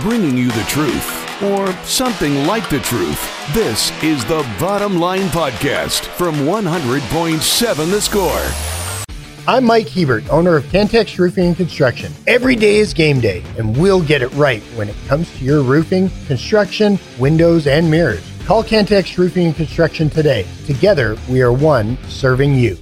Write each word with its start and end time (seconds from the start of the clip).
bringing 0.00 0.36
you 0.36 0.48
the 0.48 0.62
truth, 0.64 1.42
or 1.42 1.72
something 1.84 2.46
like 2.46 2.68
the 2.70 2.80
truth. 2.80 3.54
This 3.54 3.90
is 4.02 4.24
the 4.24 4.46
Bottom 4.60 4.98
Line 4.98 5.28
Podcast 5.28 6.06
from 6.06 6.34
100.7 6.36 7.90
The 7.90 8.00
Score. 8.00 8.46
I'm 9.48 9.64
Mike 9.64 9.88
Hebert, 9.88 10.28
owner 10.28 10.56
of 10.56 10.64
Cantex 10.64 11.18
Roofing 11.18 11.46
and 11.46 11.56
Construction. 11.56 12.12
Every 12.26 12.54
day 12.54 12.76
is 12.76 12.92
game 12.92 13.18
day, 13.18 13.42
and 13.56 13.76
we'll 13.76 14.02
get 14.02 14.20
it 14.20 14.32
right 14.34 14.62
when 14.76 14.88
it 14.88 14.96
comes 15.06 15.30
to 15.38 15.44
your 15.44 15.62
roofing, 15.62 16.10
construction, 16.26 16.98
windows, 17.18 17.66
and 17.66 17.90
mirrors. 17.90 18.22
Call 18.44 18.62
Cantex 18.62 19.16
Roofing 19.16 19.46
and 19.46 19.56
Construction 19.56 20.10
today. 20.10 20.46
Together, 20.66 21.16
we 21.28 21.40
are 21.40 21.52
one 21.52 21.96
serving 22.08 22.54
you. 22.54 22.76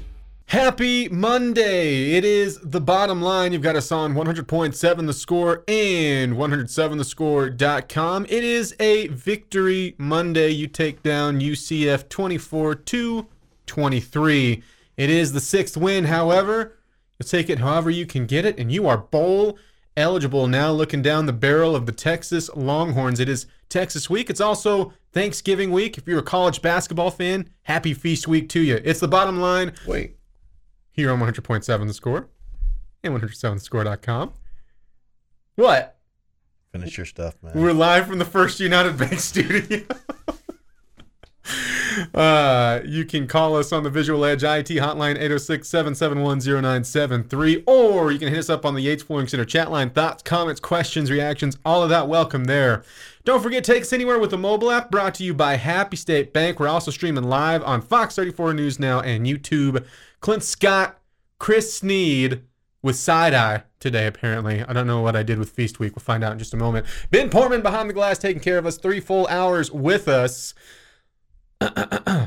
Happy 0.57 1.07
Monday! 1.11 2.13
It 2.13 2.25
is 2.25 2.59
the 2.61 2.81
bottom 2.81 3.21
line. 3.21 3.53
You've 3.53 3.61
got 3.61 3.77
us 3.77 3.93
on 3.93 4.15
100.7 4.15 5.07
the 5.07 5.13
score 5.13 5.63
and 5.69 6.33
107thescore.com. 6.33 8.25
It 8.25 8.43
is 8.43 8.75
a 8.81 9.09
victory 9.09 9.95
Monday. 9.99 10.49
You 10.49 10.67
take 10.67 11.03
down 11.03 11.43
UCF 11.43 12.09
24 12.09 12.75
to 12.75 13.27
23. 13.67 14.63
It 14.97 15.11
is 15.11 15.35
the 15.35 15.41
sixth 15.41 15.77
win, 15.77 16.05
however. 16.05 16.79
You'll 17.19 17.29
take 17.29 17.51
it 17.51 17.59
however 17.59 17.91
you 17.91 18.07
can 18.07 18.25
get 18.25 18.47
it, 18.47 18.59
and 18.59 18.73
you 18.73 18.89
are 18.89 18.97
bowl 18.97 19.59
eligible 19.95 20.47
now 20.47 20.71
looking 20.73 21.03
down 21.03 21.27
the 21.27 21.35
barrel 21.35 21.77
of 21.77 21.85
the 21.85 21.93
Texas 21.93 22.49
Longhorns. 22.57 23.21
It 23.21 23.29
is 23.29 23.45
Texas 23.69 24.09
week. 24.09 24.31
It's 24.31 24.41
also 24.41 24.95
Thanksgiving 25.13 25.71
week. 25.71 25.99
If 25.99 26.09
you're 26.09 26.21
a 26.21 26.23
college 26.23 26.63
basketball 26.63 27.11
fan, 27.11 27.51
happy 27.65 27.93
feast 27.93 28.27
week 28.27 28.49
to 28.51 28.61
you. 28.61 28.81
It's 28.85 29.01
the 29.01 29.09
bottom 29.09 29.39
line. 29.39 29.75
Wait, 29.87 30.16
here 30.97 31.13
on 31.13 31.21
100.7 31.21 31.87
The 31.87 31.95
Score 31.95 32.29
and 33.05 33.15
107thescore.com. 33.21 34.33
What? 35.57 35.93
finish 36.73 36.97
your 36.99 37.07
stuff, 37.07 37.37
man. 37.43 37.53
We're 37.55 37.73
live 37.73 38.07
from 38.07 38.19
the 38.19 38.25
First 38.27 38.61
United 38.61 38.99
Bank 38.99 39.15
studio. 39.21 39.83
uh, 42.13 42.81
you 42.85 43.07
can 43.07 43.27
call 43.27 43.57
us 43.57 43.73
on 43.73 43.83
the 43.83 43.89
Visual 43.89 44.23
Edge 44.27 44.45
IT 44.45 44.69
hotline 44.69 45.19
806-771-0973 45.19 47.63
or 47.67 48.13
you 48.13 48.19
can 48.19 48.29
hit 48.29 48.39
us 48.39 48.51
up 48.51 48.67
on 48.67 48.75
the 48.75 48.83
Yates 48.83 49.03
Flooring 49.03 49.27
Center 49.27 49.47
chat 49.47 49.71
line. 49.71 49.89
Thoughts, 49.89 50.23
comments, 50.23 50.61
questions, 50.61 51.11
reactions, 51.11 51.57
all 51.65 51.83
of 51.83 51.89
that 51.89 52.09
welcome 52.09 52.45
there. 52.45 52.83
Don't 53.25 53.43
forget, 53.43 53.65
take 53.65 53.81
us 53.83 53.95
anywhere 53.95 54.19
with 54.19 54.31
the 54.31 54.39
mobile 54.39 54.71
app 54.71 54.91
brought 54.91 55.15
to 55.15 55.25
you 55.25 55.33
by 55.33 55.57
Happy 55.57 55.97
State 55.97 56.35
Bank. 56.35 56.61
We're 56.61 56.69
also 56.69 56.91
streaming 56.91 57.25
live 57.25 57.63
on 57.63 57.81
Fox 57.81 58.17
34 58.17 58.53
News 58.53 58.79
Now 58.79 59.01
and 59.01 59.27
YouTube. 59.27 59.83
Clint 60.27 60.43
Scott, 60.43 60.99
Chris 61.39 61.73
Snead 61.73 62.43
with 62.83 62.97
side 62.97 63.33
eye 63.33 63.63
today, 63.79 64.09
apparently. 64.09 64.61
I 64.61 64.73
don't 64.73 64.89
know 64.89 65.01
what 65.01 65.15
I 65.15 65.23
did 65.23 65.39
with 65.39 65.51
Feast 65.51 65.79
Week. 65.79 65.95
We'll 65.95 66.03
find 66.03 66.25
out 66.25 66.33
in 66.33 66.41
just 66.41 66.53
a 66.53 66.57
moment. 66.57 66.85
Ben 67.13 67.31
Portman 67.31 67.63
behind 67.63 67.89
the 67.89 67.95
glass 67.95 68.19
taking 68.19 68.43
care 68.43 68.59
of 68.59 68.67
us. 68.67 68.77
Three 68.77 68.99
full 68.99 69.29
hours 69.29 69.71
with 69.71 70.09
us. 70.09 70.53
Ayo 71.61 72.27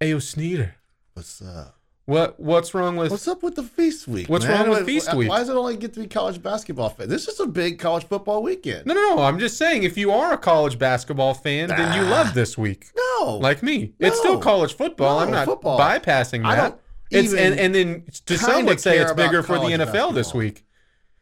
Sneeder. 0.00 0.74
What's 1.14 1.42
up? 1.42 1.80
What 2.06 2.38
what's 2.38 2.74
wrong 2.74 2.96
with 2.96 3.10
What's 3.10 3.26
up 3.26 3.42
with 3.42 3.56
the 3.56 3.64
feast 3.64 4.06
week? 4.06 4.28
What's 4.28 4.44
man? 4.46 4.60
wrong 4.60 4.70
with 4.70 4.86
feast 4.86 5.12
week? 5.12 5.30
Why 5.30 5.38
does 5.38 5.48
it 5.48 5.56
only 5.56 5.76
get 5.78 5.92
to 5.94 6.00
be 6.00 6.06
college 6.06 6.40
basketball 6.40 6.90
fan? 6.90 7.08
This 7.08 7.26
is 7.26 7.40
a 7.40 7.46
big 7.46 7.80
college 7.80 8.04
football 8.04 8.40
weekend. 8.40 8.86
No, 8.86 8.94
no, 8.94 9.16
no. 9.16 9.22
I'm 9.24 9.40
just 9.40 9.58
saying 9.58 9.82
if 9.82 9.98
you 9.98 10.12
are 10.12 10.32
a 10.32 10.38
college 10.38 10.78
basketball 10.78 11.34
fan, 11.34 11.70
then 11.70 11.92
you 12.00 12.08
love 12.08 12.34
this 12.34 12.56
week. 12.56 12.86
No, 12.96 13.36
Like 13.38 13.64
me. 13.64 13.94
It's 13.98 14.16
still 14.16 14.38
college 14.38 14.74
football. 14.74 15.18
I'm 15.18 15.32
not 15.32 15.46
football. 15.46 15.76
bypassing 15.76 16.44
I 16.44 16.54
that. 16.54 16.78
It's 17.10 17.32
and, 17.32 17.58
and 17.58 17.74
then 17.74 18.04
to 18.26 18.38
some 18.38 18.66
would 18.66 18.80
say 18.80 18.98
it's 18.98 19.12
bigger 19.12 19.42
for 19.42 19.58
the 19.58 19.66
NFL 19.66 20.14
this 20.14 20.32
week. 20.32 20.64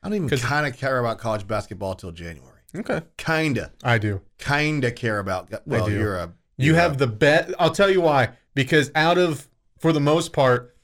I 0.03 0.09
don't 0.09 0.25
even 0.27 0.39
kind 0.39 0.67
of 0.67 0.77
care 0.77 0.99
about 1.01 1.19
college 1.19 1.47
basketball 1.47 1.95
till 1.95 2.13
January. 2.13 2.61
Okay. 2.77 3.01
Kinda, 3.17 3.73
I 3.83 3.99
do. 3.99 4.21
kinda 4.39 4.91
care 4.93 5.19
about. 5.19 5.51
Well, 5.67 5.91
you're 5.91 6.17
a 6.17 6.27
You 6.57 6.73
you're 6.73 6.75
have 6.77 6.99
the 6.99 7.07
bet. 7.07 7.53
I'll 7.59 7.71
tell 7.71 7.91
you 7.91 8.01
why. 8.03 8.31
Because 8.55 8.91
out 8.95 9.17
of, 9.19 9.49
for 9.79 9.93
the 9.93 10.01
most 10.01 10.33
part, 10.33 10.77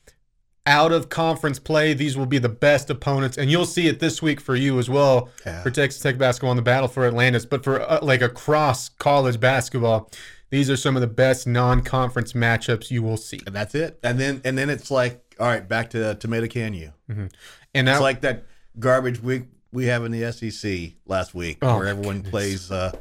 out 0.66 0.92
of 0.92 1.08
conference 1.10 1.58
play, 1.58 1.92
these 1.92 2.16
will 2.16 2.24
be 2.26 2.38
the 2.38 2.48
best 2.48 2.88
opponents, 2.88 3.36
and 3.36 3.50
you'll 3.50 3.66
see 3.66 3.86
it 3.86 4.00
this 4.00 4.22
week 4.22 4.40
for 4.40 4.56
you 4.56 4.78
as 4.78 4.88
well 4.88 5.28
Yeah. 5.44 5.62
for 5.62 5.70
Texas 5.70 6.00
Tech 6.00 6.16
basketball 6.16 6.52
in 6.52 6.56
the 6.56 6.62
battle 6.62 6.88
for 6.88 7.04
Atlantis. 7.04 7.44
But 7.44 7.62
for 7.62 7.82
uh, 7.82 7.98
like 8.02 8.22
across 8.22 8.88
college 8.88 9.38
basketball, 9.38 10.10
these 10.50 10.70
are 10.70 10.76
some 10.76 10.94
of 10.96 11.00
the 11.00 11.06
best 11.08 11.46
non-conference 11.46 12.32
matchups 12.34 12.90
you 12.90 13.02
will 13.02 13.16
see. 13.16 13.40
and 13.46 13.54
that's 13.54 13.74
it. 13.74 13.98
And 14.02 14.18
then 14.20 14.40
and 14.44 14.56
then 14.56 14.70
it's 14.70 14.90
like, 14.90 15.34
all 15.40 15.46
right, 15.48 15.66
back 15.68 15.90
to 15.90 16.14
tomato 16.14 16.46
can 16.46 16.74
you. 16.74 16.92
And 17.08 17.88
It's 17.88 18.00
like 18.00 18.20
that 18.22 18.44
garbage 18.78 19.20
week 19.22 19.44
we 19.72 19.86
have 19.86 20.04
in 20.04 20.12
the 20.12 20.30
SEC 20.32 20.92
last 21.06 21.34
week, 21.34 21.58
Oh, 21.62 21.78
where 21.78 21.88
everyone 21.88 22.16
goodness. 22.18 22.30
plays 22.30 22.70
uh, 22.70 22.92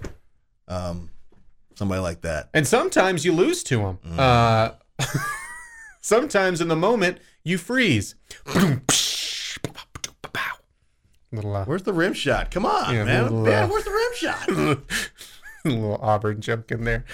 um, 0.67 1.11
somebody 1.75 2.01
like 2.01 2.21
that. 2.21 2.49
and 2.53 2.65
sometimes 2.67 3.23
you 3.25 3.33
lose 3.33 3.61
to 3.65 3.77
them. 3.77 3.99
Mm. 4.07 4.17
Uh, 4.19 4.71
sometimes 6.01 6.61
in 6.61 6.67
the 6.69 6.75
moment 6.75 7.19
you 7.43 7.57
freeze. 7.59 8.15
Little 11.31 11.55
uh, 11.55 11.65
Where's 11.65 11.81
the 11.81 11.93
rim 11.93 12.13
shot? 12.13 12.51
Come 12.51 12.63
on, 12.65 12.93
Yeah, 12.93 13.05
man. 13.05 13.23
little, 13.23 13.41
man, 13.41 13.63
uh, 13.63 13.67
where's 13.67 13.83
the 13.85 13.91
rim 13.91 14.11
shot? 14.15 14.49
a 15.65 15.69
little 15.69 15.97
Auburn 16.01 16.41
joke 16.41 16.71
in 16.71 16.83
there. 16.83 17.05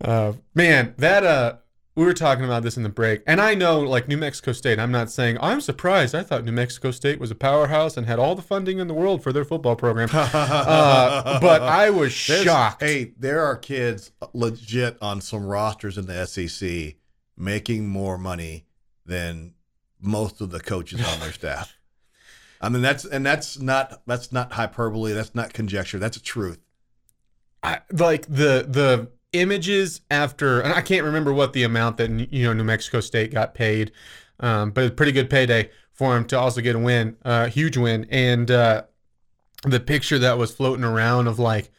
Uh, 0.00 0.34
man, 0.54 0.94
that 0.98 1.24
uh, 1.24 1.56
we 1.94 2.04
were 2.04 2.12
talking 2.14 2.44
about 2.44 2.62
this 2.62 2.76
in 2.76 2.82
the 2.82 2.88
break, 2.88 3.22
and 3.26 3.40
I 3.40 3.54
know 3.54 3.80
like 3.80 4.06
New 4.08 4.16
Mexico 4.18 4.52
State. 4.52 4.78
I'm 4.78 4.92
not 4.92 5.10
saying 5.10 5.38
I'm 5.40 5.60
surprised. 5.60 6.14
I 6.14 6.22
thought 6.22 6.44
New 6.44 6.52
Mexico 6.52 6.90
State 6.90 7.18
was 7.18 7.30
a 7.30 7.34
powerhouse 7.34 7.96
and 7.96 8.06
had 8.06 8.18
all 8.18 8.34
the 8.34 8.42
funding 8.42 8.78
in 8.78 8.86
the 8.88 8.94
world 8.94 9.22
for 9.22 9.32
their 9.32 9.44
football 9.44 9.76
program. 9.76 10.08
uh, 10.12 11.40
but 11.40 11.62
I 11.62 11.90
was 11.90 12.10
There's- 12.26 12.44
shocked. 12.44 12.82
Hey, 12.82 13.12
there 13.18 13.42
are 13.44 13.56
kids 13.56 14.12
legit 14.32 14.98
on 15.00 15.20
some 15.20 15.46
rosters 15.46 15.96
in 15.98 16.06
the 16.06 16.26
SEC 16.26 16.96
making 17.36 17.86
more 17.88 18.18
money 18.18 18.66
than 19.04 19.54
most 20.00 20.40
of 20.40 20.50
the 20.50 20.60
coaches 20.60 21.06
on 21.06 21.20
their 21.20 21.32
staff. 21.32 21.72
I 22.58 22.70
mean 22.70 22.80
that's 22.80 23.04
and 23.04 23.24
that's 23.24 23.58
not 23.58 24.00
that's 24.06 24.32
not 24.32 24.52
hyperbole. 24.52 25.12
That's 25.12 25.34
not 25.34 25.52
conjecture. 25.52 25.98
That's 25.98 26.16
a 26.16 26.22
truth. 26.22 26.58
I, 27.62 27.80
like 27.92 28.26
the 28.26 28.66
the 28.68 29.08
images 29.32 30.00
after, 30.10 30.60
and 30.60 30.72
I 30.72 30.80
can't 30.80 31.04
remember 31.04 31.32
what 31.32 31.52
the 31.52 31.62
amount 31.62 31.96
that 31.98 32.10
you 32.10 32.44
know 32.44 32.52
New 32.52 32.64
Mexico 32.64 33.00
State 33.00 33.32
got 33.32 33.54
paid, 33.54 33.92
um, 34.40 34.70
but 34.70 34.84
a 34.84 34.90
pretty 34.90 35.12
good 35.12 35.30
payday 35.30 35.70
for 35.92 36.16
him 36.16 36.26
to 36.26 36.38
also 36.38 36.60
get 36.60 36.76
a 36.76 36.78
win, 36.78 37.16
uh, 37.24 37.46
huge 37.46 37.76
win, 37.76 38.06
and 38.10 38.50
uh, 38.50 38.82
the 39.64 39.80
picture 39.80 40.18
that 40.18 40.38
was 40.38 40.54
floating 40.54 40.84
around 40.84 41.26
of 41.26 41.38
like, 41.38 41.70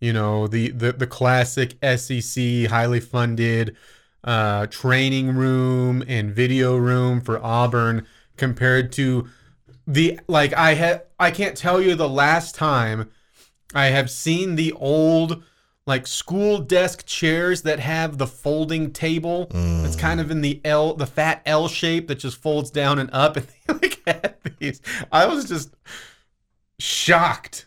you 0.00 0.12
know, 0.12 0.46
the 0.46 0.70
the 0.70 0.92
the 0.92 1.06
classic 1.06 1.76
SEC 1.82 2.66
highly 2.68 3.00
funded 3.00 3.76
uh, 4.24 4.66
training 4.66 5.34
room 5.36 6.02
and 6.08 6.34
video 6.34 6.76
room 6.76 7.20
for 7.20 7.42
Auburn 7.42 8.06
compared 8.36 8.92
to 8.92 9.28
the 9.86 10.18
like 10.26 10.52
I 10.52 10.74
had 10.74 11.04
I 11.18 11.30
can't 11.30 11.56
tell 11.56 11.80
you 11.80 11.94
the 11.94 12.08
last 12.08 12.54
time 12.54 13.10
I 13.76 13.86
have 13.86 14.10
seen 14.10 14.56
the 14.56 14.72
old 14.72 15.42
like 15.86 16.06
school 16.06 16.58
desk 16.58 17.06
chairs 17.06 17.62
that 17.62 17.78
have 17.78 18.18
the 18.18 18.26
folding 18.26 18.92
table. 18.92 19.48
It's 19.84 19.96
kind 19.96 20.20
of 20.20 20.30
in 20.30 20.40
the 20.40 20.60
L, 20.64 20.94
the 20.94 21.06
fat 21.06 21.42
L 21.46 21.68
shape 21.68 22.08
that 22.08 22.16
just 22.16 22.38
folds 22.38 22.70
down 22.70 22.98
and 22.98 23.10
up. 23.12 23.36
And 23.68 23.80
they 23.80 23.88
like 23.88 24.02
had 24.06 24.34
these. 24.58 24.80
I 25.12 25.26
was 25.26 25.46
just 25.46 25.74
shocked. 26.78 27.66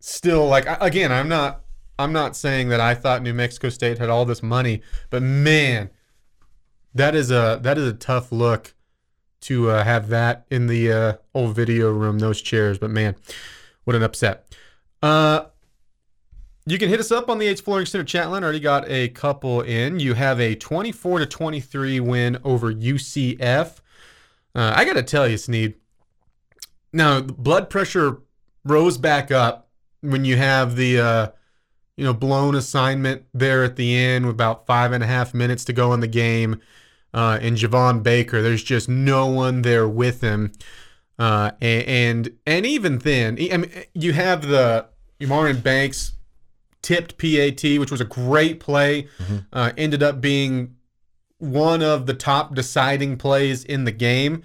Still, 0.00 0.46
like 0.46 0.66
again, 0.80 1.10
I'm 1.10 1.28
not. 1.28 1.62
I'm 1.98 2.12
not 2.12 2.36
saying 2.36 2.68
that 2.70 2.80
I 2.80 2.94
thought 2.94 3.22
New 3.22 3.32
Mexico 3.32 3.68
State 3.68 3.98
had 3.98 4.10
all 4.10 4.24
this 4.24 4.42
money, 4.42 4.82
but 5.10 5.22
man, 5.22 5.90
that 6.94 7.14
is 7.14 7.30
a 7.30 7.58
that 7.62 7.78
is 7.78 7.86
a 7.86 7.92
tough 7.92 8.30
look 8.32 8.74
to 9.42 9.70
uh, 9.70 9.84
have 9.84 10.08
that 10.08 10.44
in 10.50 10.66
the 10.66 10.92
uh, 10.92 11.12
old 11.34 11.54
video 11.54 11.90
room. 11.90 12.18
Those 12.18 12.42
chairs, 12.42 12.78
but 12.78 12.90
man, 12.90 13.14
what 13.84 13.94
an 13.94 14.02
upset. 14.02 14.43
Uh, 15.04 15.48
you 16.64 16.78
can 16.78 16.88
hit 16.88 16.98
us 16.98 17.12
up 17.12 17.28
on 17.28 17.36
the 17.36 17.44
Yates 17.44 17.60
Flooring 17.60 17.84
Center 17.84 18.04
chat 18.04 18.30
line. 18.30 18.42
Already 18.42 18.58
got 18.58 18.88
a 18.88 19.08
couple 19.08 19.60
in. 19.60 20.00
You 20.00 20.14
have 20.14 20.40
a 20.40 20.54
24 20.54 21.18
to 21.18 21.26
23 21.26 22.00
win 22.00 22.38
over 22.42 22.72
UCF. 22.72 23.80
Uh, 24.54 24.72
I 24.74 24.86
got 24.86 24.94
to 24.94 25.02
tell 25.02 25.28
you, 25.28 25.36
Snead. 25.36 25.74
Now, 26.90 27.20
the 27.20 27.34
blood 27.34 27.68
pressure 27.68 28.22
rose 28.64 28.96
back 28.96 29.30
up 29.30 29.68
when 30.00 30.24
you 30.24 30.38
have 30.38 30.74
the 30.74 30.98
uh, 31.00 31.26
you 31.98 32.04
know 32.04 32.14
blown 32.14 32.54
assignment 32.54 33.24
there 33.34 33.62
at 33.62 33.76
the 33.76 33.94
end 33.94 34.24
with 34.24 34.36
about 34.36 34.64
five 34.64 34.92
and 34.92 35.04
a 35.04 35.06
half 35.06 35.34
minutes 35.34 35.66
to 35.66 35.74
go 35.74 35.92
in 35.92 36.00
the 36.00 36.06
game. 36.08 36.62
Uh, 37.12 37.38
and 37.42 37.58
Javon 37.58 38.02
Baker, 38.02 38.40
there's 38.40 38.62
just 38.64 38.88
no 38.88 39.26
one 39.26 39.60
there 39.60 39.86
with 39.86 40.22
him. 40.22 40.52
Uh, 41.18 41.50
a- 41.60 41.84
and 41.84 42.30
and 42.46 42.64
even 42.64 43.00
then, 43.00 43.36
I 43.52 43.58
mean, 43.58 43.70
you 43.92 44.14
have 44.14 44.48
the 44.48 44.86
Martin 45.26 45.60
Banks 45.60 46.12
tipped 46.82 47.16
PAT, 47.18 47.62
which 47.78 47.90
was 47.90 48.00
a 48.00 48.04
great 48.04 48.60
play. 48.60 49.08
Uh, 49.52 49.72
ended 49.76 50.02
up 50.02 50.20
being 50.20 50.76
one 51.38 51.82
of 51.82 52.06
the 52.06 52.14
top 52.14 52.54
deciding 52.54 53.16
plays 53.16 53.64
in 53.64 53.84
the 53.84 53.92
game. 53.92 54.42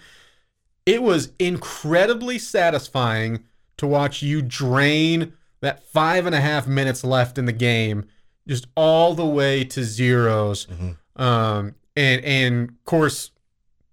It 0.85 1.03
was 1.03 1.31
incredibly 1.39 2.39
satisfying 2.39 3.43
to 3.77 3.85
watch 3.87 4.21
you 4.21 4.41
drain 4.41 5.33
that 5.61 5.83
five 5.83 6.25
and 6.25 6.33
a 6.33 6.41
half 6.41 6.67
minutes 6.67 7.03
left 7.03 7.37
in 7.37 7.45
the 7.45 7.51
game, 7.53 8.05
just 8.47 8.67
all 8.75 9.13
the 9.13 9.25
way 9.25 9.63
to 9.65 9.83
zeros. 9.83 10.67
Um, 11.15 11.75
and 11.95 12.23
and 12.23 12.69
of 12.69 12.85
course, 12.85 13.31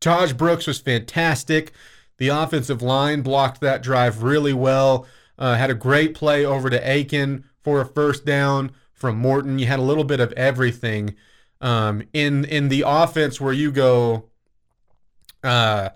Tahj 0.01 0.37
Brooks 0.37 0.67
was 0.67 0.79
fantastic. 0.79 1.73
The 2.19 2.29
offensive 2.29 2.81
line 2.81 3.23
blocked 3.23 3.61
that 3.61 3.83
drive 3.83 4.23
really 4.23 4.53
well. 4.55 5.07
Uh, 5.39 5.55
had 5.55 5.71
a 5.71 5.75
great 5.75 6.15
play 6.15 6.45
over 6.45 6.71
to 6.71 6.81
Eakin 6.81 7.45
for 7.61 7.81
a 7.81 7.87
first 7.87 8.25
down 8.25 8.73
from 8.93 9.19
Morton. 9.19 9.59
You 9.59 9.67
had 9.67 9.79
a 9.79 9.83
little 9.83 10.05
bit 10.05 10.21
of 10.21 10.33
everything 10.33 11.15
um, 11.61 12.03
in 12.13 12.45
in 12.45 12.69
the 12.69 12.85
offense 12.87 13.41
where 13.41 13.53
you 13.53 13.71
go, 13.71 14.31
uh, 15.43 15.91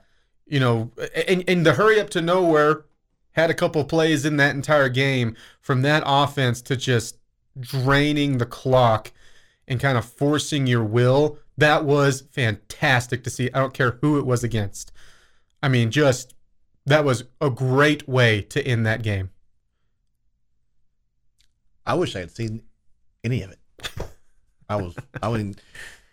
you 0.46 0.60
know, 0.60 0.90
in, 1.26 1.42
in 1.42 1.62
the 1.62 1.74
hurry 1.74 2.00
up 2.00 2.10
to 2.10 2.20
nowhere. 2.20 2.84
Had 3.32 3.50
a 3.50 3.54
couple 3.54 3.84
plays 3.84 4.24
in 4.24 4.36
that 4.38 4.56
entire 4.56 4.88
game 4.88 5.36
from 5.60 5.82
that 5.82 6.02
offense 6.04 6.60
to 6.62 6.76
just 6.76 7.16
draining 7.58 8.38
the 8.38 8.46
clock 8.46 9.12
and 9.68 9.78
kind 9.78 9.96
of 9.96 10.04
forcing 10.04 10.66
your 10.66 10.82
will. 10.82 11.38
That 11.56 11.84
was 11.84 12.22
fantastic 12.32 13.22
to 13.24 13.30
see. 13.30 13.48
I 13.54 13.60
don't 13.60 13.72
care 13.72 13.98
who 14.00 14.18
it 14.18 14.26
was 14.26 14.42
against. 14.42 14.90
I 15.62 15.68
mean, 15.68 15.90
just 15.90 16.34
that 16.90 17.04
was 17.04 17.24
a 17.40 17.50
great 17.50 18.08
way 18.08 18.42
to 18.42 18.60
end 18.66 18.84
that 18.86 19.02
game. 19.02 19.30
I 21.86 21.94
wish 21.94 22.14
I 22.14 22.20
had 22.20 22.30
seen 22.30 22.62
any 23.24 23.42
of 23.42 23.50
it. 23.50 23.58
I 24.68 24.76
was, 24.76 24.94
I 25.22 25.32
mean, 25.32 25.56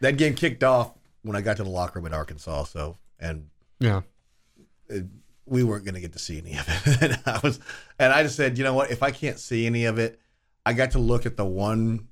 that 0.01 0.17
game 0.17 0.33
kicked 0.33 0.63
off 0.63 0.91
when 1.21 1.35
I 1.35 1.41
got 1.41 1.57
to 1.57 1.63
the 1.63 1.69
locker 1.69 1.99
room 1.99 2.07
at 2.07 2.13
Arkansas. 2.13 2.63
So, 2.65 2.97
and 3.19 3.49
Yeah. 3.79 4.01
it, 4.89 5.05
we 5.45 5.63
weren't 5.63 5.85
going 5.85 5.95
to 5.95 6.01
get 6.01 6.13
to 6.13 6.19
see 6.19 6.39
any 6.39 6.57
of 6.57 6.67
it. 6.67 7.01
and 7.01 7.19
I 7.25 7.39
was, 7.43 7.59
and 7.99 8.11
I 8.13 8.23
just 8.23 8.35
said, 8.35 8.57
you 8.57 8.63
know 8.63 8.73
what? 8.73 8.91
If 8.91 9.03
I 9.03 9.11
can't 9.11 9.39
see 9.39 9.65
any 9.65 9.85
of 9.85 9.99
it, 9.99 10.19
I 10.65 10.73
got 10.73 10.91
to 10.91 10.99
look 10.99 11.25
at 11.25 11.37
the 11.37 11.45
one. 11.45 12.07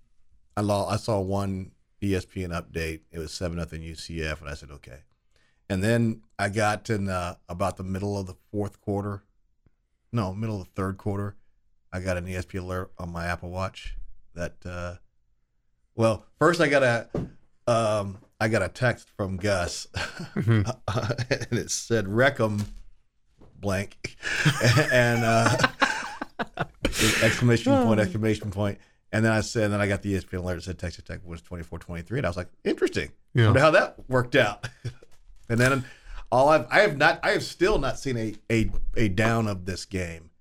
I 0.58 0.62
saw, 0.62 0.88
I 0.88 0.96
saw 0.98 1.20
one 1.20 1.72
ESPN 2.02 2.50
update. 2.50 3.02
It 3.12 3.20
was 3.20 3.34
seven 3.34 3.58
nothing 3.58 3.82
UCF, 3.82 4.40
and 4.42 4.50
I 4.50 4.54
said, 4.54 4.70
okay. 4.72 5.00
And 5.70 5.84
then 5.84 6.22
I 6.38 6.50
got 6.50 6.90
in 6.90 7.10
uh, 7.10 7.36
about 7.50 7.78
the 7.78 7.84
middle 7.84 8.18
of 8.18 8.28
the 8.28 8.36
fourth 8.52 8.82
quarter. 8.82 9.24
No, 10.12 10.34
middle 10.34 10.62
of 10.62 10.68
the 10.68 10.72
third 10.74 10.98
quarter. 10.98 11.36
I 11.92 12.00
got 12.00 12.18
an 12.18 12.26
ESPN 12.26 12.62
alert 12.62 12.92
on 12.98 13.12
my 13.12 13.26
Apple 13.26 13.50
Watch 13.50 13.96
that. 14.34 14.54
Uh, 14.66 14.96
well, 15.96 16.26
first 16.40 16.60
I 16.60 16.68
got 16.68 16.84
a, 16.84 17.10
um, 17.68 18.18
I 18.40 18.50
got 18.50 18.62
a 18.62 18.68
text 18.68 19.10
from 19.16 19.38
Gus, 19.38 19.88
and 20.36 20.66
it 21.52 21.72
said 21.72 22.08
Wreck 22.08 22.40
'em 22.40 22.66
blank, 23.58 24.18
and 24.92 25.24
uh, 25.24 25.58
exclamation 27.24 27.74
point, 27.84 28.00
exclamation 28.00 28.52
point. 28.52 28.78
And 29.12 29.24
then 29.24 29.32
I 29.32 29.40
said, 29.40 29.66
and 29.66 29.74
then 29.74 29.80
I 29.80 29.88
got 29.88 30.02
the 30.02 30.14
ESPN 30.16 30.40
alert 30.40 30.56
that 30.56 30.64
said 30.64 30.78
Texas 30.78 31.06
Tech 31.06 31.22
was 31.24 31.42
24 31.42 31.80
23. 31.80 32.20
And 32.20 32.26
I 32.26 32.30
was 32.30 32.36
like, 32.36 32.50
interesting. 32.66 33.12
Yeah. 33.34 33.46
Wonder 33.46 33.60
how 33.62 33.72
that 33.72 33.96
worked 34.10 34.36
out. 34.36 34.68
And 35.50 35.60
then 35.60 35.86
all 36.32 36.50
I've, 36.50 36.68
I 36.72 36.82
have 36.82 36.98
not, 36.98 37.20
I 37.24 37.32
have 37.32 37.44
still 37.44 37.78
not 37.78 38.00
seen 38.00 38.18
a, 38.18 38.36
a, 38.52 38.70
a 38.96 39.08
down 39.10 39.48
of 39.48 39.66
this 39.66 39.86
game, 39.86 40.32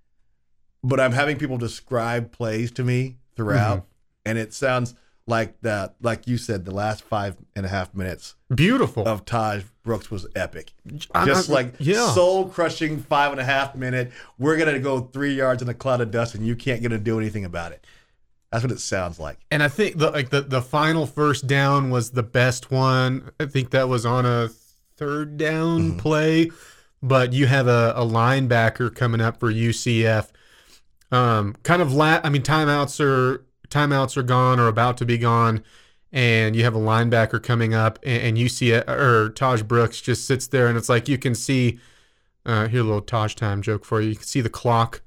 but 0.82 1.00
I'm 1.00 1.12
having 1.12 1.36
people 1.38 1.58
describe 1.58 2.32
plays 2.32 2.70
to 2.72 2.84
me 2.84 3.16
throughout. 3.36 3.78
Mm-hmm. 3.78 3.88
And 4.26 4.38
it 4.38 4.54
sounds 4.54 4.94
like 5.26 5.60
that, 5.62 5.94
like 6.02 6.26
you 6.26 6.36
said, 6.36 6.64
the 6.64 6.74
last 6.74 7.02
five 7.02 7.36
and 7.56 7.64
a 7.64 7.68
half 7.68 7.94
minutes 7.94 8.34
Beautiful. 8.54 9.06
of 9.06 9.24
Tahj 9.24 9.64
Brooks 9.82 10.10
was 10.10 10.26
epic. 10.34 10.72
Just 10.86 11.10
I'm- 11.14 11.28
like 11.48 11.74
yeah. 11.78 12.10
soul 12.12 12.48
crushing 12.48 13.00
five 13.00 13.32
and 13.32 13.40
a 13.40 13.44
half 13.44 13.74
minute. 13.74 14.12
We're 14.38 14.56
gonna 14.56 14.78
go 14.78 15.00
three 15.00 15.34
yards 15.34 15.62
in 15.62 15.68
a 15.68 15.74
cloud 15.74 16.00
of 16.00 16.10
dust, 16.10 16.34
and 16.34 16.46
you 16.46 16.56
can't 16.56 16.82
get 16.82 16.88
to 16.88 16.98
do 16.98 17.18
anything 17.18 17.44
about 17.44 17.72
it. 17.72 17.86
That's 18.50 18.62
what 18.62 18.72
it 18.72 18.80
sounds 18.80 19.18
like. 19.18 19.38
And 19.50 19.62
I 19.62 19.68
think 19.68 19.98
the 19.98 20.10
like 20.10 20.30
the, 20.30 20.40
the 20.42 20.62
final 20.62 21.06
first 21.06 21.46
down 21.46 21.90
was 21.90 22.10
the 22.10 22.22
best 22.22 22.70
one. 22.70 23.30
I 23.40 23.46
think 23.46 23.70
that 23.70 23.88
was 23.88 24.06
on 24.06 24.24
a 24.24 24.48
third 24.96 25.36
down 25.36 25.96
play. 25.98 26.50
But 27.02 27.32
you 27.32 27.46
have 27.46 27.66
a, 27.66 27.92
a 27.96 28.04
linebacker 28.04 28.94
coming 28.94 29.20
up 29.20 29.38
for 29.38 29.52
UCF. 29.52 30.28
Um, 31.12 31.54
kind 31.62 31.82
of 31.82 31.92
la- 31.92 32.20
I 32.24 32.30
mean, 32.30 32.42
timeouts 32.42 32.98
are 32.98 33.44
timeouts 33.68 34.16
are 34.16 34.22
gone 34.22 34.58
or 34.58 34.68
about 34.68 34.96
to 34.98 35.04
be 35.04 35.18
gone, 35.18 35.62
and 36.12 36.56
you 36.56 36.64
have 36.64 36.74
a 36.74 36.78
linebacker 36.78 37.42
coming 37.42 37.74
up, 37.74 37.98
and, 38.02 38.22
and 38.22 38.36
UCF 38.38 38.88
or 38.88 39.30
Tahj 39.30 39.66
Brooks 39.68 40.00
just 40.00 40.26
sits 40.26 40.46
there, 40.46 40.66
and 40.66 40.78
it's 40.78 40.88
like 40.88 41.08
you 41.08 41.18
can 41.18 41.34
see. 41.34 41.78
Uh, 42.46 42.68
here, 42.68 42.80
a 42.80 42.84
little 42.84 43.00
Tahj 43.00 43.34
time 43.34 43.62
joke 43.62 43.86
for 43.86 44.02
you. 44.02 44.10
You 44.10 44.16
can 44.16 44.24
see 44.24 44.42
the 44.42 44.50
clock 44.50 45.00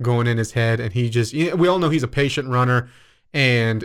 going 0.00 0.26
in 0.26 0.38
his 0.38 0.52
head, 0.52 0.80
and 0.80 0.92
he 0.92 1.10
just. 1.10 1.32
You 1.32 1.50
know, 1.50 1.56
we 1.56 1.68
all 1.68 1.78
know 1.78 1.90
he's 1.90 2.02
a 2.02 2.08
patient 2.08 2.48
runner, 2.48 2.88
and 3.32 3.84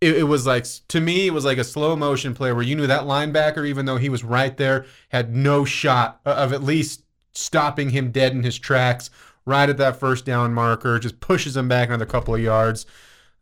it, 0.00 0.18
it 0.18 0.22
was 0.24 0.46
like 0.46 0.66
to 0.88 1.00
me, 1.00 1.26
it 1.26 1.32
was 1.32 1.44
like 1.44 1.58
a 1.58 1.64
slow 1.64 1.96
motion 1.96 2.34
play 2.34 2.52
where 2.52 2.62
you 2.62 2.76
knew 2.76 2.86
that 2.86 3.02
linebacker, 3.02 3.66
even 3.66 3.86
though 3.86 3.96
he 3.96 4.08
was 4.08 4.24
right 4.24 4.56
there, 4.56 4.86
had 5.08 5.34
no 5.34 5.64
shot 5.64 6.20
of 6.24 6.52
at 6.52 6.62
least 6.62 7.02
stopping 7.32 7.90
him 7.90 8.10
dead 8.10 8.32
in 8.32 8.42
his 8.42 8.58
tracks. 8.58 9.10
Right 9.44 9.68
at 9.68 9.76
that 9.76 10.00
first 10.00 10.24
down 10.24 10.54
marker, 10.54 10.98
just 10.98 11.20
pushes 11.20 11.56
him 11.56 11.68
back 11.68 11.88
another 11.88 12.04
couple 12.04 12.34
of 12.34 12.40
yards, 12.40 12.84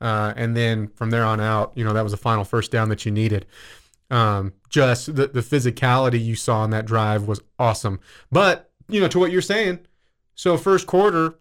uh, 0.02 0.34
and 0.36 0.54
then 0.54 0.88
from 0.88 1.08
there 1.08 1.24
on 1.24 1.40
out, 1.40 1.72
you 1.74 1.82
know 1.82 1.94
that 1.94 2.02
was 2.02 2.12
the 2.12 2.18
final 2.18 2.44
first 2.44 2.70
down 2.70 2.90
that 2.90 3.06
you 3.06 3.10
needed. 3.10 3.46
Um, 4.10 4.52
just 4.68 5.16
the, 5.16 5.28
the 5.28 5.40
physicality 5.40 6.22
you 6.22 6.36
saw 6.36 6.62
in 6.64 6.70
that 6.70 6.84
drive 6.84 7.26
was 7.26 7.40
awesome. 7.58 8.00
But 8.30 8.70
you 8.88 9.00
know, 9.00 9.08
to 9.08 9.18
what 9.18 9.32
you're 9.32 9.40
saying, 9.40 9.80
so 10.34 10.56
first 10.58 10.86
quarter 10.86 11.36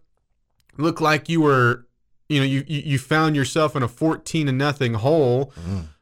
looked 0.77 1.01
like 1.01 1.29
you 1.29 1.41
were, 1.41 1.85
you 2.33 2.39
know, 2.39 2.45
you 2.45 2.63
you, 2.67 2.97
found 2.97 3.35
yourself 3.35 3.75
in 3.75 3.83
a 3.83 3.87
14 3.87 4.47
to 4.47 4.51
nothing 4.51 4.95
hole. 4.95 5.53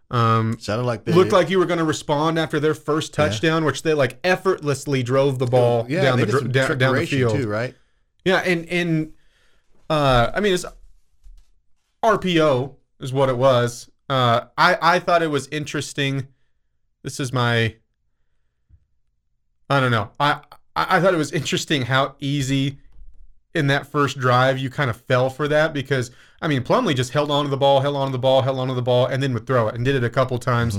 Um, 0.09 0.57
Sounded 0.59 0.83
like 0.83 1.05
they 1.05 1.13
looked 1.13 1.31
like 1.31 1.49
you 1.49 1.57
were 1.59 1.65
going 1.65 1.79
to 1.79 1.85
respond 1.85 2.37
after 2.37 2.59
their 2.59 2.73
first 2.73 3.13
touchdown, 3.13 3.63
which 3.65 3.83
they 3.83 3.93
like 3.93 4.19
effortlessly 4.23 5.03
drove 5.03 5.39
the 5.39 5.45
ball 5.45 5.85
yeah, 5.87 6.01
down 6.01 6.19
the 6.19 6.25
dr- 6.25 6.51
down, 6.51 6.77
down 6.77 6.95
the 6.95 7.05
field. 7.05 7.35
too, 7.35 7.47
right? 7.47 7.75
Yeah, 8.25 8.37
and 8.37 8.65
and 8.67 9.13
uh, 9.89 10.31
I 10.33 10.39
mean, 10.39 10.53
it's 10.53 10.65
RPO 12.03 12.75
is 12.99 13.13
what 13.13 13.29
it 13.29 13.37
was. 13.37 13.89
Uh, 14.09 14.45
I 14.57 14.77
I 14.81 14.99
thought 14.99 15.23
it 15.23 15.29
was 15.29 15.47
interesting. 15.47 16.27
This 17.03 17.19
is 17.19 17.31
my. 17.31 17.75
I 19.69 19.79
don't 19.79 19.91
know. 19.91 20.09
I 20.19 20.41
I 20.75 20.99
thought 20.99 21.13
it 21.13 21.17
was 21.17 21.31
interesting 21.31 21.83
how 21.83 22.15
easy 22.19 22.77
in 23.53 23.67
that 23.67 23.87
first 23.87 24.17
drive 24.17 24.57
you 24.57 24.69
kind 24.69 24.89
of 24.89 24.97
fell 25.01 25.29
for 25.29 25.47
that 25.47 25.73
because 25.73 26.11
I 26.41 26.47
mean 26.47 26.63
Plumlee 26.63 26.95
just 26.95 27.13
held 27.13 27.29
on 27.29 27.45
to 27.45 27.51
the 27.51 27.57
ball, 27.57 27.81
held 27.81 27.95
on 27.95 28.07
to 28.07 28.11
the 28.11 28.19
ball, 28.19 28.41
held 28.41 28.59
on 28.59 28.67
to 28.67 28.73
the 28.73 28.81
ball, 28.81 29.05
and 29.05 29.21
then 29.21 29.33
would 29.33 29.45
throw 29.45 29.67
it 29.67 29.75
and 29.75 29.85
did 29.85 29.95
it 29.95 30.03
a 30.03 30.09
couple 30.09 30.37
times. 30.39 30.77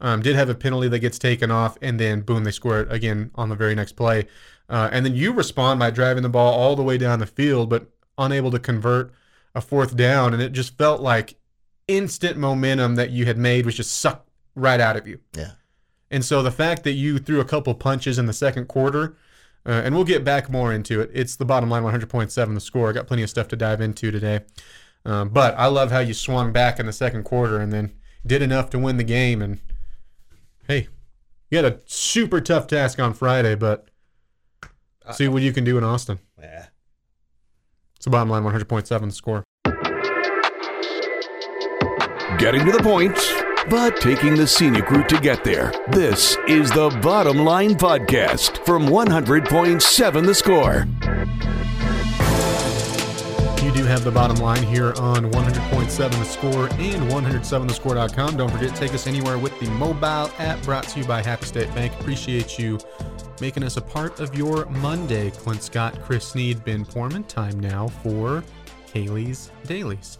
Um, 0.00 0.22
did 0.22 0.36
have 0.36 0.48
a 0.48 0.54
penalty 0.54 0.86
that 0.88 1.00
gets 1.00 1.18
taken 1.18 1.50
off, 1.50 1.76
and 1.82 1.98
then 1.98 2.20
boom, 2.20 2.44
they 2.44 2.52
score 2.52 2.80
it 2.80 2.92
again 2.92 3.30
on 3.34 3.48
the 3.48 3.56
very 3.56 3.74
next 3.74 3.92
play. 3.92 4.26
Uh, 4.68 4.88
and 4.92 5.04
then 5.04 5.14
you 5.14 5.32
respond 5.32 5.80
by 5.80 5.90
driving 5.90 6.22
the 6.22 6.28
ball 6.28 6.52
all 6.52 6.76
the 6.76 6.82
way 6.82 6.98
down 6.98 7.18
the 7.18 7.26
field, 7.26 7.68
but 7.68 7.90
unable 8.16 8.50
to 8.50 8.58
convert 8.58 9.12
a 9.54 9.60
fourth 9.60 9.96
down. 9.96 10.34
And 10.34 10.42
it 10.42 10.52
just 10.52 10.76
felt 10.76 11.00
like 11.00 11.36
instant 11.88 12.36
momentum 12.36 12.96
that 12.96 13.10
you 13.10 13.24
had 13.24 13.38
made 13.38 13.64
was 13.64 13.76
just 13.76 13.98
sucked 13.98 14.28
right 14.54 14.78
out 14.78 14.96
of 14.96 15.06
you. 15.08 15.20
Yeah. 15.36 15.52
And 16.10 16.24
so 16.24 16.42
the 16.42 16.50
fact 16.50 16.84
that 16.84 16.92
you 16.92 17.18
threw 17.18 17.40
a 17.40 17.44
couple 17.44 17.74
punches 17.74 18.18
in 18.18 18.26
the 18.26 18.32
second 18.32 18.66
quarter, 18.66 19.16
uh, 19.66 19.82
and 19.84 19.94
we'll 19.94 20.04
get 20.04 20.24
back 20.24 20.48
more 20.48 20.72
into 20.72 21.00
it. 21.00 21.10
It's 21.12 21.36
the 21.36 21.44
bottom 21.44 21.68
line 21.68 21.82
100.7 21.82 22.54
the 22.54 22.60
score. 22.60 22.88
I 22.88 22.92
got 22.92 23.06
plenty 23.06 23.22
of 23.22 23.30
stuff 23.30 23.48
to 23.48 23.56
dive 23.56 23.80
into 23.80 24.10
today. 24.10 24.40
Um, 25.08 25.30
but 25.30 25.54
I 25.58 25.66
love 25.66 25.90
how 25.90 26.00
you 26.00 26.12
swung 26.12 26.52
back 26.52 26.78
in 26.78 26.84
the 26.84 26.92
second 26.92 27.22
quarter 27.22 27.58
and 27.58 27.72
then 27.72 27.92
did 28.26 28.42
enough 28.42 28.68
to 28.70 28.78
win 28.78 28.98
the 28.98 29.04
game. 29.04 29.40
And 29.40 29.58
hey, 30.66 30.88
you 31.50 31.56
had 31.56 31.64
a 31.64 31.80
super 31.86 32.42
tough 32.42 32.66
task 32.66 32.98
on 32.98 33.14
Friday, 33.14 33.54
but 33.54 33.88
see 35.12 35.26
what 35.26 35.40
you 35.40 35.54
can 35.54 35.64
do 35.64 35.78
in 35.78 35.84
Austin. 35.84 36.18
Yeah. 36.38 36.66
It's 37.96 38.04
the 38.04 38.10
bottom 38.10 38.28
line 38.28 38.42
100.7 38.42 39.00
the 39.00 39.10
score. 39.10 39.44
Getting 42.36 42.66
to 42.66 42.72
the 42.72 42.82
point, 42.82 43.16
but 43.70 43.96
taking 44.02 44.36
the 44.36 44.46
scenic 44.46 44.90
route 44.90 45.08
to 45.08 45.18
get 45.20 45.42
there. 45.42 45.72
This 45.88 46.36
is 46.46 46.70
the 46.70 46.90
Bottom 47.02 47.38
Line 47.38 47.74
Podcast 47.76 48.64
from 48.66 48.86
100.7 48.86 50.26
The 50.26 50.34
Score. 50.34 50.86
Do 53.78 53.84
have 53.84 54.02
the 54.02 54.10
bottom 54.10 54.38
line 54.38 54.64
here 54.64 54.92
on 54.98 55.30
100.7 55.30 56.10
The 56.10 56.24
Score 56.24 56.64
and 56.80 57.08
107thescore.com. 57.12 58.36
Don't 58.36 58.50
forget, 58.50 58.74
take 58.74 58.92
us 58.92 59.06
anywhere 59.06 59.38
with 59.38 59.56
the 59.60 59.70
mobile 59.70 60.28
app 60.40 60.60
brought 60.64 60.82
to 60.88 60.98
you 60.98 61.06
by 61.06 61.22
Happy 61.22 61.46
State 61.46 61.72
Bank. 61.76 61.92
Appreciate 62.00 62.58
you 62.58 62.76
making 63.40 63.62
us 63.62 63.76
a 63.76 63.80
part 63.80 64.18
of 64.18 64.34
your 64.34 64.66
Monday. 64.66 65.30
Clint 65.30 65.62
Scott, 65.62 65.96
Chris 66.02 66.26
Snead, 66.26 66.64
Ben 66.64 66.84
Porman. 66.84 67.22
Time 67.22 67.60
now 67.60 67.86
for 67.86 68.42
Kailey's 68.92 69.52
Daily's. 69.64 70.18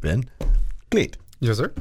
Ben, 0.00 0.24
neat. 0.92 1.16
Yes, 1.40 1.58
sir. 1.58 1.72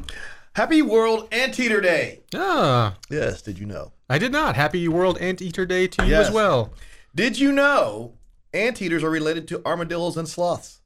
Happy 0.53 0.81
World 0.81 1.27
Anteater 1.31 1.81
Day. 1.81 2.21
Ah, 2.35 2.97
Yes, 3.09 3.41
did 3.41 3.57
you 3.57 3.65
know? 3.65 3.93
I 4.09 4.17
did 4.17 4.31
not. 4.31 4.55
Happy 4.55 4.87
World 4.87 5.17
Anteater 5.19 5.65
Day 5.65 5.87
to 5.87 6.03
you 6.05 6.11
Yes. 6.11 6.27
as 6.27 6.33
well. 6.33 6.73
Did 7.15 7.39
you 7.39 7.51
know 7.51 8.17
anteaters 8.53 9.03
are 9.03 9.09
related 9.09 9.47
to 9.49 9.65
armadillos 9.65 10.17
and 10.17 10.27
sloths? 10.27 10.81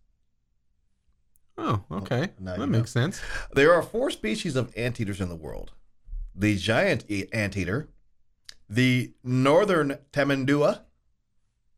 Oh, 1.58 1.84
okay. 1.90 2.30
now 2.40 2.56
that 2.58 2.62
you 2.66 2.68
makes 2.68 2.92
sense. 2.92 3.22
There 3.54 3.74
are 3.74 3.82
four 3.82 4.12
species 4.12 4.56
of 4.56 4.72
anteaters 4.78 5.22
in 5.22 5.30
the 5.30 5.36
world 5.36 5.72
the 6.38 6.58
giant 6.58 7.06
e- 7.10 7.30
anteater, 7.32 7.88
the 8.70 9.14
northern 9.24 9.98
tamandua, 10.12 10.82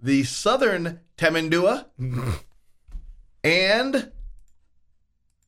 the 0.02 0.24
southern 0.24 1.00
tamandua, 1.18 1.86
and 3.44 4.12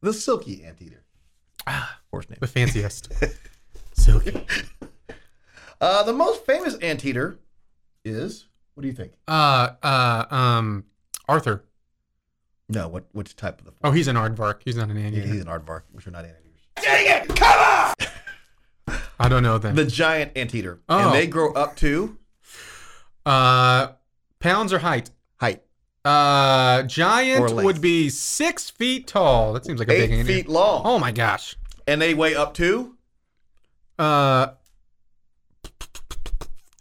the 0.01 0.13
silky 0.13 0.63
anteater. 0.63 1.03
Ah, 1.67 1.99
Horse 2.11 2.29
name. 2.29 2.37
the 2.41 2.47
fanciest. 2.47 3.11
Silky. 3.93 4.45
Uh, 5.81 6.03
the 6.03 6.13
most 6.13 6.45
famous 6.45 6.75
anteater 6.77 7.37
is, 8.05 8.47
what 8.73 8.81
do 8.81 8.87
you 8.87 8.93
think? 8.93 9.13
Uh, 9.27 9.71
uh, 9.83 10.25
um, 10.31 10.85
Arthur. 11.27 11.65
No, 12.69 12.87
what 12.87 13.05
which 13.11 13.35
type 13.35 13.59
of 13.59 13.65
the 13.65 13.73
Oh, 13.83 13.91
he's 13.91 14.07
an 14.07 14.15
aardvark. 14.15 14.61
He's 14.63 14.77
not 14.77 14.89
an 14.89 14.95
Yeah, 14.97 15.07
anteater. 15.07 15.27
he's 15.27 15.41
an 15.41 15.47
aardvark, 15.47 15.81
which 15.91 16.07
are 16.07 16.11
not 16.11 16.23
anteaters. 16.25 16.61
Dang 16.81 17.05
it! 17.23 17.35
Come 17.35 17.59
on! 18.89 18.97
I 19.19 19.27
don't 19.27 19.43
know 19.43 19.57
then. 19.57 19.75
The 19.75 19.85
giant 19.85 20.31
anteater. 20.37 20.79
Oh. 20.87 21.07
And 21.07 21.13
they 21.15 21.27
grow 21.27 21.51
up 21.53 21.75
to 21.77 22.17
uh, 23.25 23.87
pounds 24.39 24.71
or 24.71 24.79
height? 24.79 25.09
Height. 25.39 25.61
Uh, 26.05 26.83
giant 26.83 27.53
would 27.55 27.81
be 27.81 28.09
six 28.09 28.69
feet 28.69 29.07
tall. 29.07 29.53
That 29.53 29.65
seems 29.65 29.79
like 29.79 29.89
a 29.89 29.91
big 29.91 30.11
Eight 30.11 30.19
anteater. 30.19 30.37
feet 30.43 30.49
long. 30.49 30.81
Oh 30.85 30.97
my 30.99 31.11
gosh. 31.11 31.55
And 31.87 32.01
they 32.01 32.13
weigh 32.13 32.35
up 32.35 32.53
to 32.55 32.95
Uh, 33.97 34.47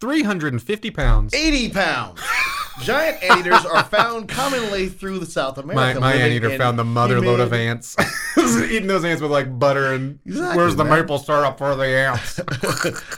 350 0.01 0.91
pounds. 0.93 1.35
80 1.35 1.71
pounds. 1.71 2.21
Giant 2.83 3.21
anteaters 3.25 3.65
are 3.65 3.83
found 3.83 4.29
commonly 4.29 4.89
through 4.89 5.19
the 5.19 5.27
South 5.27 5.59
America. 5.59 5.99
my 5.99 6.13
living 6.13 6.23
anteater 6.23 6.57
found 6.57 6.79
the 6.79 6.85
mother 6.85 7.21
load 7.21 7.41
of 7.41 7.53
ants. 7.53 7.97
Eating 8.39 8.87
those 8.87 9.05
ants 9.05 9.21
with 9.21 9.33
like 9.33 9.59
butter 9.59 9.93
and 9.95 10.21
Exactly, 10.25 10.57
where's 10.57 10.77
the 10.77 10.85
man. 10.85 11.01
maple 11.01 11.19
syrup 11.19 11.59
for 11.59 11.75
the 11.75 11.85
ants? 11.87 12.39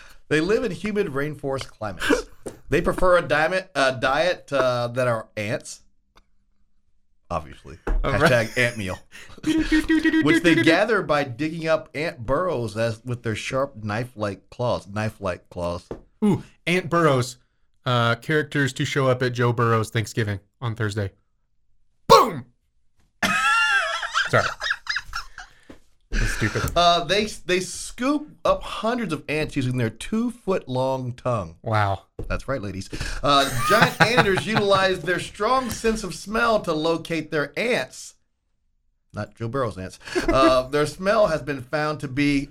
they 0.28 0.40
live 0.40 0.64
in 0.64 0.70
humid 0.70 1.08
rainforest 1.08 1.66
climates. 1.66 2.24
They 2.70 2.80
prefer 2.80 3.18
a 3.18 3.22
diet, 3.22 3.70
a 3.74 3.98
diet 4.00 4.52
uh, 4.52 4.88
that 4.88 5.08
are 5.08 5.28
ants. 5.36 5.82
Obviously. 7.28 7.78
Hashtag 7.86 8.56
ant 8.56 8.78
meal. 8.78 8.98
Which 10.24 10.42
they 10.42 10.54
gather 10.54 11.02
by 11.02 11.24
digging 11.24 11.68
up 11.68 11.90
ant 11.94 12.24
burrows 12.24 12.76
as 12.76 13.04
with 13.04 13.22
their 13.22 13.34
sharp 13.34 13.82
knife-like 13.82 14.50
claws. 14.50 14.86
Knife-like 14.86 15.50
claws. 15.50 15.86
Ooh, 16.24 16.42
Ant 16.66 16.90
Burrows. 16.90 17.38
Uh, 17.86 18.14
characters 18.16 18.72
to 18.74 18.84
show 18.84 19.08
up 19.08 19.22
at 19.22 19.32
Joe 19.32 19.52
Burrow's 19.52 19.90
Thanksgiving 19.90 20.38
on 20.60 20.74
Thursday. 20.74 21.12
Boom. 22.08 22.44
Sorry. 24.28 24.44
Stupid. 26.36 26.72
Uh, 26.76 27.04
they 27.04 27.24
they 27.46 27.60
scoop 27.60 28.28
up 28.44 28.62
hundreds 28.62 29.12
of 29.12 29.22
ants 29.28 29.56
using 29.56 29.76
their 29.76 29.90
two-foot-long 29.90 31.12
tongue. 31.14 31.56
Wow. 31.62 32.02
That's 32.28 32.48
right, 32.48 32.62
ladies. 32.62 32.88
Uh, 33.22 33.48
giant 33.68 34.00
anteaters 34.00 34.46
utilize 34.46 35.00
their 35.02 35.20
strong 35.20 35.70
sense 35.70 36.04
of 36.04 36.14
smell 36.14 36.60
to 36.60 36.72
locate 36.72 37.30
their 37.30 37.52
ants. 37.58 38.14
Not 39.12 39.34
Joe 39.34 39.48
Burrow's 39.48 39.76
ants. 39.78 39.98
Uh, 40.28 40.62
their 40.68 40.86
smell 40.86 41.26
has 41.28 41.42
been 41.42 41.62
found 41.62 42.00
to 42.00 42.08
be 42.08 42.50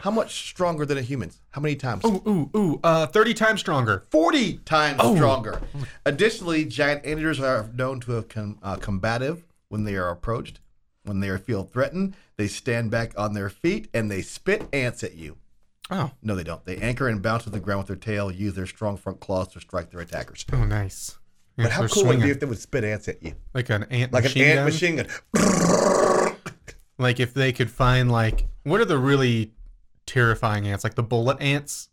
how 0.00 0.12
much 0.12 0.48
stronger 0.48 0.86
than 0.86 0.96
a 0.96 1.02
human's? 1.02 1.40
How 1.50 1.60
many 1.60 1.74
times? 1.74 2.04
Ooh, 2.04 2.22
ooh, 2.24 2.50
ooh. 2.56 2.80
Uh, 2.84 3.06
30 3.06 3.34
times 3.34 3.58
stronger. 3.60 4.04
40 4.10 4.58
times 4.58 5.00
Oh. 5.02 5.16
stronger. 5.16 5.60
Additionally, 6.06 6.64
giant 6.64 7.04
anteaters 7.04 7.40
are 7.40 7.68
known 7.74 7.98
to 8.00 8.12
have 8.12 8.28
com- 8.28 8.58
uh, 8.62 8.76
combative 8.76 9.42
when 9.70 9.82
they 9.82 9.96
are 9.96 10.10
approached. 10.10 10.60
When 11.02 11.18
they 11.20 11.36
feel 11.38 11.64
threatened, 11.64 12.14
they 12.38 12.46
stand 12.48 12.90
back 12.90 13.12
on 13.18 13.34
their 13.34 13.50
feet 13.50 13.88
and 13.92 14.10
they 14.10 14.22
spit 14.22 14.66
ants 14.72 15.04
at 15.04 15.14
you. 15.16 15.36
Oh, 15.90 16.12
No, 16.22 16.34
they 16.34 16.44
don't. 16.44 16.64
They 16.64 16.76
anchor 16.78 17.08
and 17.08 17.20
bounce 17.20 17.44
to 17.44 17.50
the 17.50 17.60
ground 17.60 17.80
with 17.80 17.88
their 17.88 17.96
tail, 17.96 18.30
use 18.30 18.54
their 18.54 18.66
strong 18.66 18.96
front 18.96 19.20
claws 19.20 19.48
to 19.48 19.60
strike 19.60 19.90
their 19.90 20.00
attackers. 20.00 20.44
oh, 20.52 20.64
nice. 20.64 21.18
But 21.56 21.72
how 21.72 21.86
cool 21.88 22.04
would 22.06 22.20
it 22.20 22.22
be 22.22 22.30
if 22.30 22.40
they 22.40 22.46
would 22.46 22.58
spit 22.58 22.84
ants 22.84 23.08
at 23.08 23.22
you? 23.22 23.34
Like 23.52 23.68
an 23.68 23.82
ant 23.90 24.12
Like 24.12 24.22
machine 24.24 24.44
an 24.44 24.48
ant 24.50 24.56
gun? 24.58 24.64
machine 24.64 24.96
gun. 25.34 26.34
Like 27.00 27.20
if 27.20 27.32
they 27.32 27.52
could 27.52 27.70
find 27.70 28.10
like 28.10 28.46
what 28.64 28.80
are 28.80 28.84
the 28.84 28.98
really 28.98 29.52
terrifying 30.06 30.66
ants? 30.66 30.82
Like 30.84 30.94
the 30.96 31.02
bullet 31.04 31.40
ants? 31.40 31.90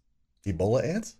Ebola 0.47 0.83
ants? 0.83 1.15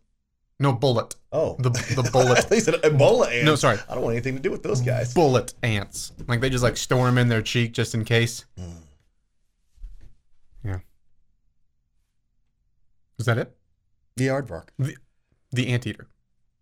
No, 0.59 0.73
bullet. 0.73 1.13
Oh. 1.31 1.55
The 1.59 1.69
the 1.69 2.09
bullet 2.11 2.45
they 2.49 2.59
said 2.59 2.75
Ebola 2.75 3.27
ants. 3.31 3.45
No, 3.45 3.55
sorry. 3.55 3.77
I 3.89 3.93
don't 3.93 4.03
want 4.03 4.13
anything 4.15 4.35
to 4.35 4.41
do 4.41 4.49
with 4.51 4.63
those 4.63 4.81
guys. 4.81 5.13
bullet 5.13 5.53
ants. 5.63 6.13
Like 6.27 6.41
they 6.41 6.49
just 6.49 6.63
like 6.63 6.77
store 6.77 7.05
them 7.05 7.17
in 7.19 7.27
their 7.29 7.41
cheek 7.43 7.73
just 7.73 7.93
in 7.93 8.05
case. 8.05 8.45
Hmm. 8.57 8.69
Yeah. 10.63 10.79
Is 13.17 13.25
that 13.25 13.37
it? 13.37 13.55
The 14.15 14.27
aardvark. 14.27 14.69
The 15.51 15.67
anteater. 15.67 16.07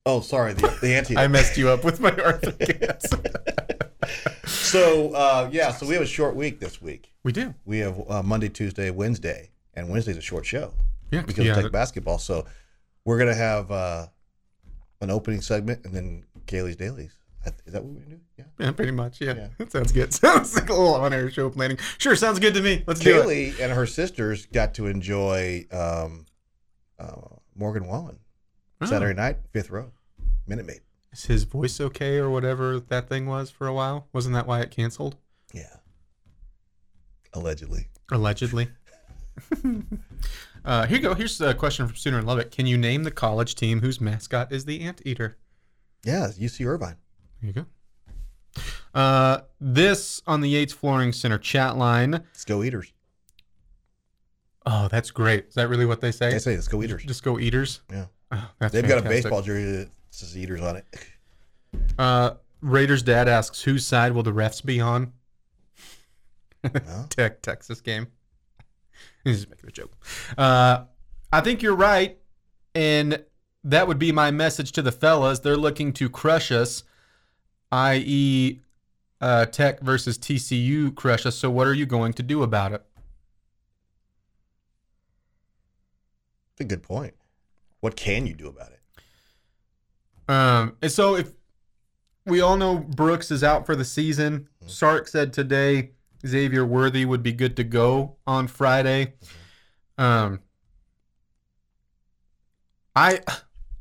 Oh, 0.06 0.20
sorry, 0.22 0.54
the, 0.54 0.68
the 0.82 0.96
anteater. 0.96 1.20
I 1.22 1.28
messed 1.28 1.58
you 1.58 1.70
up 1.70 1.84
with 1.84 2.00
my 2.00 2.12
guess. 2.12 3.06
so, 4.46 5.14
uh, 5.14 5.50
yeah, 5.52 5.72
so 5.72 5.88
we 5.88 5.94
have 5.94 6.04
a 6.04 6.08
short 6.08 6.36
week 6.36 6.60
this 6.60 6.82
week. 6.82 7.14
we 7.24 7.32
do. 7.32 7.54
We 7.66 7.80
have 7.80 8.02
uh, 8.10 8.22
Monday, 8.22 8.50
Tuesday, 8.50 8.90
Wednesday, 8.90 9.52
and 9.74 9.90
Wednesday's 9.90 10.18
a 10.18 10.22
short 10.22 10.46
show 10.46 10.74
Yeah. 11.12 11.22
because 11.22 11.46
yeah, 11.46 11.56
of 11.56 11.64
tech 11.64 11.72
basketball. 11.72 12.18
So 12.18 12.46
we're 13.06 13.18
going 13.18 13.30
to 13.30 13.36
have 13.36 13.72
uh, 13.72 14.08
an 15.02 15.10
opening 15.10 15.42
segment 15.42 15.86
and 15.86 15.94
then 15.94 16.26
Kailey's 16.48 16.76
Daily's. 16.76 17.18
Is 17.66 17.74
that 17.74 17.84
what 17.84 17.94
we're 17.94 18.00
going 18.00 18.12
to 18.12 18.16
do? 18.16 18.22
Yeah. 18.38 18.46
yeah, 18.60 18.72
pretty 18.72 18.92
much. 18.92 19.20
Yeah. 19.20 19.34
Yeah. 19.34 19.48
That 19.58 19.72
sounds 19.74 19.92
good. 19.92 20.14
Sounds 20.14 20.56
like 20.56 20.70
a 20.70 20.74
little 20.74 20.96
on 20.96 21.14
air 21.14 21.30
show 21.30 21.50
planning. 21.50 21.78
Sure, 21.98 22.16
sounds 22.16 22.40
good 22.40 22.54
to 22.54 22.62
me. 22.62 22.84
Let's 22.88 23.00
do 23.00 23.20
it. 23.20 23.26
Kailey 23.26 23.60
and 23.60 23.72
her 23.72 23.86
sisters 23.86 24.46
got 24.48 24.74
to 24.76 24.88
enjoy 24.88 25.66
um, 25.72 26.26
uh, 27.00 27.38
Morgan 27.56 27.88
Wallen 27.88 28.20
Oh. 28.82 28.86
Saturday 28.86 29.14
night, 29.14 29.38
fifth 29.52 29.70
row, 29.70 29.92
Minute 30.46 30.66
Maid. 30.66 30.82
Is 31.14 31.26
his 31.26 31.44
voice 31.44 31.80
okay 31.80 32.18
or 32.18 32.30
whatever 32.30 32.80
that 32.80 33.08
thing 33.08 33.28
was 33.28 33.50
for 33.50 33.68
a 33.68 33.74
while? 33.74 34.08
Wasn't 34.12 34.34
that 34.36 34.46
why 34.48 34.60
it 34.62 34.72
canceled? 34.72 35.16
Yeah. 35.54 35.78
Allegedly. 37.34 37.88
Allegedly. 38.12 38.70
uh, 40.66 40.86
here 40.86 40.98
you 40.98 41.04
go. 41.04 41.14
Here's 41.14 41.40
a 41.40 41.54
question 41.54 41.88
from 41.88 41.96
Sooner 41.96 42.18
and 42.18 42.28
Love 42.28 42.40
It. 42.40 42.52
Can 42.52 42.66
you 42.66 42.78
name 42.78 43.04
the 43.04 43.12
college 43.12 43.56
team 43.56 43.82
whose 43.82 44.02
mascot 44.02 44.52
is 44.52 44.66
the 44.66 44.82
anteater? 44.82 45.38
Yeah, 46.04 46.28
UC 46.28 46.66
Irvine. 46.66 46.98
There 47.42 47.48
you 47.48 47.54
go. 47.54 47.66
Uh, 48.94 49.42
this 49.62 50.22
on 50.28 50.42
the 50.42 50.50
Yates 50.50 50.74
Flooring 50.74 51.14
Center 51.14 51.38
chat 51.38 51.78
line. 51.78 52.12
Let's 52.12 52.46
go 52.46 52.64
Eaters. 52.64 52.92
Oh, 54.66 54.88
that's 54.88 55.12
great. 55.12 55.48
Is 55.50 55.56
that 55.56 55.68
really 55.68 55.86
what 55.86 56.02
they 56.02 56.12
say? 56.12 56.32
They 56.32 56.40
say 56.40 56.56
let's 56.56 56.68
go 56.68 56.82
Eaters. 56.82 57.04
Just 57.04 57.24
go 57.24 57.38
Eaters. 57.40 57.82
Yeah. 57.92 58.06
Oh, 58.32 58.50
They've 58.72 58.88
got 58.88 59.00
a 59.00 59.02
baseball 59.02 59.42
jersey 59.42 59.72
that 59.78 59.90
says 60.10 60.38
Eaters 60.38 60.62
on 60.62 60.78
it. 60.78 60.86
Uh, 62.00 62.32
Raiders 62.62 63.04
dad 63.04 63.28
asks, 63.28 63.62
whose 63.62 63.86
side 63.86 64.14
will 64.14 64.24
the 64.24 64.32
refs 64.32 64.64
be 64.64 64.80
on? 64.80 65.12
Well, 66.64 67.08
Tech 67.10 67.42
Texas 67.42 67.82
game. 67.82 68.08
He's 69.24 69.38
just 69.38 69.50
making 69.50 69.70
a 69.70 69.72
joke. 69.72 69.92
Uh, 70.38 70.86
I 71.32 71.42
think 71.42 71.62
you're 71.62 71.76
right, 71.76 72.18
and 72.74 73.24
that 73.64 73.88
would 73.88 74.00
be 74.00 74.12
my 74.12 74.32
message 74.32 74.72
to 74.74 74.82
the 74.82 74.92
fellas. 74.92 75.40
They're 75.40 75.58
looking 75.58 75.94
to 75.94 76.10
crush 76.10 76.52
us, 76.52 76.84
i.e., 77.72 78.60
uh, 79.20 79.46
Tech 79.46 79.82
versus 79.82 80.18
TCU 80.18 80.94
crush 80.96 81.26
us. 81.26 81.36
So 81.36 81.50
what 81.50 81.66
are 81.68 81.74
you 81.74 81.86
going 81.86 82.14
to 82.14 82.24
do 82.24 82.44
about 82.44 82.74
it? 82.74 82.84
That's 86.56 86.66
a 86.66 86.68
good 86.68 86.84
point. 86.84 87.14
What 87.80 87.96
can 87.96 88.26
you 88.28 88.34
do 88.34 88.48
about 88.48 88.72
it? 88.72 88.80
Um, 90.30 90.78
and 90.82 90.92
so 90.92 91.16
if 91.16 91.32
we 92.26 92.42
all 92.42 92.56
know 92.56 92.78
Brooks 92.78 93.32
is 93.32 93.44
out 93.44 93.66
for 93.66 93.76
the 93.76 93.84
season, 93.84 94.48
Sark 94.66 95.08
said 95.08 95.34
today 95.34 95.92
Xavier 96.26 96.66
Worthy 96.66 97.06
would 97.06 97.24
be 97.24 97.34
good 97.34 97.58
to 97.58 97.64
go 97.64 98.16
on 98.26 98.48
Friday. 98.48 99.14
Um, 99.98 100.40
I, 102.96 103.20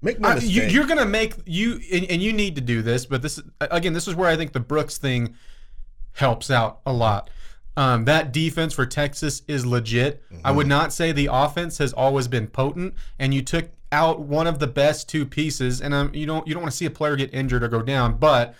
Make 0.00 0.18
no 0.18 0.30
I 0.30 0.34
mistake. 0.34 0.52
you, 0.52 0.62
you're 0.64 0.86
gonna 0.86 1.04
make 1.04 1.34
you 1.46 1.78
and, 1.92 2.04
and 2.06 2.20
you 2.20 2.32
need 2.32 2.56
to 2.56 2.60
do 2.60 2.82
this, 2.82 3.06
but 3.06 3.22
this 3.22 3.40
again, 3.60 3.92
this 3.92 4.08
is 4.08 4.16
where 4.16 4.28
I 4.28 4.36
think 4.36 4.52
the 4.52 4.60
Brooks 4.60 4.98
thing 4.98 5.36
helps 6.14 6.50
out 6.50 6.80
a 6.84 6.92
lot. 6.92 7.30
Um, 7.76 8.04
that 8.04 8.32
defense 8.32 8.74
for 8.74 8.84
Texas 8.84 9.42
is 9.48 9.64
legit. 9.64 10.22
I 10.44 10.50
would 10.52 10.66
not 10.66 10.92
say 10.92 11.10
the 11.12 11.30
offense 11.32 11.78
has 11.78 11.92
always 11.92 12.28
been 12.28 12.46
potent, 12.46 12.94
and 13.18 13.32
you 13.32 13.40
took 13.42 13.70
out 13.90 14.20
one 14.20 14.46
of 14.46 14.58
the 14.58 14.66
best 14.66 15.08
two 15.08 15.24
pieces. 15.24 15.80
And 15.80 15.94
um, 15.94 16.14
you 16.14 16.26
don't 16.26 16.46
you 16.46 16.52
don't 16.54 16.62
want 16.62 16.70
to 16.72 16.76
see 16.76 16.84
a 16.86 16.90
player 16.90 17.16
get 17.16 17.32
injured 17.32 17.62
or 17.62 17.68
go 17.68 17.80
down, 17.82 18.18
but 18.18 18.54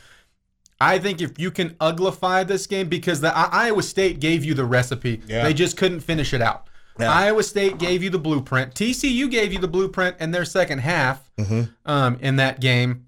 I 0.81 0.99
think 0.99 1.21
if 1.21 1.39
you 1.39 1.51
can 1.51 1.71
uglify 1.75 2.47
this 2.47 2.67
game, 2.67 2.89
because 2.89 3.21
the 3.21 3.37
I- 3.37 3.67
Iowa 3.67 3.83
State 3.83 4.19
gave 4.19 4.45
you 4.45 4.55
the 4.55 4.65
recipe, 4.65 5.21
Yeah. 5.29 5.45
they 5.45 5.55
just 5.55 5.77
couldn't 5.77 6.01
finish 6.01 6.33
it 6.35 6.41
out. 6.43 6.67
Yeah. 6.99 7.11
Iowa 7.13 7.43
State 7.43 7.79
gave 7.79 8.03
you 8.03 8.11
the 8.11 8.19
blueprint. 8.19 8.75
TCU 8.75 9.31
gave 9.31 9.53
you 9.53 9.59
the 9.59 9.69
blueprint 9.69 10.17
in 10.21 10.31
their 10.31 10.45
second 10.45 10.79
half 10.81 11.31
Mm-hmm. 11.39 11.63
um, 11.91 12.19
in 12.21 12.37
that 12.37 12.61
game. 12.61 13.07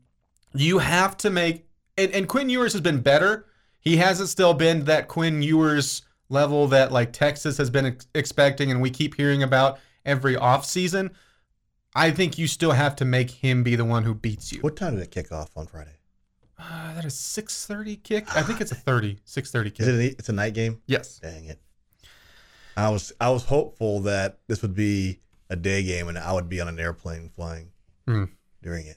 You 0.54 0.78
have 0.78 1.16
to 1.18 1.30
make 1.30 1.66
and, 1.96 2.10
and 2.12 2.28
Quinn 2.28 2.48
Ewers 2.50 2.72
has 2.72 2.80
been 2.82 3.00
better. 3.00 3.46
He 3.84 3.98
hasn't 3.98 4.28
still 4.30 4.54
been 4.54 4.84
that 4.84 5.08
Quinn 5.08 5.42
Ewers 5.42 6.02
level 6.30 6.66
that 6.68 6.90
like 6.90 7.12
Texas 7.12 7.58
has 7.58 7.68
been 7.70 7.86
ex- 7.86 8.06
expecting 8.14 8.70
and 8.70 8.80
we 8.80 8.90
keep 8.90 9.14
hearing 9.14 9.42
about 9.42 9.78
every 10.06 10.34
offseason. 10.36 11.10
I 11.94 12.10
think 12.10 12.38
you 12.38 12.48
still 12.48 12.72
have 12.72 12.96
to 12.96 13.04
make 13.04 13.30
him 13.30 13.62
be 13.62 13.76
the 13.76 13.84
one 13.84 14.02
who 14.04 14.14
beats 14.14 14.52
you. 14.52 14.60
What 14.62 14.76
time 14.76 14.94
did 14.94 15.02
it 15.02 15.10
kick 15.10 15.30
off 15.30 15.50
on 15.56 15.66
Friday? 15.66 15.98
Uh, 16.58 16.94
that 16.94 17.04
is 17.04 17.14
6:30 17.14 18.02
kick. 18.02 18.34
I 18.34 18.42
think 18.42 18.60
it's 18.60 18.72
a 18.72 18.74
30, 18.86 19.18
6:30 19.26 19.64
kick. 19.64 19.80
Is 19.80 19.88
it? 19.88 19.92
A, 19.94 20.06
it's 20.18 20.28
a 20.28 20.32
night 20.32 20.54
game. 20.54 20.80
yes. 20.86 21.18
Dang 21.22 21.44
it! 21.44 21.60
I 22.76 22.88
was 22.88 23.12
I 23.20 23.30
was 23.30 23.44
hopeful 23.44 24.00
that 24.00 24.38
this 24.48 24.62
would 24.62 24.74
be 24.74 25.20
a 25.50 25.56
day 25.56 25.82
game 25.82 26.08
and 26.08 26.18
I 26.18 26.32
would 26.32 26.48
be 26.48 26.60
on 26.60 26.68
an 26.68 26.78
airplane 26.80 27.28
flying 27.28 27.70
Hmm. 28.08 28.24
during 28.62 28.86
it. 28.86 28.96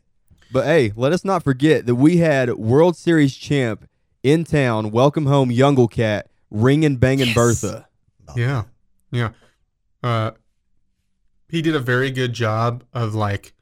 But 0.51 0.65
hey, 0.65 0.93
let 0.95 1.11
us 1.11 1.25
not 1.25 1.43
forget 1.43 1.85
that 1.87 1.95
we 1.95 2.17
had 2.17 2.53
World 2.55 2.95
Series 2.95 3.35
champ 3.35 3.87
in 4.23 4.43
town. 4.43 4.91
Welcome 4.91 5.25
home, 5.25 5.49
Youngle 5.49 5.89
Cat, 5.89 6.29
ring 6.49 6.81
ringing 6.81 6.97
banging 6.97 7.33
Bertha. 7.33 7.87
Yeah. 8.35 8.63
Yeah. 9.11 9.29
Uh 10.03 10.31
he 11.49 11.61
did 11.61 11.75
a 11.75 11.79
very 11.79 12.11
good 12.11 12.33
job 12.33 12.83
of 12.93 13.15
like 13.15 13.53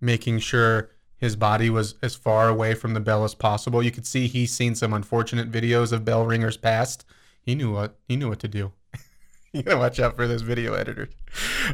making 0.00 0.40
sure 0.40 0.90
his 1.16 1.36
body 1.36 1.70
was 1.70 1.94
as 2.02 2.14
far 2.14 2.48
away 2.48 2.74
from 2.74 2.92
the 2.92 3.00
bell 3.00 3.24
as 3.24 3.34
possible. 3.34 3.82
You 3.82 3.90
could 3.90 4.06
see 4.06 4.26
he's 4.26 4.52
seen 4.52 4.74
some 4.74 4.92
unfortunate 4.92 5.50
videos 5.50 5.92
of 5.92 6.04
bell 6.04 6.24
ringers 6.26 6.56
past. 6.56 7.04
He 7.40 7.54
knew 7.54 7.72
what 7.72 7.98
he 8.08 8.16
knew 8.16 8.28
what 8.28 8.40
to 8.40 8.48
do. 8.48 8.72
you 9.52 9.62
gotta 9.62 9.78
watch 9.78 10.00
out 10.00 10.16
for 10.16 10.26
those 10.26 10.42
video 10.42 10.74
editors. 10.74 11.14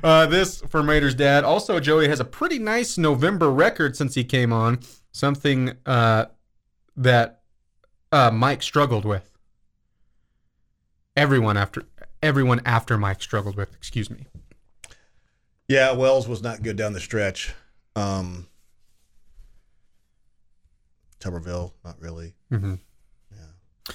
Uh, 0.03 0.27
this 0.27 0.61
from 0.69 0.89
Raiders 0.89 1.15
dad. 1.15 1.45
Also, 1.45 1.81
Joey 1.81 2.09
has 2.09 2.21
a 2.21 2.25
pretty 2.25 2.59
nice 2.59 2.99
November 2.99 3.51
record 3.51 3.97
since 3.97 4.15
he 4.15 4.25
came 4.25 4.53
on. 4.53 4.81
Something 5.13 5.73
uh, 5.87 6.27
that 6.97 7.40
uh, 8.13 8.31
Mike 8.31 8.63
struggled 8.63 9.05
with. 9.05 9.31
Everyone 11.17 11.57
after 11.57 11.85
everyone 12.23 12.61
after 12.65 12.97
Mike 12.97 13.23
struggled 13.23 13.57
with. 13.57 13.75
Excuse 13.75 14.11
me. 14.11 14.27
Yeah, 15.69 15.93
Wells 15.93 16.27
was 16.27 16.43
not 16.43 16.63
good 16.63 16.77
down 16.77 16.93
the 16.93 17.01
stretch. 17.01 17.55
Um, 17.95 18.49
Tuberville, 21.21 21.73
not 21.85 22.01
really. 22.01 22.35
Mm-hmm. 22.51 22.75
Yeah. 23.31 23.95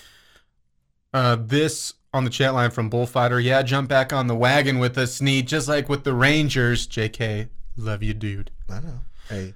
Uh, 1.14 1.38
this 1.40 1.94
on 2.14 2.24
the 2.24 2.30
chat 2.30 2.54
line 2.54 2.72
from 2.72 2.90
Bullfighter. 2.90 3.40
Yeah, 3.40 3.62
jump 3.62 3.90
back 3.90 4.14
on 4.14 4.28
the 4.28 4.36
wagon 4.36 4.80
with 4.80 4.98
us, 4.98 5.16
Snead. 5.16 5.48
Just 5.48 5.68
like 5.68 5.90
with 5.90 6.04
the 6.04 6.14
Rangers. 6.14 6.88
JK, 6.88 7.50
love 7.78 8.04
you, 8.04 8.14
dude. 8.14 8.52
I 8.70 8.80
know. 8.80 9.02
Hey, 9.28 9.54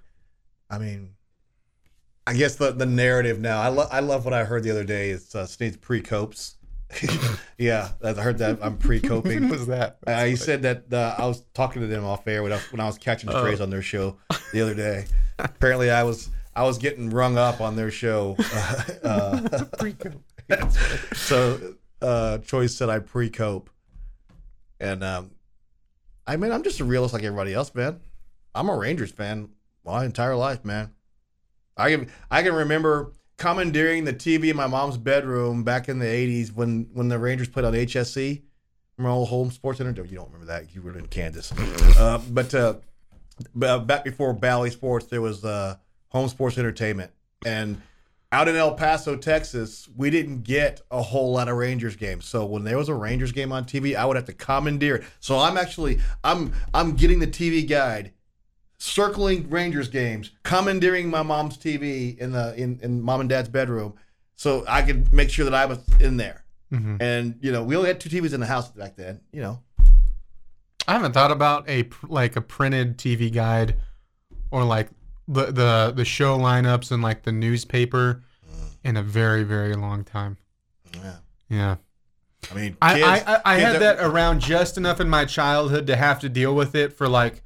I 0.69 0.77
mean, 0.77 1.15
I 2.29 2.33
guess 2.33 2.55
the 2.57 2.71
the 2.71 2.85
narrative 2.85 3.39
now. 3.39 3.59
I 3.59 3.69
love 3.69 3.89
I 3.91 4.01
love 4.01 4.23
what 4.23 4.35
I 4.35 4.43
heard 4.43 4.61
the 4.63 4.69
other 4.69 4.83
day. 4.83 5.09
It's 5.09 5.33
uh, 5.33 5.47
Snead's 5.47 5.77
pre 5.77 5.99
copes. 5.99 6.57
yeah, 7.57 7.89
I 8.03 8.13
heard 8.13 8.37
that 8.37 8.59
I'm 8.61 8.77
pre 8.77 8.99
coping. 8.99 9.49
was 9.49 9.65
that? 9.75 9.97
Uh, 10.05 10.25
he 10.25 10.35
said 10.35 10.61
that 10.61 10.93
uh, 10.93 11.15
I 11.17 11.25
was 11.25 11.43
talking 11.55 11.81
to 11.81 11.87
them 11.87 12.05
off 12.05 12.27
air 12.27 12.43
when 12.43 12.53
I, 12.53 12.59
when 12.71 12.79
I 12.79 12.85
was 12.85 12.97
catching 12.99 13.29
Oh. 13.31 13.39
strays 13.39 13.61
on 13.61 13.71
their 13.71 13.81
show 13.81 14.17
the 14.53 14.61
other 14.61 14.75
day. 14.75 15.05
Apparently, 15.39 15.89
I 15.89 16.03
was 16.03 16.29
I 16.55 16.63
was 16.63 16.77
getting 16.77 17.09
rung 17.09 17.37
up 17.37 17.61
on 17.61 17.75
their 17.75 17.89
show. 17.91 18.35
Uh, 19.03 19.47
uh, 20.51 20.69
so 21.15 21.75
uh, 22.01 22.37
Choice 22.39 22.75
said 22.75 22.89
I 22.89 22.99
pre 22.99 23.29
cope, 23.31 23.71
and 24.79 25.03
um, 25.03 25.31
I 26.27 26.37
mean 26.37 26.51
I'm 26.51 26.61
just 26.63 26.79
a 26.79 26.85
realist 26.85 27.13
like 27.15 27.23
everybody 27.23 27.55
else, 27.55 27.73
man. 27.73 28.01
I'm 28.53 28.69
a 28.69 28.75
Rangers 28.75 29.11
fan 29.11 29.49
my 29.83 30.05
entire 30.05 30.35
life, 30.35 30.63
man. 30.63 30.91
I 31.79 31.91
can 31.91 32.09
I 32.29 32.43
can 32.43 32.53
remember 32.53 33.13
commandeering 33.37 34.03
the 34.03 34.13
TV 34.13 34.49
in 34.49 34.57
my 34.57 34.67
mom's 34.67 34.97
bedroom 34.97 35.63
back 35.63 35.89
in 35.89 35.99
the 35.99 36.05
'80s 36.05 36.53
when 36.53 36.89
when 36.93 37.07
the 37.07 37.17
Rangers 37.17 37.47
played 37.47 37.65
on 37.65 37.73
HSE. 37.73 38.41
Remember 38.97 39.15
old 39.15 39.29
home 39.29 39.49
sports 39.49 39.77
center? 39.77 39.89
You 40.03 40.17
don't 40.17 40.31
remember 40.31 40.47
that? 40.47 40.75
You 40.75 40.81
were 40.81 40.97
in 40.97 41.07
Kansas. 41.07 41.53
Uh, 41.97 42.21
but 42.29 42.53
uh, 42.53 42.75
uh, 43.61 43.79
back 43.79 44.03
before 44.03 44.33
Bally 44.33 44.69
Sports, 44.69 45.05
there 45.05 45.21
was 45.21 45.45
uh, 45.45 45.75
Home 46.09 46.27
Sports 46.27 46.57
Entertainment, 46.57 47.11
and 47.45 47.81
out 48.31 48.47
in 48.47 48.55
El 48.55 48.75
Paso, 48.75 49.15
Texas, 49.15 49.89
we 49.95 50.09
didn't 50.09 50.43
get 50.43 50.81
a 50.91 51.01
whole 51.01 51.31
lot 51.31 51.49
of 51.49 51.57
Rangers 51.57 51.95
games. 51.95 52.25
So 52.25 52.45
when 52.45 52.63
there 52.63 52.77
was 52.77 52.89
a 52.89 52.93
Rangers 52.93 53.31
game 53.31 53.51
on 53.51 53.65
TV, 53.65 53.95
I 53.95 54.05
would 54.05 54.17
have 54.17 54.25
to 54.25 54.33
commandeer 54.33 54.97
it. 54.97 55.03
So 55.19 55.39
I'm 55.39 55.57
actually 55.57 55.99
I'm 56.23 56.53
I'm 56.73 56.95
getting 56.95 57.19
the 57.19 57.27
TV 57.27 57.67
guide, 57.67 58.13
circling 58.79 59.49
Rangers 59.49 59.87
games, 59.89 60.31
commandeering 60.43 61.09
my 61.09 61.21
mom's 61.21 61.57
TV 61.57 62.17
in 62.17 62.31
the 62.31 62.55
in, 62.55 62.79
in 62.81 63.01
mom 63.01 63.19
and 63.21 63.29
dad's 63.29 63.49
bedroom, 63.49 63.93
so 64.35 64.63
I 64.67 64.81
could 64.81 65.13
make 65.13 65.29
sure 65.29 65.45
that 65.45 65.53
I 65.53 65.65
was 65.65 65.79
in 65.99 66.17
there. 66.17 66.43
Mhm. 66.73 66.97
And 67.01 67.35
you 67.41 67.51
know, 67.51 67.63
we 67.63 67.75
only 67.75 67.89
had 67.89 67.99
two 67.99 68.09
TVs 68.09 68.33
in 68.33 68.39
the 68.39 68.45
house 68.45 68.69
back 68.69 68.95
then. 68.95 69.19
You 69.31 69.41
know, 69.41 69.59
I 70.87 70.93
haven't 70.93 71.11
thought 71.13 71.31
about 71.31 71.69
a 71.69 71.87
like 72.07 72.35
a 72.35 72.41
printed 72.41 72.97
TV 72.97 73.31
guide 73.31 73.75
or 74.49 74.63
like 74.63 74.89
the 75.27 75.45
the 75.51 75.93
the 75.95 76.05
show 76.05 76.37
lineups 76.37 76.91
and 76.91 77.03
like 77.03 77.23
the 77.23 77.31
newspaper 77.31 78.23
in 78.83 78.95
a 78.97 79.03
very 79.03 79.43
very 79.43 79.75
long 79.75 80.03
time. 80.03 80.37
yeah. 80.95 81.15
Yeah. 81.49 81.75
I 82.49 82.53
mean, 82.55 82.77
I, 82.81 82.93
kids- 82.93 83.05
I, 83.27 83.35
I, 83.35 83.41
I 83.55 83.59
had 83.59 83.81
that 83.81 83.97
around 83.99 84.39
just 84.39 84.77
enough 84.77 85.01
in 85.01 85.09
my 85.09 85.25
childhood 85.25 85.87
to 85.87 85.95
have 85.97 86.19
to 86.21 86.29
deal 86.29 86.55
with 86.55 86.73
it 86.75 86.93
for 86.93 87.09
like 87.09 87.43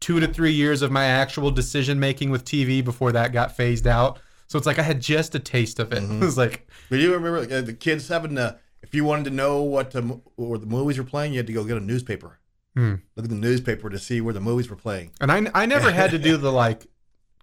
two 0.00 0.20
to 0.20 0.28
three 0.28 0.52
years 0.52 0.82
of 0.82 0.90
my 0.90 1.04
actual 1.04 1.50
decision 1.50 1.98
making 1.98 2.30
with 2.30 2.44
TV 2.44 2.84
before 2.84 3.12
that 3.12 3.32
got 3.32 3.56
phased 3.56 3.86
out. 3.86 4.20
So 4.46 4.56
it's 4.56 4.66
like 4.66 4.78
I 4.78 4.82
had 4.82 5.00
just 5.00 5.34
a 5.34 5.38
taste 5.38 5.78
of 5.78 5.92
it. 5.92 6.02
Mm-hmm. 6.02 6.22
it 6.22 6.24
was 6.24 6.38
like, 6.38 6.68
But 6.88 7.00
you 7.00 7.12
remember 7.12 7.38
uh, 7.54 7.60
the 7.60 7.74
kids 7.74 8.08
having 8.08 8.34
to, 8.36 8.58
if 8.82 8.94
you 8.94 9.04
wanted 9.04 9.24
to 9.26 9.30
know 9.30 9.62
what 9.62 9.90
the, 9.90 10.02
mo- 10.02 10.22
where 10.36 10.58
the 10.58 10.66
movies 10.66 10.96
were 10.98 11.04
playing, 11.04 11.32
you 11.32 11.38
had 11.38 11.46
to 11.48 11.52
go 11.52 11.64
get 11.64 11.76
a 11.76 11.80
newspaper. 11.80 12.38
Hmm. 12.74 12.94
Look 13.16 13.24
at 13.24 13.28
the 13.30 13.34
newspaper 13.34 13.90
to 13.90 13.98
see 13.98 14.20
where 14.20 14.32
the 14.32 14.40
movies 14.40 14.70
were 14.70 14.76
playing. 14.76 15.10
and 15.20 15.32
I, 15.32 15.50
I 15.54 15.66
never 15.66 15.90
had 15.90 16.10
to 16.12 16.18
do 16.18 16.36
the 16.36 16.52
like 16.52 16.86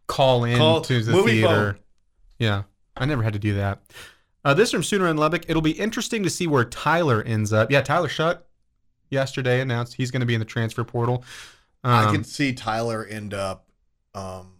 call 0.07 0.45
in 0.45 0.57
Call- 0.57 0.81
to 0.81 1.01
the 1.03 1.23
theater. 1.23 1.73
phone. 1.73 1.75
Yeah, 2.39 2.63
I 2.95 3.05
never 3.05 3.21
had 3.23 3.33
to 3.33 3.39
do 3.39 3.55
that. 3.55 3.81
Uh, 4.45 4.53
this 4.53 4.71
from 4.71 4.83
Sooner 4.83 5.07
in 5.07 5.17
Lubbock. 5.17 5.45
It'll 5.49 5.61
be 5.61 5.71
interesting 5.71 6.21
to 6.23 6.29
see 6.29 6.47
where 6.47 6.63
Tyler 6.65 7.21
ends 7.23 7.51
up. 7.51 7.71
Yeah, 7.71 7.81
Tyler 7.81 8.07
Shough 8.07 8.39
yesterday 9.09 9.59
announced 9.61 9.95
he's 9.95 10.11
going 10.11 10.19
to 10.21 10.25
be 10.25 10.33
in 10.35 10.39
the 10.39 10.45
transfer 10.45 10.83
portal. 10.83 11.23
I 11.85 12.05
Um, 12.05 12.15
could 12.15 12.25
see 12.25 12.53
Tyler 12.53 13.05
end 13.05 13.33
up, 13.33 13.69
um, 14.13 14.53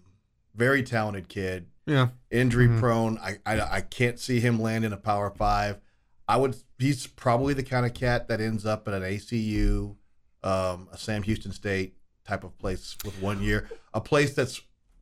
very 0.54 0.84
talented 0.84 1.28
kid, 1.28 1.66
yeah, 1.86 2.10
injury 2.32 2.68
Mhm. 2.68 2.80
prone. 2.80 3.18
I, 3.18 3.40
I 3.46 3.62
I 3.78 3.82
can't 3.82 4.20
see 4.20 4.40
him 4.40 4.62
land 4.62 4.86
in 4.86 4.94
a 4.94 4.98
Power 4.98 5.30
Five. 5.32 5.80
I 6.28 6.38
would. 6.38 6.56
He's 6.78 7.08
probably 7.08 7.54
the 7.54 7.64
kind 7.64 7.86
of 7.86 7.94
cat 7.94 8.28
that 8.28 8.40
ends 8.42 8.66
up 8.66 8.88
at 8.88 8.94
an 8.94 9.04
ACU, 9.04 9.96
um, 10.44 10.88
a 10.92 10.98
Sam 10.98 11.24
Houston 11.24 11.52
State 11.52 11.96
type 12.28 12.44
of 12.44 12.58
place 12.58 12.96
with 13.04 13.20
one 13.22 13.42
year, 13.42 13.70
a 13.94 14.02
place 14.02 14.34
that's 14.34 14.62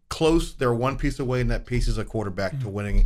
close. 0.09 0.53
They're 0.53 0.73
one 0.73 0.97
piece 0.97 1.19
away, 1.19 1.41
and 1.41 1.51
that 1.51 1.65
piece 1.65 1.87
is 1.87 1.97
a 1.97 2.05
quarterback 2.05 2.59
to 2.61 2.69
winning, 2.69 3.05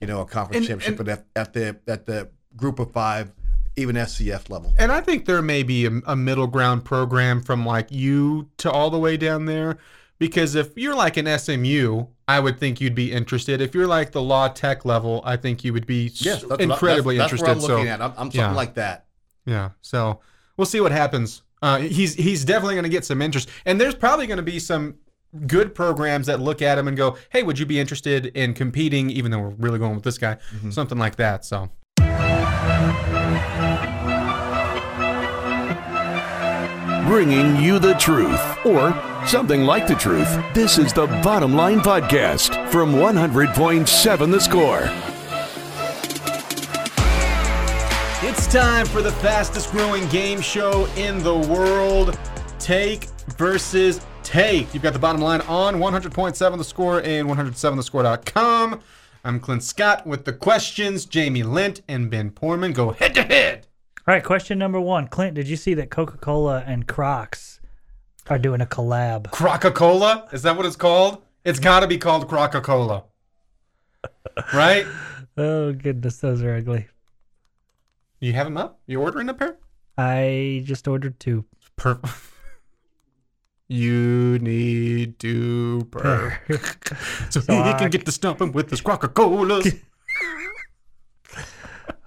you 0.00 0.06
know, 0.06 0.20
a 0.20 0.26
conference 0.26 0.68
And- 0.68 0.80
championship. 0.80 0.96
but 0.98 1.08
at, 1.08 1.26
at 1.36 1.52
the 1.52 1.76
at 1.86 2.06
the 2.06 2.28
group 2.56 2.78
of 2.78 2.92
five, 2.92 3.32
even 3.76 3.96
SCF 3.96 4.50
level. 4.50 4.72
And 4.78 4.92
I 4.92 5.00
think 5.00 5.24
there 5.26 5.40
may 5.42 5.62
be 5.62 5.86
a, 5.86 5.90
a 6.06 6.16
middle 6.16 6.46
ground 6.46 6.84
program 6.84 7.42
from 7.42 7.64
like 7.64 7.90
you 7.90 8.48
to 8.58 8.70
all 8.70 8.90
the 8.90 8.98
way 8.98 9.16
down 9.16 9.46
there. 9.46 9.78
Because 10.18 10.54
if 10.54 10.76
you're 10.78 10.94
like 10.94 11.16
an 11.16 11.26
SMU, 11.38 12.06
I 12.28 12.38
would 12.38 12.60
think 12.60 12.80
you'd 12.80 12.94
be 12.94 13.10
interested. 13.10 13.60
If 13.60 13.74
you're 13.74 13.88
like 13.88 14.12
the 14.12 14.22
La 14.22 14.46
Tech 14.48 14.84
level, 14.84 15.20
I 15.24 15.36
think 15.36 15.64
you 15.64 15.72
would 15.72 15.86
be 15.86 16.12
Yes, 16.14 16.44
that's 16.44 16.62
incredibly 16.62 17.16
that's, 17.16 17.32
interested. 17.32 17.48
That's 17.56 17.62
what 17.62 17.70
I'm 17.72 17.76
looking 17.78 17.86
so, 17.88 17.92
at. 17.92 18.00
I'm, 18.02 18.10
I'm 18.10 18.16
something 18.30 18.40
yeah. 18.40 18.52
like 18.52 18.74
that. 18.74 19.06
yeah. 19.46 19.70
So 19.80 20.20
we'll 20.56 20.66
see 20.66 20.80
what 20.80 20.92
happens. 20.92 21.42
Uh, 21.60 21.78
he's 21.78 22.14
he's 22.14 22.44
definitely 22.44 22.74
going 22.74 22.84
to 22.84 22.88
get 22.88 23.04
some 23.04 23.20
interest, 23.22 23.48
and 23.64 23.80
there's 23.80 23.94
probably 23.96 24.26
going 24.28 24.36
to 24.36 24.42
be 24.44 24.58
some 24.60 24.96
good 25.46 25.74
programs 25.74 26.26
that 26.26 26.40
look 26.40 26.60
at 26.62 26.78
him 26.78 26.86
and 26.88 26.96
go, 26.96 27.16
"Hey, 27.30 27.42
would 27.42 27.58
you 27.58 27.66
be 27.66 27.80
interested 27.80 28.26
in 28.26 28.52
competing?" 28.54 29.10
Even 29.10 29.30
though 29.32 29.38
we're 29.40 29.48
really 29.50 29.78
going 29.80 29.94
with 29.94 30.04
this 30.04 30.18
guy, 30.18 30.34
Mm-hmm. 30.54 30.70
something 30.70 30.98
like 30.98 31.16
that. 31.16 31.44
So 31.44 31.68
Bringing 37.06 37.56
you 37.56 37.80
the 37.80 37.94
truth, 37.94 38.40
or 38.64 38.94
something 39.26 39.62
like 39.64 39.88
the 39.88 39.94
truth. 39.94 40.28
This 40.54 40.78
is 40.78 40.92
the 40.92 41.08
Bottom 41.22 41.52
Line 41.52 41.80
Podcast 41.80 42.70
from 42.70 42.92
100.7 42.92 44.30
The 44.30 44.40
Score. 44.40 44.82
It's 48.24 48.46
time 48.46 48.86
for 48.86 49.02
the 49.02 49.10
fastest 49.20 49.72
growing 49.72 50.08
game 50.10 50.40
show 50.40 50.86
in 50.96 51.20
the 51.24 51.36
world 51.36 52.16
Take 52.60 53.06
versus 53.36 54.00
Take. 54.22 54.72
You've 54.72 54.84
got 54.84 54.92
the 54.92 55.00
bottom 55.00 55.20
line 55.20 55.40
on 55.42 55.76
100.7 55.76 56.56
the 56.56 56.62
score 56.62 57.02
and 57.02 57.28
107thescore.com. 57.28 58.80
I'm 59.24 59.40
Clint 59.40 59.64
Scott 59.64 60.06
with 60.06 60.24
the 60.24 60.32
questions. 60.32 61.04
Jamie 61.04 61.42
Lent 61.42 61.82
and 61.88 62.08
Ben 62.08 62.30
Porman 62.30 62.72
go 62.72 62.92
head 62.92 63.14
to 63.14 63.24
head. 63.24 63.66
All 64.06 64.14
right, 64.14 64.24
question 64.24 64.58
number 64.58 64.80
one. 64.80 65.06
Clint, 65.06 65.34
did 65.34 65.48
you 65.48 65.56
see 65.56 65.74
that 65.74 65.90
Coca 65.90 66.16
Cola 66.18 66.64
and 66.66 66.88
Crocs 66.88 67.60
are 68.28 68.38
doing 68.38 68.60
a 68.60 68.66
collab? 68.66 69.24
Croca 69.30 69.72
Cola? 69.72 70.28
Is 70.32 70.42
that 70.42 70.56
what 70.56 70.66
it's 70.66 70.74
called? 70.76 71.22
It's 71.44 71.60
got 71.60 71.80
to 71.80 71.86
be 71.86 71.98
called 71.98 72.28
Croca 72.28 72.62
Cola. 72.62 73.04
Right? 74.54 74.86
Oh, 75.34 75.72
goodness, 75.72 76.18
those 76.18 76.42
are 76.42 76.54
ugly. 76.56 76.88
You 78.20 78.34
have 78.34 78.46
them 78.46 78.58
up? 78.58 78.80
You 78.86 79.00
ordering 79.00 79.30
a 79.30 79.34
pair? 79.34 79.56
I 79.96 80.62
just 80.66 80.86
ordered 80.86 81.18
two. 81.18 81.46
Per- 81.76 81.98
you 83.66 84.38
need 84.40 85.18
to 85.20 85.88
purr. 85.90 86.38
so, 87.30 87.40
he 87.40 87.56
I- 87.56 87.78
can 87.78 87.88
get 87.88 88.04
to 88.04 88.12
stomping 88.12 88.52
with 88.52 88.68
his 88.68 88.82
Croca 88.82 89.12
Colas. 89.14 89.68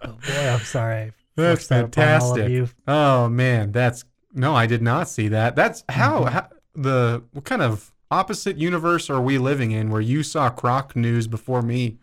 Oh, 0.04 0.10
boy, 0.12 0.50
I'm 0.50 0.60
sorry. 0.60 1.12
That's 1.36 1.62
forced 1.62 1.70
that 1.70 1.84
upon 1.86 2.04
all 2.22 2.32
of 2.32 2.38
fantastic. 2.38 2.76
Oh 2.88 3.30
man, 3.30 3.72
that's 3.72 4.06
no, 4.34 4.54
I 4.56 4.66
did 4.68 4.82
not 4.82 5.08
see 5.10 5.28
that. 5.30 5.56
That's 5.56 5.84
how, 5.90 6.22
Mm-hmm. 6.24 6.34
how 6.34 6.50
the 6.76 7.24
what 7.32 7.46
kind 7.46 7.62
of 7.62 7.92
opposite 8.12 8.58
universe 8.58 9.10
are 9.10 9.22
we 9.22 9.38
living 9.38 9.72
in 9.72 9.90
where 9.90 10.02
you 10.02 10.24
saw 10.24 10.50
Croc 10.50 10.96
news 10.96 11.28
before 11.28 11.62
me? 11.62 11.98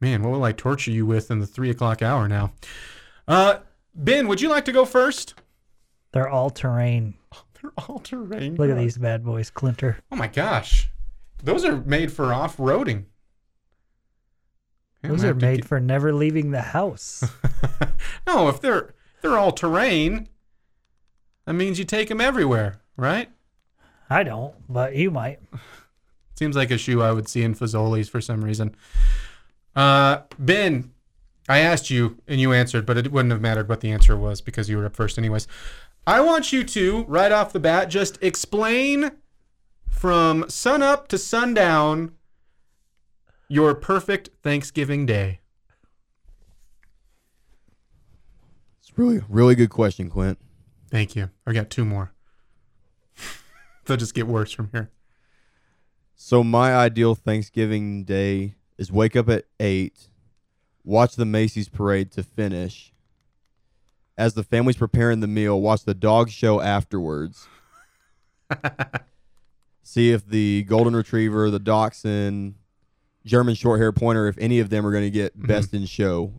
Man, 0.00 0.22
what 0.22 0.30
will 0.32 0.44
I 0.44 0.52
torture 0.52 0.90
you 0.90 1.06
with 1.06 1.30
in 1.30 1.38
the 1.40 1.46
three 1.46 1.70
o'clock 1.70 2.02
hour 2.02 2.28
now? 2.28 2.52
Uh, 3.26 3.58
Ben, 3.94 4.28
would 4.28 4.40
you 4.40 4.48
like 4.48 4.64
to 4.66 4.72
go 4.72 4.84
first? 4.84 5.34
They're 6.12 6.28
all 6.28 6.50
terrain. 6.50 7.14
They're 7.62 7.72
all 7.88 7.98
terrain. 8.00 8.56
Look 8.56 8.68
at 8.70 8.76
these 8.76 8.98
bad 8.98 9.24
boys, 9.24 9.48
Clinter. 9.50 9.98
Oh 10.12 10.16
my 10.16 10.28
gosh, 10.28 10.88
those 11.42 11.64
are 11.64 11.76
made 11.78 12.12
for 12.12 12.32
off 12.32 12.58
roading. 12.58 13.04
Those 15.08 15.24
are 15.24 15.34
made 15.34 15.66
for 15.66 15.80
never 15.80 16.12
leaving 16.12 16.50
the 16.50 16.62
house. 16.62 17.24
no, 18.26 18.48
if 18.48 18.60
they're 18.60 18.94
they're 19.22 19.38
all 19.38 19.52
terrain, 19.52 20.28
that 21.44 21.54
means 21.54 21.78
you 21.78 21.84
take 21.84 22.08
them 22.08 22.20
everywhere, 22.20 22.80
right? 22.96 23.30
I 24.08 24.22
don't, 24.22 24.54
but 24.68 24.94
you 24.94 25.10
might. 25.10 25.40
Seems 26.36 26.54
like 26.54 26.70
a 26.70 26.78
shoe 26.78 27.02
I 27.02 27.12
would 27.12 27.28
see 27.28 27.42
in 27.42 27.54
Fazoli's 27.54 28.08
for 28.08 28.20
some 28.20 28.44
reason. 28.44 28.76
Uh, 29.74 30.22
Ben, 30.38 30.92
I 31.48 31.58
asked 31.58 31.90
you 31.90 32.18
and 32.28 32.40
you 32.40 32.52
answered, 32.52 32.84
but 32.84 32.98
it 32.98 33.10
wouldn't 33.10 33.32
have 33.32 33.40
mattered 33.40 33.68
what 33.68 33.80
the 33.80 33.90
answer 33.90 34.16
was 34.16 34.40
because 34.40 34.68
you 34.68 34.76
were 34.76 34.86
up 34.86 34.96
first, 34.96 35.18
anyways. 35.18 35.48
I 36.06 36.20
want 36.20 36.52
you 36.52 36.62
to, 36.62 37.04
right 37.04 37.32
off 37.32 37.52
the 37.52 37.60
bat, 37.60 37.88
just 37.88 38.22
explain 38.22 39.12
from 39.88 40.48
sun 40.48 40.82
up 40.82 41.08
to 41.08 41.18
sundown 41.18 42.12
your 43.48 43.74
perfect 43.74 44.30
Thanksgiving 44.42 45.06
day. 45.06 45.40
It's 48.80 48.96
really, 48.96 49.20
really 49.28 49.54
good 49.54 49.70
question, 49.70 50.10
Quint. 50.10 50.38
Thank 50.90 51.16
you. 51.16 51.30
I 51.46 51.52
got 51.52 51.70
two 51.70 51.84
more. 51.84 52.12
They'll 53.84 53.96
just 53.96 54.14
get 54.14 54.26
worse 54.26 54.52
from 54.52 54.70
here. 54.72 54.90
So 56.14 56.42
my 56.42 56.74
ideal 56.74 57.14
Thanksgiving 57.14 58.04
day 58.04 58.54
is 58.78 58.90
wake 58.90 59.16
up 59.16 59.28
at 59.28 59.44
eight, 59.60 60.08
watch 60.84 61.16
the 61.16 61.24
Macy's 61.24 61.68
parade 61.68 62.10
to 62.12 62.22
finish. 62.22 62.92
As 64.18 64.34
the 64.34 64.42
family's 64.42 64.78
preparing 64.78 65.20
the 65.20 65.26
meal, 65.26 65.60
watch 65.60 65.84
the 65.84 65.94
dog 65.94 66.30
show 66.30 66.60
afterwards. 66.60 67.46
See 69.82 70.10
if 70.10 70.26
the 70.26 70.64
golden 70.64 70.96
retriever, 70.96 71.50
the 71.50 71.58
dachshund, 71.58 72.54
German 73.26 73.54
short 73.56 73.80
hair 73.80 73.92
pointer, 73.92 74.28
if 74.28 74.38
any 74.38 74.60
of 74.60 74.70
them 74.70 74.86
are 74.86 74.92
going 74.92 75.04
to 75.04 75.10
get 75.10 75.38
best 75.38 75.74
in 75.74 75.84
show. 75.84 76.32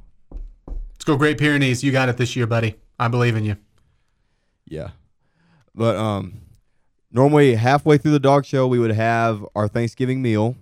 Let's 0.68 1.04
go 1.04 1.18
Great 1.18 1.38
Pyrenees. 1.38 1.84
You 1.84 1.92
got 1.92 2.10
it 2.10 2.18
this 2.18 2.36
year, 2.36 2.48
buddy. 2.48 2.76
I 2.98 3.10
believe 3.10 3.36
in 3.36 3.44
you. 3.44 3.58
Yeah. 4.66 4.92
But 5.76 5.96
um 5.98 6.42
normally 7.12 7.56
halfway 7.56 7.98
through 7.98 8.12
the 8.12 8.20
dog 8.20 8.46
show 8.46 8.68
we 8.68 8.80
would 8.80 8.92
have 8.92 9.46
our 9.56 9.68
Thanksgiving 9.68 10.22
meal. 10.22 10.56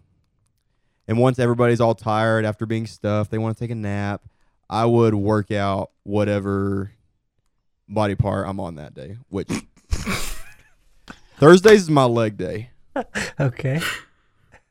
And 1.08 1.20
once 1.20 1.38
everybody's 1.40 1.80
all 1.80 1.96
tired 1.96 2.46
after 2.46 2.66
being 2.66 2.88
stuffed, 2.88 3.30
they 3.30 3.38
want 3.38 3.56
to 3.56 3.64
take 3.64 3.72
a 3.72 3.76
nap, 3.76 4.24
I 4.70 4.86
would 4.86 5.14
work 5.14 5.52
out 5.52 5.92
whatever 6.04 6.92
body 7.88 8.16
part 8.16 8.48
I'm 8.48 8.60
on 8.60 8.76
that 8.76 8.96
day, 8.96 9.18
which 9.30 9.48
Thursdays 11.38 11.84
is 11.84 11.90
my 11.90 12.06
leg 12.06 12.38
day. 12.38 12.72
Okay. 13.40 13.82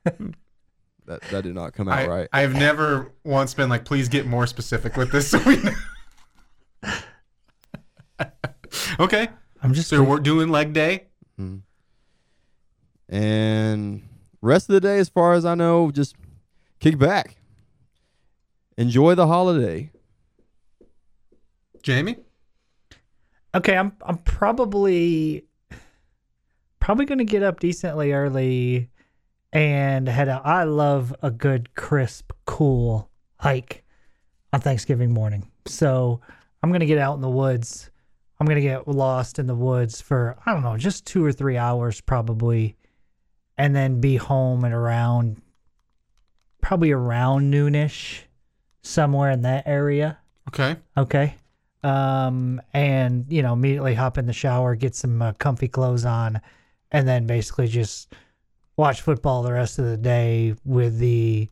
That 1.06 1.20
that 1.30 1.42
did 1.42 1.54
not 1.54 1.74
come 1.74 1.88
out 1.88 1.98
I, 1.98 2.06
right. 2.06 2.28
I've 2.32 2.54
never 2.54 3.12
once 3.24 3.52
been 3.54 3.68
like, 3.68 3.84
please 3.84 4.08
get 4.08 4.26
more 4.26 4.46
specific 4.46 4.96
with 4.96 5.12
this. 5.12 5.30
So 5.30 5.38
we 5.44 5.56
know. 5.62 5.74
okay. 9.00 9.28
I'm 9.62 9.74
just 9.74 9.88
So 9.88 10.02
we're 10.02 10.18
doing 10.18 10.48
leg 10.48 10.72
day. 10.72 11.08
Hmm. 11.36 11.58
And 13.08 14.08
rest 14.40 14.68
of 14.68 14.74
the 14.74 14.80
day 14.80 14.98
as 14.98 15.08
far 15.08 15.34
as 15.34 15.44
I 15.44 15.54
know, 15.54 15.90
just 15.90 16.16
kick 16.80 16.98
back. 16.98 17.36
Enjoy 18.76 19.14
the 19.14 19.26
holiday. 19.26 19.90
Jamie? 21.82 22.16
Okay, 23.54 23.76
I'm 23.76 23.92
I'm 24.02 24.18
probably 24.18 25.44
probably 26.80 27.04
gonna 27.04 27.24
get 27.24 27.42
up 27.42 27.60
decently 27.60 28.12
early 28.12 28.90
and 29.54 30.08
head 30.08 30.28
out. 30.28 30.44
I 30.44 30.64
love 30.64 31.14
a 31.22 31.30
good 31.30 31.74
crisp, 31.76 32.32
cool 32.44 33.08
hike 33.38 33.84
on 34.52 34.60
Thanksgiving 34.60 35.12
morning. 35.12 35.48
So 35.66 36.20
I'm 36.62 36.72
gonna 36.72 36.86
get 36.86 36.98
out 36.98 37.14
in 37.14 37.20
the 37.20 37.30
woods. 37.30 37.90
I'm 38.38 38.46
gonna 38.46 38.60
get 38.60 38.88
lost 38.88 39.38
in 39.38 39.46
the 39.46 39.54
woods 39.54 40.00
for 40.00 40.36
I 40.44 40.52
don't 40.52 40.64
know, 40.64 40.76
just 40.76 41.06
two 41.06 41.24
or 41.24 41.32
three 41.32 41.56
hours 41.56 42.00
probably, 42.00 42.76
and 43.56 43.74
then 43.74 44.00
be 44.00 44.16
home 44.16 44.64
and 44.64 44.74
around 44.74 45.40
probably 46.60 46.90
around 46.90 47.52
noonish, 47.52 48.22
somewhere 48.82 49.30
in 49.30 49.42
that 49.42 49.66
area. 49.66 50.18
Okay. 50.48 50.76
Okay. 50.96 51.36
Um, 51.84 52.60
and 52.72 53.26
you 53.28 53.42
know, 53.42 53.52
immediately 53.52 53.94
hop 53.94 54.18
in 54.18 54.26
the 54.26 54.32
shower, 54.32 54.74
get 54.74 54.96
some 54.96 55.22
uh, 55.22 55.32
comfy 55.34 55.68
clothes 55.68 56.04
on, 56.04 56.40
and 56.90 57.06
then 57.06 57.26
basically 57.26 57.68
just 57.68 58.14
watch 58.76 59.02
football 59.02 59.42
the 59.42 59.52
rest 59.52 59.78
of 59.78 59.84
the 59.84 59.96
day 59.96 60.54
with 60.64 60.98
the, 60.98 61.48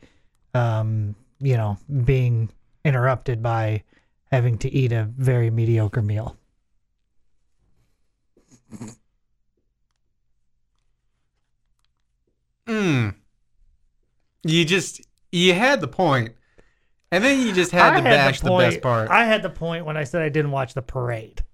um, 0.55 1.15
you 1.41 1.57
know, 1.57 1.79
being 2.05 2.51
interrupted 2.85 3.43
by 3.43 3.85
having 4.31 4.59
to 4.59 4.71
eat 4.71 4.93
a 4.93 5.05
very 5.17 5.51
mediocre 5.51 6.03
meal. 6.03 6.37
Mm. 12.67 13.15
You 14.45 14.65
just 14.65 15.03
you 15.31 15.53
had 15.55 15.81
the 15.81 15.89
point, 15.89 16.35
and 17.11 17.23
then 17.23 17.41
you 17.41 17.53
just 17.53 17.71
had 17.71 17.97
to 17.97 18.03
bash 18.03 18.41
the, 18.41 18.57
best 18.57 18.81
part. 18.81 19.11
I 19.11 19.25
had 19.25 19.43
the 19.43 19.51
point 19.51 19.85
when 19.85 19.97
I 19.97 20.05
said 20.05 20.23
I 20.23 20.29
didn't 20.29 20.53
watch 20.53 20.75
the 20.75 20.83
parade. 20.83 21.45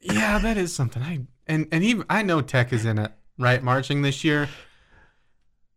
yeah, 0.00 0.38
that 0.38 0.56
is 0.56 0.74
something. 0.74 1.02
I 1.02 1.20
and 1.46 1.66
and 1.72 1.82
even 1.82 2.04
I 2.08 2.22
know 2.22 2.40
Tech 2.40 2.72
is 2.72 2.84
in 2.84 2.98
it, 2.98 3.12
right? 3.38 3.62
Marching 3.62 4.02
this 4.02 4.24
year. 4.24 4.48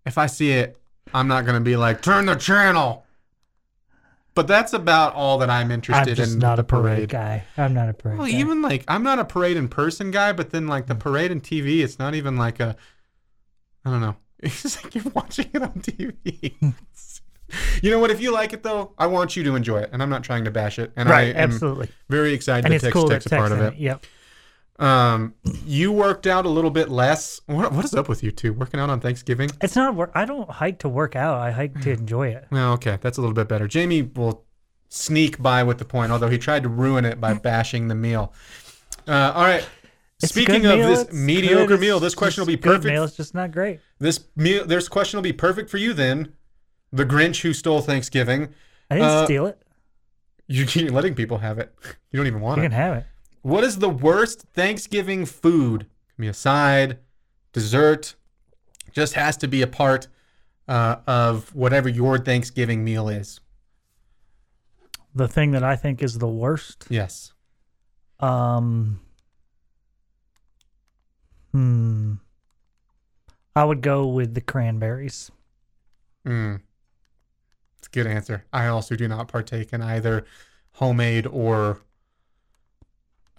If 0.06 0.18
I 0.18 0.28
see 0.28 0.52
it, 0.52 0.78
I'm 1.14 1.28
not 1.28 1.46
gonna 1.46 1.62
be 1.62 1.78
like 1.78 2.02
turn 2.02 2.26
the 2.26 2.36
channel. 2.36 3.06
But 4.36 4.48
that's 4.48 4.74
about 4.74 5.16
all 5.16 5.38
that 5.38 5.50
I'm 5.50 5.72
interested 5.72 6.08
in. 6.08 6.12
I'm 6.12 6.16
just 6.16 6.34
in. 6.34 6.40
not 6.40 6.60
a 6.60 6.64
parade, 6.64 7.08
guy. 7.08 7.46
I'm 7.56 7.74
not 7.74 7.88
a 7.88 7.94
parade 7.94 8.18
Well, 8.18 8.28
guy. 8.28 8.38
even 8.38 8.62
like 8.62 8.84
I'm 8.88 9.02
not 9.02 9.18
a 9.18 9.24
parade 9.26 9.56
in 9.56 9.70
person 9.70 10.12
guy, 10.12 10.34
but 10.34 10.52
then 10.52 10.68
like 10.68 10.88
the 10.88 10.94
mm. 10.94 11.00
parade 11.00 11.32
in 11.32 11.40
TV, 11.40 11.82
it's 11.82 11.98
not 11.98 12.16
even 12.16 12.36
like 12.36 12.60
a. 12.60 12.76
I 13.86 13.92
don't 13.92 14.02
know. 14.02 14.16
It's 14.40 14.84
like 14.84 14.94
you're 14.94 15.12
watching 15.16 15.50
it 15.54 15.64
on 15.64 15.72
TV. 15.82 16.54
you 17.82 17.90
know 17.90 18.00
what? 18.00 18.12
If 18.12 18.22
you 18.22 18.32
like 18.32 18.52
it 18.52 18.62
though, 18.62 18.92
I 18.98 19.08
want 19.08 19.36
you 19.36 19.44
to 19.44 19.56
enjoy 19.56 19.80
it, 19.80 19.90
and 19.94 20.04
I'm 20.04 20.10
not 20.10 20.24
trying 20.24 20.44
to 20.44 20.52
bash 20.52 20.78
it. 20.78 20.92
And 20.96 21.10
right, 21.10 21.36
I 21.36 21.40
am 21.40 21.52
absolutely. 21.52 21.90
very 22.10 22.34
excited 22.34 22.66
And 22.66 22.74
that 22.74 22.76
it's 22.76 22.84
Tex 22.84 22.94
cool 22.94 23.08
Tech's 23.08 23.26
a 23.26 23.30
part 23.30 23.54
of 23.54 23.60
Tex 23.60 23.76
it. 23.76 23.80
Yep. 23.80 24.06
Um, 24.78 25.36
you 25.66 25.92
worked 25.92 26.28
out 26.28 26.46
a 26.46 26.50
little 26.50 26.70
bit 26.70 26.90
less. 26.90 27.40
What, 27.46 27.72
what 27.72 27.86
is 27.86 27.94
up 27.94 28.10
with 28.10 28.24
you 28.24 28.32
two? 28.32 28.52
Working 28.54 28.80
out 28.80 28.90
on 28.90 29.00
Thanksgiving? 29.00 29.50
It's 29.62 29.76
not 29.76 29.96
work. 29.96 30.12
I 30.14 30.26
don't 30.26 30.50
hike 30.50 30.80
to 30.80 30.90
work 30.90 31.16
out. 31.16 31.38
I 31.38 31.52
hike 31.52 31.80
to 31.82 31.92
enjoy 31.92 32.28
it. 32.30 32.46
Well, 32.52 32.74
okay, 32.74 32.98
that's 33.02 33.18
a 33.18 33.22
little 33.22 33.34
bit 33.34 33.48
better. 33.48 33.68
Jamie 33.68 34.02
will 34.02 34.44
sneak 34.90 35.42
by 35.42 35.64
with 35.64 35.78
the 35.78 35.86
point, 35.86 36.12
although 36.12 36.30
he 36.30 36.38
tried 36.38 36.64
to 36.64 36.70
ruin 36.70 37.06
it 37.06 37.22
by 37.22 37.34
bashing 37.34 37.88
the 37.88 37.96
meal. 37.96 38.34
Uh, 39.08 39.32
all 39.34 39.44
right. 39.44 39.66
It's 40.22 40.32
Speaking 40.32 40.66
of 40.66 40.78
meal, 40.80 40.88
this 40.88 41.12
mediocre 41.12 41.68
good, 41.68 41.80
meal, 41.82 42.00
this 42.00 42.16
question 42.16 42.42
will 42.42 42.48
be 42.48 42.58
perfect. 42.58 42.86
Meal. 42.86 43.04
It's 43.04 43.18
just 43.18 43.34
not 43.34 43.52
great. 43.52 43.80
This 44.00 44.26
meal, 44.36 44.66
this 44.66 44.88
question 44.88 45.18
will 45.18 45.24
be 45.24 45.34
perfect 45.34 45.70
for 45.70 45.78
you 45.78 45.94
then. 45.94 46.34
The 46.92 47.06
Grinch 47.06 47.42
who 47.42 47.54
stole 47.54 47.82
Thanksgiving. 47.82 48.50
I 48.90 48.96
didn't 48.96 49.10
Uh, 49.10 49.26
steal 49.26 49.46
it. 49.48 49.62
You, 50.48 50.66
you're 50.74 50.92
letting 50.92 51.16
people 51.16 51.40
have 51.40 51.60
it. 51.60 51.74
You 52.12 52.18
don't 52.18 52.28
even 52.28 52.40
want 52.42 52.58
You 52.58 52.62
it. 52.62 52.66
You 52.66 52.70
can 52.70 52.78
have 52.78 52.96
it. 52.98 53.06
What 53.46 53.64
is 53.64 53.78
the 53.78 53.90
worst 53.90 54.44
Thanksgiving 54.56 55.28
food? 55.28 55.82
Can 56.16 56.22
be 56.24 56.28
a 56.28 56.34
side, 56.34 56.98
dessert, 57.54 58.16
just 58.92 59.14
has 59.14 59.38
to 59.38 59.48
be 59.48 59.62
a 59.62 59.68
part 59.68 60.08
uh, 60.68 60.96
of 61.06 61.54
whatever 61.54 61.88
your 61.88 62.18
Thanksgiving 62.18 62.84
meal 62.84 63.08
is. 63.08 63.40
The 65.14 65.28
thing 65.28 65.52
that 65.52 65.64
I 65.64 65.76
think 65.76 66.02
is 66.02 66.18
the 66.18 66.28
worst. 66.28 66.88
Yes. 66.90 67.34
Um. 68.20 69.00
Hmm. 71.52 72.14
I 73.56 73.64
would 73.64 73.82
go 73.82 74.08
with 74.08 74.34
the 74.34 74.42
cranberries. 74.42 75.30
Mm. 76.26 76.62
It's 77.78 77.88
a 77.90 77.92
good 77.92 78.08
answer. 78.08 78.44
I 78.52 78.66
also 78.66 78.96
do 78.96 79.08
not 79.08 79.28
partake 79.28 79.72
in 79.72 79.84
either 79.84 80.26
homemade 80.72 81.28
or 81.28 81.85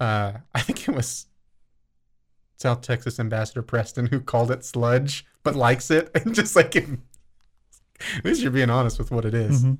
uh 0.00 0.32
I 0.54 0.60
think 0.60 0.88
it 0.88 0.94
was 0.94 1.26
South 2.56 2.80
Texas 2.80 3.18
Ambassador 3.20 3.62
Preston 3.62 4.06
who 4.06 4.20
called 4.20 4.50
it 4.50 4.64
sludge, 4.64 5.26
but 5.42 5.54
likes 5.54 5.90
it 5.90 6.10
and 6.14 6.34
just 6.34 6.56
like 6.56 6.74
it, 6.76 6.88
at 8.16 8.24
least 8.24 8.42
you're 8.42 8.50
being 8.50 8.70
honest 8.70 8.98
with 8.98 9.10
what 9.10 9.24
it 9.24 9.34
is. 9.34 9.64
Mhm. 9.64 9.78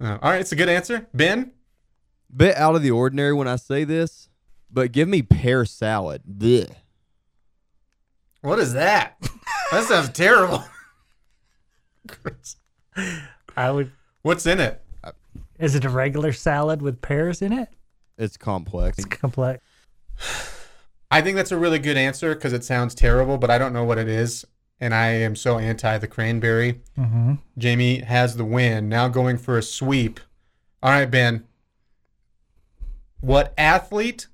Uh, 0.00 0.18
all 0.22 0.30
right, 0.30 0.40
it's 0.40 0.52
a 0.52 0.56
good 0.56 0.68
answer. 0.68 1.08
Ben, 1.12 1.52
Bit 2.34 2.56
out 2.56 2.74
of 2.76 2.82
the 2.82 2.90
ordinary 2.90 3.32
when 3.32 3.48
I 3.48 3.56
say 3.56 3.84
this, 3.84 4.28
but 4.70 4.92
give 4.92 5.08
me 5.08 5.22
pear 5.22 5.64
salad. 5.64 6.22
Blech. 6.30 6.70
what 8.42 8.58
is 8.58 8.74
that? 8.74 9.16
that 9.72 9.84
sounds 9.84 10.10
terrible. 10.10 10.62
I 13.56 13.70
would. 13.70 13.90
What's 14.22 14.46
in 14.46 14.60
it? 14.60 14.82
Is 15.58 15.74
it 15.74 15.84
a 15.84 15.88
regular 15.88 16.32
salad 16.32 16.82
with 16.82 17.00
pears 17.00 17.42
in 17.42 17.52
it? 17.52 17.68
It's 18.18 18.36
complex. 18.36 18.98
It's 18.98 19.06
complex. 19.06 19.64
I 21.10 21.22
think 21.22 21.36
that's 21.36 21.52
a 21.52 21.56
really 21.56 21.78
good 21.78 21.96
answer 21.96 22.34
because 22.34 22.52
it 22.52 22.64
sounds 22.64 22.94
terrible, 22.94 23.38
but 23.38 23.50
I 23.50 23.56
don't 23.58 23.72
know 23.72 23.84
what 23.84 23.98
it 23.98 24.08
is. 24.08 24.44
And 24.80 24.94
I 24.94 25.08
am 25.08 25.34
so 25.34 25.58
anti 25.58 25.98
the 25.98 26.06
cranberry. 26.06 26.80
Mm-hmm. 26.96 27.34
Jamie 27.56 28.00
has 28.00 28.36
the 28.36 28.44
win. 28.44 28.88
Now 28.88 29.08
going 29.08 29.38
for 29.38 29.58
a 29.58 29.62
sweep. 29.62 30.20
All 30.82 30.90
right, 30.90 31.10
Ben. 31.10 31.44
What 33.20 33.54
athlete 33.58 34.28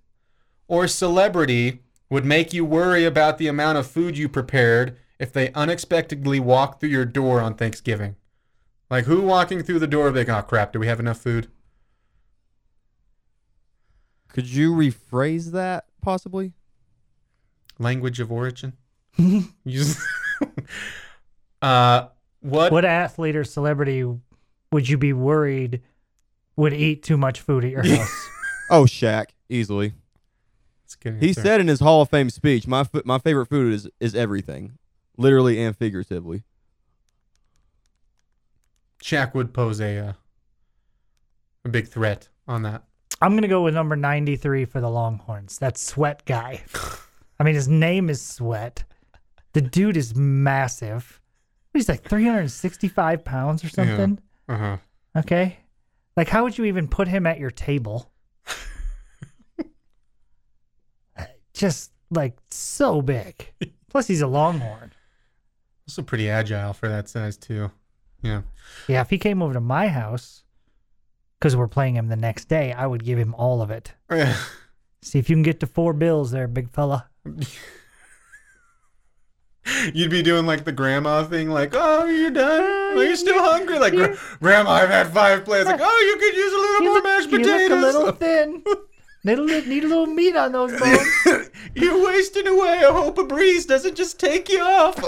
or 0.68 0.86
celebrity 0.86 1.80
would 2.10 2.24
make 2.24 2.52
you 2.52 2.64
worry 2.64 3.04
about 3.04 3.38
the 3.38 3.48
amount 3.48 3.78
of 3.78 3.86
food 3.86 4.18
you 4.18 4.28
prepared 4.28 4.96
if 5.18 5.32
they 5.32 5.52
unexpectedly 5.52 6.40
walk 6.40 6.80
through 6.80 6.90
your 6.90 7.06
door 7.06 7.40
on 7.40 7.54
Thanksgiving? 7.54 8.16
Like 8.90 9.06
who 9.06 9.22
walking 9.22 9.62
through 9.62 9.78
the 9.78 9.86
door 9.86 10.10
like, 10.10 10.28
oh 10.28 10.42
crap, 10.42 10.72
do 10.72 10.78
we 10.78 10.86
have 10.86 11.00
enough 11.00 11.18
food? 11.18 11.48
Could 14.34 14.48
you 14.48 14.72
rephrase 14.74 15.52
that 15.52 15.84
possibly? 16.02 16.52
Language 17.78 18.18
of 18.18 18.30
origin. 18.32 18.72
Use- 19.64 20.04
uh, 21.62 22.08
what? 22.40 22.72
What 22.72 22.84
athlete 22.84 23.36
or 23.36 23.44
celebrity 23.44 24.04
would 24.72 24.88
you 24.88 24.98
be 24.98 25.12
worried 25.12 25.82
would 26.56 26.72
eat 26.74 27.04
too 27.04 27.16
much 27.16 27.40
food 27.40 27.64
at 27.64 27.70
your 27.70 27.82
house? 27.96 28.28
Oh, 28.70 28.82
Shaq, 28.86 29.26
easily. 29.48 29.92
That's 30.82 30.94
a 30.94 30.98
good 30.98 31.22
He 31.22 31.28
answer. 31.28 31.40
said 31.40 31.60
in 31.60 31.68
his 31.68 31.78
Hall 31.78 32.02
of 32.02 32.10
Fame 32.10 32.28
speech, 32.28 32.66
"My 32.66 32.82
fu- 32.82 33.02
my 33.04 33.18
favorite 33.18 33.46
food 33.46 33.72
is 33.72 33.88
is 34.00 34.16
everything, 34.16 34.78
literally 35.16 35.62
and 35.62 35.76
figuratively." 35.76 36.42
Shaq 39.00 39.32
would 39.34 39.52
pose 39.54 39.80
a 39.80 39.98
uh, 39.98 40.12
a 41.64 41.68
big 41.68 41.86
threat 41.88 42.28
on 42.48 42.62
that. 42.62 42.82
I'm 43.24 43.34
gonna 43.34 43.48
go 43.48 43.62
with 43.62 43.72
number 43.72 43.96
93 43.96 44.66
for 44.66 44.82
the 44.82 44.90
Longhorns. 44.90 45.58
That 45.58 45.78
Sweat 45.78 46.26
guy. 46.26 46.62
I 47.40 47.42
mean, 47.42 47.54
his 47.54 47.68
name 47.68 48.10
is 48.10 48.20
Sweat. 48.20 48.84
The 49.54 49.62
dude 49.62 49.96
is 49.96 50.14
massive. 50.14 51.22
He's 51.72 51.88
like 51.88 52.02
365 52.02 53.24
pounds 53.24 53.64
or 53.64 53.70
something. 53.70 54.20
Uh 54.46 54.56
huh. 54.58 54.76
Okay, 55.16 55.56
like 56.18 56.28
how 56.28 56.44
would 56.44 56.58
you 56.58 56.66
even 56.66 56.86
put 56.86 57.08
him 57.08 57.26
at 57.26 57.38
your 57.38 57.50
table? 57.50 58.12
Just 61.54 61.92
like 62.10 62.36
so 62.50 63.00
big. 63.00 63.54
Plus, 63.88 64.06
he's 64.06 64.20
a 64.20 64.26
Longhorn. 64.26 64.92
Also 65.88 66.02
pretty 66.02 66.28
agile 66.28 66.74
for 66.74 66.90
that 66.90 67.08
size 67.08 67.38
too. 67.38 67.70
Yeah. 68.20 68.42
Yeah, 68.86 69.00
if 69.00 69.08
he 69.08 69.16
came 69.16 69.40
over 69.40 69.54
to 69.54 69.62
my 69.62 69.88
house, 69.88 70.43
because 71.38 71.56
we're 71.56 71.68
playing 71.68 71.96
him 71.96 72.08
the 72.08 72.16
next 72.16 72.46
day, 72.48 72.72
I 72.72 72.86
would 72.86 73.04
give 73.04 73.18
him 73.18 73.34
all 73.34 73.60
of 73.62 73.70
it. 73.70 73.94
See 75.02 75.18
if 75.18 75.28
you 75.28 75.36
can 75.36 75.42
get 75.42 75.60
to 75.60 75.66
four 75.66 75.92
bills 75.92 76.30
there, 76.30 76.48
big 76.48 76.70
fella. 76.70 77.08
You'd 79.94 80.10
be 80.10 80.22
doing 80.22 80.44
like 80.44 80.64
the 80.64 80.72
grandma 80.72 81.24
thing, 81.24 81.48
like, 81.48 81.72
"Oh, 81.74 82.04
you're 82.04 82.30
done? 82.30 82.62
Oh, 82.62 82.98
Are 82.98 83.04
you 83.04 83.16
still 83.16 83.42
hungry?" 83.42 83.78
Like, 83.78 83.94
"Gra- 83.94 84.14
"Grandma, 84.42 84.70
I've 84.72 84.90
had 84.90 85.08
five 85.08 85.44
plates." 85.46 85.64
Like, 85.66 85.80
"Oh, 85.82 86.00
you 86.00 86.16
could 86.18 86.36
use 86.36 86.52
a 86.52 86.56
little 86.56 86.80
more 86.84 86.94
look, 86.96 87.04
mashed 87.04 87.30
you 87.30 87.38
look 87.38 87.46
potatoes." 87.46 87.94
a 87.94 87.98
little 87.98 88.12
thin. 88.18 88.62
Need 89.24 89.38
a, 89.38 89.66
need 89.66 89.84
a 89.84 89.88
little 89.88 90.04
meat 90.06 90.36
on 90.36 90.52
those 90.52 90.78
bones. 90.78 91.50
You're 91.74 92.04
wasting 92.04 92.46
away. 92.46 92.82
I 92.84 92.92
hope 92.92 93.16
a 93.16 93.24
breeze 93.24 93.64
doesn't 93.64 93.94
just 93.96 94.20
take 94.20 94.50
you 94.50 94.60
off. 94.60 95.02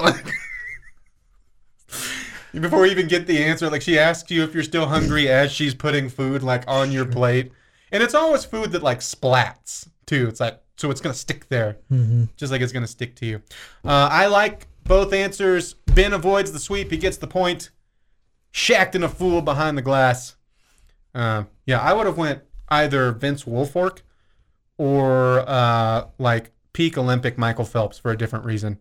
Before 2.60 2.86
you 2.86 2.92
even 2.92 3.06
get 3.08 3.26
the 3.26 3.42
answer, 3.44 3.68
like 3.68 3.82
she 3.82 3.98
asks 3.98 4.30
you 4.30 4.42
if 4.42 4.54
you're 4.54 4.62
still 4.62 4.86
hungry 4.86 5.28
as 5.28 5.52
she's 5.52 5.74
putting 5.74 6.08
food 6.08 6.42
like 6.42 6.64
on 6.66 6.90
your 6.90 7.04
plate, 7.04 7.52
and 7.92 8.02
it's 8.02 8.14
always 8.14 8.44
food 8.44 8.72
that 8.72 8.82
like 8.82 9.00
splats 9.00 9.88
too. 10.06 10.26
It's 10.28 10.40
like 10.40 10.60
so 10.76 10.90
it's 10.90 11.00
gonna 11.00 11.14
stick 11.14 11.48
there, 11.48 11.78
just 12.36 12.50
like 12.52 12.60
it's 12.62 12.72
gonna 12.72 12.86
stick 12.86 13.14
to 13.16 13.26
you. 13.26 13.42
Uh, 13.84 14.08
I 14.10 14.26
like 14.26 14.66
both 14.84 15.12
answers. 15.12 15.74
Ben 15.94 16.12
avoids 16.12 16.52
the 16.52 16.58
sweep. 16.58 16.90
He 16.90 16.96
gets 16.96 17.16
the 17.16 17.26
point. 17.26 17.70
Shacked 18.52 18.94
in 18.94 19.02
a 19.02 19.08
fool 19.08 19.42
behind 19.42 19.76
the 19.76 19.82
glass. 19.82 20.36
Uh, 21.14 21.44
yeah, 21.66 21.78
I 21.80 21.92
would 21.92 22.06
have 22.06 22.16
went 22.16 22.42
either 22.68 23.12
Vince 23.12 23.44
Wilfork 23.44 24.00
or 24.78 25.40
uh, 25.46 26.06
like 26.18 26.52
peak 26.72 26.96
Olympic 26.96 27.36
Michael 27.38 27.64
Phelps 27.64 27.98
for 27.98 28.10
a 28.10 28.16
different 28.16 28.44
reason. 28.44 28.78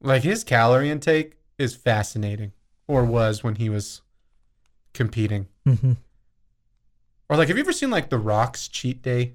Like 0.00 0.22
his 0.22 0.44
calorie 0.44 0.90
intake 0.90 1.36
is 1.58 1.74
fascinating, 1.74 2.52
or 2.86 3.04
was 3.04 3.42
when 3.42 3.56
he 3.56 3.68
was 3.68 4.02
competing. 4.94 5.46
hmm 5.64 5.92
Or 7.28 7.36
like, 7.36 7.48
have 7.48 7.56
you 7.56 7.62
ever 7.62 7.72
seen 7.72 7.90
like 7.90 8.10
The 8.10 8.18
Rock's 8.18 8.68
cheat 8.68 9.02
day 9.02 9.34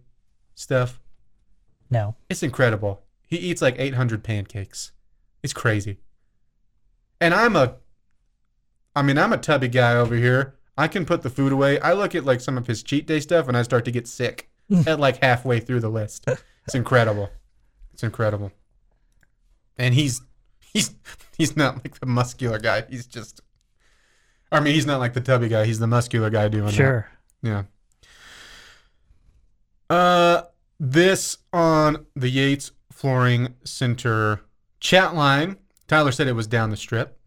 stuff? 0.55 0.99
No. 1.89 2.15
It's 2.29 2.43
incredible. 2.43 3.03
He 3.27 3.37
eats 3.37 3.61
like 3.61 3.75
800 3.77 4.23
pancakes. 4.23 4.91
It's 5.41 5.53
crazy. 5.53 5.97
And 7.19 7.33
I'm 7.33 7.55
a, 7.55 7.75
I 8.95 9.01
mean, 9.01 9.17
I'm 9.17 9.33
a 9.33 9.37
tubby 9.37 9.67
guy 9.67 9.95
over 9.95 10.15
here. 10.15 10.55
I 10.77 10.87
can 10.87 11.05
put 11.05 11.21
the 11.21 11.29
food 11.29 11.51
away. 11.51 11.79
I 11.79 11.93
look 11.93 12.15
at 12.15 12.25
like 12.25 12.41
some 12.41 12.57
of 12.57 12.67
his 12.67 12.81
cheat 12.83 13.05
day 13.05 13.19
stuff 13.19 13.47
and 13.47 13.55
I 13.55 13.61
start 13.63 13.85
to 13.85 13.91
get 13.91 14.07
sick 14.07 14.49
at 14.87 14.99
like 14.99 15.21
halfway 15.21 15.59
through 15.59 15.81
the 15.81 15.89
list. 15.89 16.25
It's 16.65 16.75
incredible. 16.75 17.29
It's 17.93 18.03
incredible. 18.03 18.51
And 19.77 19.93
he's, 19.93 20.21
he's, 20.73 20.95
he's 21.37 21.55
not 21.55 21.75
like 21.83 21.99
the 21.99 22.05
muscular 22.05 22.59
guy. 22.59 22.83
He's 22.89 23.05
just, 23.05 23.41
I 24.51 24.59
mean, 24.59 24.73
he's 24.73 24.85
not 24.85 24.99
like 24.99 25.13
the 25.13 25.21
tubby 25.21 25.49
guy. 25.49 25.65
He's 25.65 25.79
the 25.79 25.87
muscular 25.87 26.29
guy 26.29 26.47
doing 26.47 26.65
that. 26.65 26.73
Sure. 26.73 27.09
Yeah. 27.41 27.63
Uh, 29.89 30.43
this 30.79 31.37
on 31.51 32.05
the 32.15 32.29
Yates 32.29 32.71
Flooring 32.91 33.55
Center 33.63 34.41
chat 34.79 35.15
line. 35.15 35.57
Tyler 35.87 36.11
said 36.11 36.27
it 36.27 36.33
was 36.33 36.47
down 36.47 36.69
the 36.69 36.77
strip. 36.77 37.19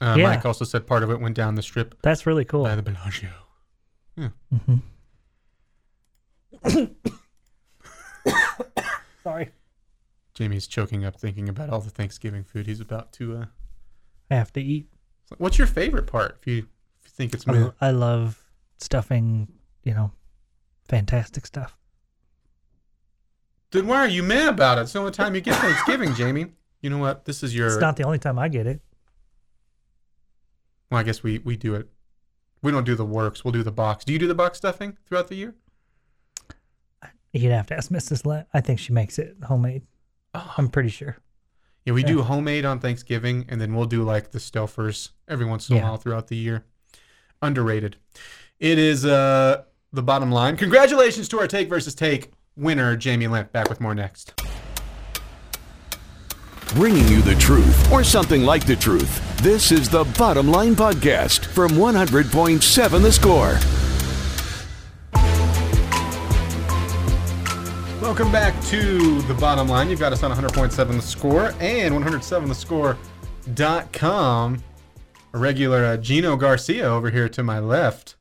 Uh, 0.00 0.14
Yeah. 0.18 0.24
Mike 0.24 0.46
also 0.46 0.64
said 0.64 0.86
part 0.86 1.02
of 1.02 1.10
it 1.10 1.20
went 1.20 1.36
down 1.36 1.54
the 1.56 1.62
strip 1.62 1.94
That's 2.02 2.26
really 2.26 2.44
cool. 2.44 2.64
by 2.64 2.74
the 2.74 2.82
Bellagio. 2.82 3.30
Yeah. 4.16 4.28
Mm-hmm. 4.52 4.76
Sorry. 9.22 9.50
Jamie's 10.40 10.66
choking 10.66 11.04
up 11.04 11.16
thinking 11.16 11.50
about 11.50 11.68
all 11.68 11.80
the 11.80 11.90
Thanksgiving 11.90 12.44
food 12.44 12.66
he's 12.66 12.80
about 12.80 13.12
to. 13.12 13.36
Uh, 13.36 13.44
have 14.30 14.50
to 14.54 14.62
eat. 14.62 14.88
what's 15.36 15.58
your 15.58 15.66
favorite 15.66 16.06
part? 16.06 16.38
If 16.40 16.46
you, 16.46 16.58
if 16.58 17.04
you 17.04 17.10
think 17.10 17.34
it's 17.34 17.46
I, 17.46 17.52
lo- 17.52 17.74
I 17.78 17.90
love 17.90 18.42
stuffing, 18.78 19.48
you 19.84 19.92
know, 19.92 20.12
fantastic 20.88 21.44
stuff. 21.44 21.76
then 23.72 23.86
why 23.86 23.98
are 23.98 24.08
you 24.08 24.22
mad 24.22 24.54
about 24.54 24.78
it? 24.78 24.82
It's 24.82 24.94
the 24.94 25.00
only 25.00 25.12
time 25.12 25.34
you 25.34 25.42
get 25.42 25.56
Thanksgiving, 25.56 26.14
Jamie. 26.14 26.46
You 26.80 26.88
know 26.88 26.96
what? 26.96 27.26
This 27.26 27.42
is 27.42 27.54
your. 27.54 27.66
It's 27.66 27.76
not 27.76 27.96
the 27.96 28.04
only 28.04 28.18
time 28.18 28.38
I 28.38 28.48
get 28.48 28.66
it. 28.66 28.80
Well, 30.90 31.00
I 31.00 31.02
guess 31.02 31.22
we 31.22 31.36
we 31.40 31.58
do 31.58 31.74
it. 31.74 31.90
We 32.62 32.72
don't 32.72 32.84
do 32.84 32.94
the 32.94 33.04
works. 33.04 33.44
We'll 33.44 33.52
do 33.52 33.62
the 33.62 33.70
box. 33.70 34.06
Do 34.06 34.14
you 34.14 34.18
do 34.18 34.26
the 34.26 34.34
box 34.34 34.56
stuffing 34.56 34.96
throughout 35.04 35.28
the 35.28 35.34
year? 35.34 35.54
You'd 37.34 37.52
have 37.52 37.66
to 37.66 37.76
ask 37.76 37.90
Mrs. 37.90 38.24
Lent. 38.24 38.46
I 38.54 38.62
think 38.62 38.78
she 38.78 38.94
makes 38.94 39.18
it 39.18 39.36
homemade. 39.44 39.82
I'm 40.34 40.68
pretty 40.68 40.88
sure. 40.90 41.16
Yeah, 41.84 41.94
we 41.94 42.02
Yeah. 42.02 42.08
do 42.08 42.22
homemade 42.22 42.64
on 42.64 42.78
Thanksgiving, 42.78 43.46
and 43.48 43.60
then 43.60 43.74
we'll 43.74 43.86
do 43.86 44.02
like 44.04 44.30
the 44.32 44.38
Stouffer's 44.38 45.10
every 45.28 45.46
once 45.46 45.68
in 45.68 45.76
a 45.76 45.78
Yeah. 45.78 45.84
while 45.88 45.96
throughout 45.96 46.28
the 46.28 46.36
year. 46.36 46.64
Underrated. 47.42 47.96
It 48.58 48.78
is 48.78 49.04
uh 49.06 49.62
the 49.92 50.02
bottom 50.02 50.30
line. 50.30 50.56
Congratulations 50.56 51.28
to 51.30 51.40
our 51.40 51.46
take 51.48 51.68
versus 51.68 51.94
take 51.94 52.30
winner, 52.56 52.96
Jamie 52.96 53.26
Limp. 53.26 53.50
Back 53.52 53.68
with 53.68 53.80
more 53.80 53.94
next. 53.94 54.34
bringing 56.74 57.08
you 57.08 57.20
the 57.22 57.34
truth 57.34 57.90
or 57.90 58.04
something 58.04 58.44
like 58.44 58.64
the 58.64 58.76
truth. 58.76 59.20
This 59.42 59.72
is 59.72 59.88
the 59.88 60.04
Bottom 60.16 60.46
Line 60.52 60.76
Podcast 60.76 61.44
from 61.46 61.72
100.7 61.72 63.02
The 63.02 63.10
Score. 63.10 63.58
Welcome 68.10 68.32
back 68.32 68.60
to 68.64 69.22
the 69.22 69.34
bottom 69.34 69.68
line. 69.68 69.88
You've 69.88 70.00
got 70.00 70.12
us 70.12 70.24
on 70.24 70.32
100.7 70.32 70.88
the 70.88 71.00
score 71.00 71.54
and 71.60 71.94
107thescore.com. 71.94 74.64
A 75.32 75.38
regular 75.38 75.84
uh, 75.84 75.96
Gino 75.96 76.34
Garcia 76.34 76.86
over 76.86 77.08
here 77.08 77.28
to 77.28 77.44
my 77.44 77.60
left. 77.60 78.16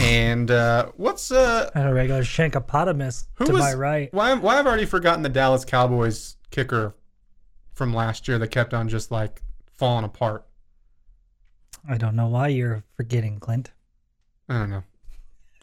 And 0.00 0.50
uh, 0.50 0.92
what's 0.96 1.30
uh 1.30 1.70
And 1.74 1.90
a 1.90 1.92
regular 1.92 2.22
Shankopotamus 2.22 3.26
to 3.44 3.52
was 3.52 3.60
my 3.60 3.74
right. 3.74 4.08
Why 4.14 4.32
why 4.32 4.58
I've 4.58 4.66
already 4.66 4.86
forgotten 4.86 5.22
the 5.22 5.28
Dallas 5.28 5.66
Cowboys 5.66 6.38
kicker 6.50 6.94
from 7.74 7.92
last 7.92 8.26
year 8.26 8.38
that 8.38 8.48
kept 8.48 8.72
on 8.72 8.88
just 8.88 9.10
like 9.10 9.42
falling 9.74 10.06
apart. 10.06 10.46
I 11.86 11.98
don't 11.98 12.16
know 12.16 12.28
why 12.28 12.48
you're 12.48 12.82
forgetting, 12.96 13.40
Clint. 13.40 13.72
I 14.48 14.54
don't 14.54 14.70
know. 14.70 14.84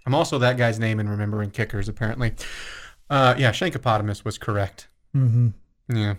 I'm 0.06 0.14
also 0.14 0.38
that 0.38 0.58
guy's 0.58 0.78
name 0.78 1.00
in 1.00 1.10
remembering 1.10 1.50
kickers 1.50 1.90
apparently. 1.90 2.34
Uh 3.14 3.36
yeah, 3.38 3.52
Shankopotamus 3.52 4.26
was 4.26 4.40
correct. 4.40 4.88
Mm-hmm. 5.16 5.50
Yeah. 5.96 6.16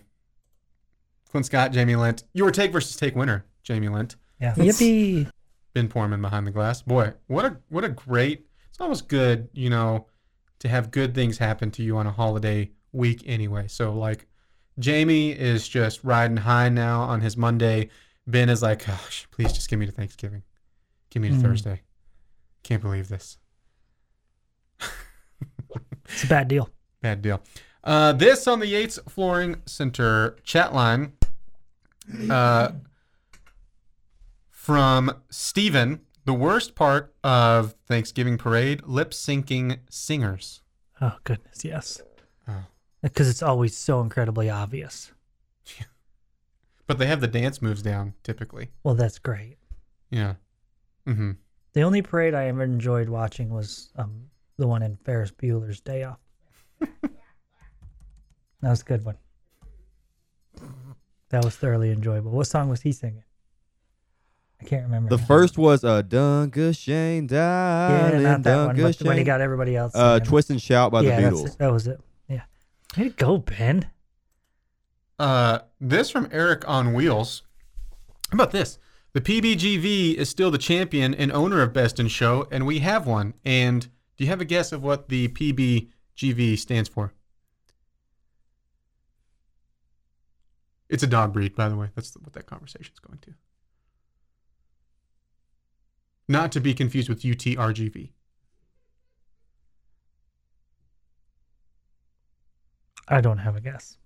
Clint 1.31 1.47
Scott, 1.47 1.73
Jamie 1.73 1.97
Lent. 1.97 2.23
Your 2.33 2.53
take 2.53 2.71
versus 2.71 2.95
take 2.95 3.17
winner, 3.17 3.45
Jamie 3.65 3.89
Lent. 3.89 4.15
Yeah. 4.41 4.53
It's- 4.57 4.81
Yippee. 4.81 5.29
Ben 5.73 5.89
Porman 5.89 6.23
behind 6.23 6.47
the 6.47 6.53
glass. 6.53 6.83
Boy, 6.83 7.15
what 7.27 7.45
a 7.45 7.57
what 7.69 7.83
a 7.83 7.89
great. 7.89 8.47
It's 8.69 8.81
almost 8.81 9.09
good, 9.09 9.49
you 9.53 9.71
know, 9.71 10.07
to 10.61 10.69
have 10.69 10.93
good 10.93 11.17
things 11.17 11.39
happen 11.39 11.73
to 11.73 11.83
you 11.83 11.97
on 11.97 12.07
a 12.07 12.13
holiday 12.13 12.71
week 12.93 13.25
anyway. 13.27 13.67
So 13.67 13.93
like, 13.93 14.29
Jamie 14.79 15.33
is 15.33 15.67
just 15.67 16.05
riding 16.05 16.37
high 16.37 16.69
now 16.69 17.01
on 17.03 17.23
his 17.23 17.37
Monday. 17.37 17.89
Ben 18.29 18.49
is 18.49 18.63
like, 18.63 18.87
gosh, 18.87 19.27
please 19.33 19.53
just 19.53 19.69
give 19.69 19.81
me 19.81 19.87
to 19.87 19.93
Thanksgiving, 19.93 20.45
give 21.11 21.23
me 21.23 21.31
to 21.31 21.35
Mm. 21.35 21.43
Thursday. 21.43 21.83
Can't 22.63 22.81
believe 22.83 23.09
this. 23.09 23.39
It's 26.07 26.23
a 26.25 26.27
bad 26.27 26.49
deal. 26.49 26.69
Bad 27.05 27.21
deal. 27.21 27.43
Uh, 27.85 28.15
this 28.15 28.47
on 28.47 28.61
the 28.61 28.67
Yates 28.67 28.99
Flooring 29.11 29.61
Center 29.67 30.39
chat 30.43 30.73
line 30.73 31.13
uh, 32.31 32.71
from 34.51 35.13
Steven. 35.29 36.01
The 36.25 36.33
worst 36.33 36.75
part 36.75 37.15
of 37.23 37.75
Thanksgiving 37.87 38.39
parade 38.39 38.85
lip 38.87 39.11
syncing 39.11 39.81
singers. 39.91 40.63
Oh 41.03 41.19
goodness, 41.25 41.63
yes. 41.63 42.01
Oh. 42.49 42.65
Because 43.03 43.29
it's 43.29 43.43
always 43.43 43.77
so 43.77 44.01
incredibly 44.01 44.49
obvious. 44.49 45.13
But 46.87 46.99
they 46.99 47.07
have 47.07 47.21
the 47.23 47.29
dance 47.29 47.61
moves 47.61 47.83
down 47.83 48.15
typically. 48.23 48.71
Well, 48.83 48.95
that's 48.95 49.19
great. 49.19 49.57
Yeah. 50.11 50.35
Mm-hmm. 51.07 51.33
The 51.75 51.83
only 51.83 52.01
parade 52.01 52.35
I 52.35 52.47
ever 52.47 52.63
enjoyed 52.63 53.09
watching 53.11 53.49
was 53.51 53.91
um, 53.97 54.29
the 54.59 54.67
one 54.67 54.83
in 54.83 54.97
Ferris 54.99 55.31
Bueller's 55.31 55.81
Day 55.81 56.05
Off. 56.05 56.19
that 58.63 58.71
was 58.71 58.83
a 58.83 58.85
good 58.85 59.05
one. 59.05 59.17
That 61.31 61.45
was 61.45 61.57
thoroughly 61.57 61.91
enjoyable. 61.91 62.31
What 62.31 62.47
song 62.47 62.69
was 62.69 62.83
he 62.83 62.93
singing? 62.93 63.25
I 64.61 64.65
can't 64.65 64.85
remember. 64.85 65.11
The 65.11 65.17
now. 65.17 65.27
first 65.27 65.59
was 65.59 65.85
uh, 65.85 66.03
Danke 66.03 66.75
Schoen 66.77 67.29
yeah, 67.31 68.09
Darling, 68.09 68.23
not 68.23 68.43
that 68.45 68.67
one, 68.67 68.77
Dunga 68.77 68.99
but 68.99 69.09
when 69.09 69.19
he 69.19 69.25
got 69.25 69.41
everybody 69.41 69.77
else. 69.77 69.95
uh, 69.95 70.17
singing. 70.17 70.29
Twist 70.29 70.51
and 70.51 70.63
Shout 70.63 70.93
by 70.93 71.03
yeah, 71.03 71.21
the 71.21 71.27
Beatles. 71.29 71.57
that 71.59 71.73
was 71.73 71.87
it. 71.87 72.01
Yeah, 72.29 72.43
way 72.97 73.05
to 73.05 73.11
go, 73.11 73.39
Ben. 73.39 73.91
Uh, 75.19 75.61
this 75.81 76.11
from 76.11 76.29
Eric 76.33 76.67
on 76.69 76.93
Wheels. 76.93 77.43
How 78.31 78.37
about 78.37 78.53
this? 78.53 78.79
The 79.13 79.21
PBGV 79.21 80.15
is 80.15 80.29
still 80.29 80.51
the 80.51 80.59
champion 80.59 81.15
and 81.15 81.31
owner 81.31 81.63
of 81.63 81.73
Best 81.73 82.01
in 82.01 82.09
Show, 82.09 82.49
and 82.51 82.67
we 82.67 82.81
have 82.81 83.07
one. 83.07 83.35
And 83.45 83.83
do 84.17 84.25
you 84.25 84.31
have 84.31 84.41
a 84.41 84.45
guess 84.45 84.73
of 84.73 84.83
what 84.83 85.09
the 85.09 85.29
PBGV 86.17 86.59
stands 86.59 86.89
for? 86.89 87.13
It's 90.89 91.03
a 91.03 91.07
dog 91.07 91.33
breed, 91.33 91.55
by 91.55 91.69
the 91.69 91.77
way. 91.77 91.89
That's 91.95 92.15
what 92.15 92.33
that 92.35 92.47
conversation 92.47 92.93
is 92.93 93.01
going 93.01 93.19
to. 93.21 93.35
Not 96.29 96.53
to 96.53 96.61
be 96.61 96.75
confused 96.75 97.09
with 97.09 97.23
UTRGV. 97.23 98.11
I 103.09 103.21
don't 103.21 103.39
have 103.39 103.57
a 103.57 103.61
guess. 103.61 103.99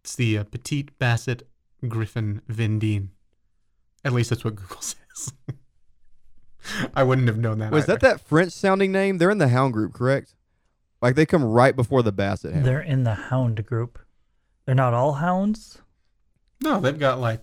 It's 0.00 0.16
the 0.16 0.38
uh, 0.38 0.44
Petit 0.44 0.88
Basset 0.98 1.42
Griffon 1.86 2.42
Vendéen. 2.48 3.08
At 4.04 4.12
least 4.12 4.30
that's 4.30 4.44
what 4.44 4.54
Google 4.54 4.80
says. 4.80 5.32
I 6.94 7.02
wouldn't 7.02 7.28
have 7.28 7.38
known 7.38 7.58
that. 7.58 7.72
Was 7.72 7.86
that 7.86 8.00
that 8.00 8.20
French 8.20 8.52
sounding 8.52 8.92
name? 8.92 9.18
They're 9.18 9.30
in 9.30 9.38
the 9.38 9.48
Hound 9.48 9.72
group, 9.72 9.92
correct? 9.92 10.35
Like 11.02 11.14
they 11.14 11.26
come 11.26 11.44
right 11.44 11.74
before 11.76 12.02
the 12.02 12.12
Basset 12.12 12.52
Hound. 12.54 12.64
They're 12.64 12.80
in 12.80 13.04
the 13.04 13.14
hound 13.14 13.64
group. 13.66 13.98
They're 14.64 14.74
not 14.74 14.94
all 14.94 15.14
hounds. 15.14 15.78
No, 16.62 16.80
they've 16.80 16.98
got 16.98 17.20
like, 17.20 17.42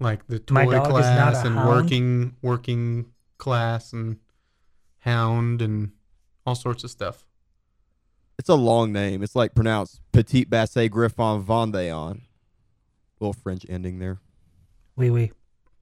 like 0.00 0.26
the 0.28 0.38
toy 0.38 0.54
My 0.54 0.64
dog 0.64 0.86
is 0.86 0.92
not 0.92 0.92
class 0.92 1.44
a 1.44 1.46
and 1.48 1.56
hound? 1.56 1.68
working 1.68 2.36
working 2.40 3.06
class 3.36 3.92
and 3.92 4.18
hound 5.00 5.60
and 5.60 5.90
all 6.46 6.54
sorts 6.54 6.84
of 6.84 6.90
stuff. 6.90 7.26
It's 8.38 8.48
a 8.48 8.54
long 8.54 8.92
name. 8.92 9.22
It's 9.24 9.34
like 9.34 9.54
pronounced 9.54 10.00
Petit 10.12 10.44
Basset 10.44 10.90
Griffon 10.92 11.42
Vendéen. 11.44 12.20
Little 13.18 13.32
French 13.32 13.66
ending 13.68 13.98
there. 13.98 14.20
Wee 14.94 15.10
wee. 15.10 15.32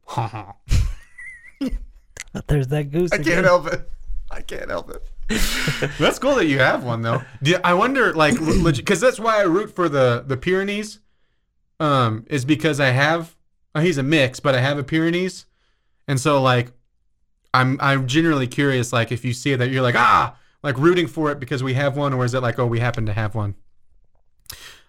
I 0.09 0.53
There's 2.49 2.69
that 2.69 2.91
goose. 2.91 3.13
again. 3.13 3.21
I 3.21 3.35
can't 3.35 3.47
help 3.47 3.67
it. 3.67 3.91
I 4.31 4.41
can't 4.41 4.71
help 4.71 4.91
it. 4.91 5.03
that's 5.99 6.19
cool 6.19 6.37
that 6.37 6.47
you 6.47 6.61
have 6.61 6.85
one 6.85 7.03
though. 7.03 7.23
I 7.65 7.75
wonder, 7.75 8.12
like, 8.15 8.35
because 8.62 9.01
that's 9.01 9.19
why 9.19 9.41
I 9.41 9.43
root 9.43 9.75
for 9.75 9.89
the 9.89 10.25
the 10.27 10.37
Pyrenees. 10.37 11.01
Um, 11.79 12.25
is 12.31 12.47
because 12.47 12.81
I 12.81 12.89
have 12.89 13.37
uh, 13.75 13.81
he's 13.81 13.99
a 13.99 14.03
mix, 14.03 14.41
but 14.41 14.55
I 14.55 14.61
have 14.61 14.79
a 14.79 14.85
Pyrenees, 14.85 15.45
and 16.09 16.19
so 16.19 16.41
like, 16.41 16.73
I'm 17.53 17.77
I'm 17.81 18.07
generally 18.07 18.47
curious, 18.47 18.93
like, 18.93 19.12
if 19.12 19.25
you 19.25 19.35
see 19.35 19.55
that 19.55 19.69
you're 19.69 19.83
like 19.83 19.97
ah, 19.97 20.39
like 20.62 20.79
rooting 20.79 21.07
for 21.07 21.31
it 21.31 21.41
because 21.41 21.62
we 21.62 21.75
have 21.75 21.97
one, 21.97 22.15
or 22.15 22.25
is 22.25 22.33
it 22.33 22.41
like 22.41 22.59
oh 22.59 22.67
we 22.67 22.81
happen 22.81 23.05
to 23.07 23.12
have 23.12 23.35
one? 23.35 23.57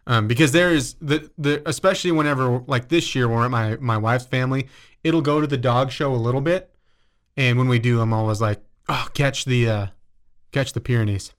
Um, 0.06 0.28
because 0.28 0.54
there 0.54 0.69
is 0.69 0.95
the 1.02 1.30
the 1.38 1.67
especially 1.67 2.12
whenever 2.12 2.63
like 2.67 2.88
this 2.88 3.13
year 3.15 3.28
we're 3.28 3.43
at 3.43 3.52
my 3.52 3.76
my 3.78 3.97
wife's 3.97 4.26
family, 4.26 4.69
it'll 5.04 5.21
go 5.21 5.41
to 5.41 5.47
the 5.47 5.58
dog 5.58 5.91
show 5.91 6.13
a 6.13 6.15
little 6.15 6.41
bit, 6.41 6.73
and 7.36 7.58
when 7.58 7.67
we 7.67 7.80
do, 7.80 8.00
I'm 8.00 8.13
always 8.13 8.39
like, 8.39 8.62
oh, 8.88 9.08
catch 9.13 9.43
the 9.43 9.69
uh, 9.69 9.88
catch 10.51 10.73
the 10.73 10.81
Pyrenees. 10.81 11.33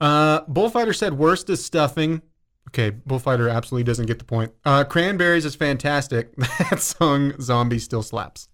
Uh, 0.00 0.40
Bullfighter 0.48 0.92
said 0.92 1.14
worst 1.14 1.48
is 1.48 1.64
stuffing. 1.64 2.22
Okay, 2.68 2.90
Bullfighter 2.90 3.48
absolutely 3.48 3.84
doesn't 3.84 4.06
get 4.06 4.18
the 4.18 4.24
point. 4.24 4.52
Uh, 4.64 4.84
Cranberries 4.84 5.44
is 5.44 5.54
fantastic. 5.54 6.32
That 6.70 6.80
song 6.80 7.34
Zombie 7.40 7.78
still 7.78 8.02
slaps. 8.02 8.48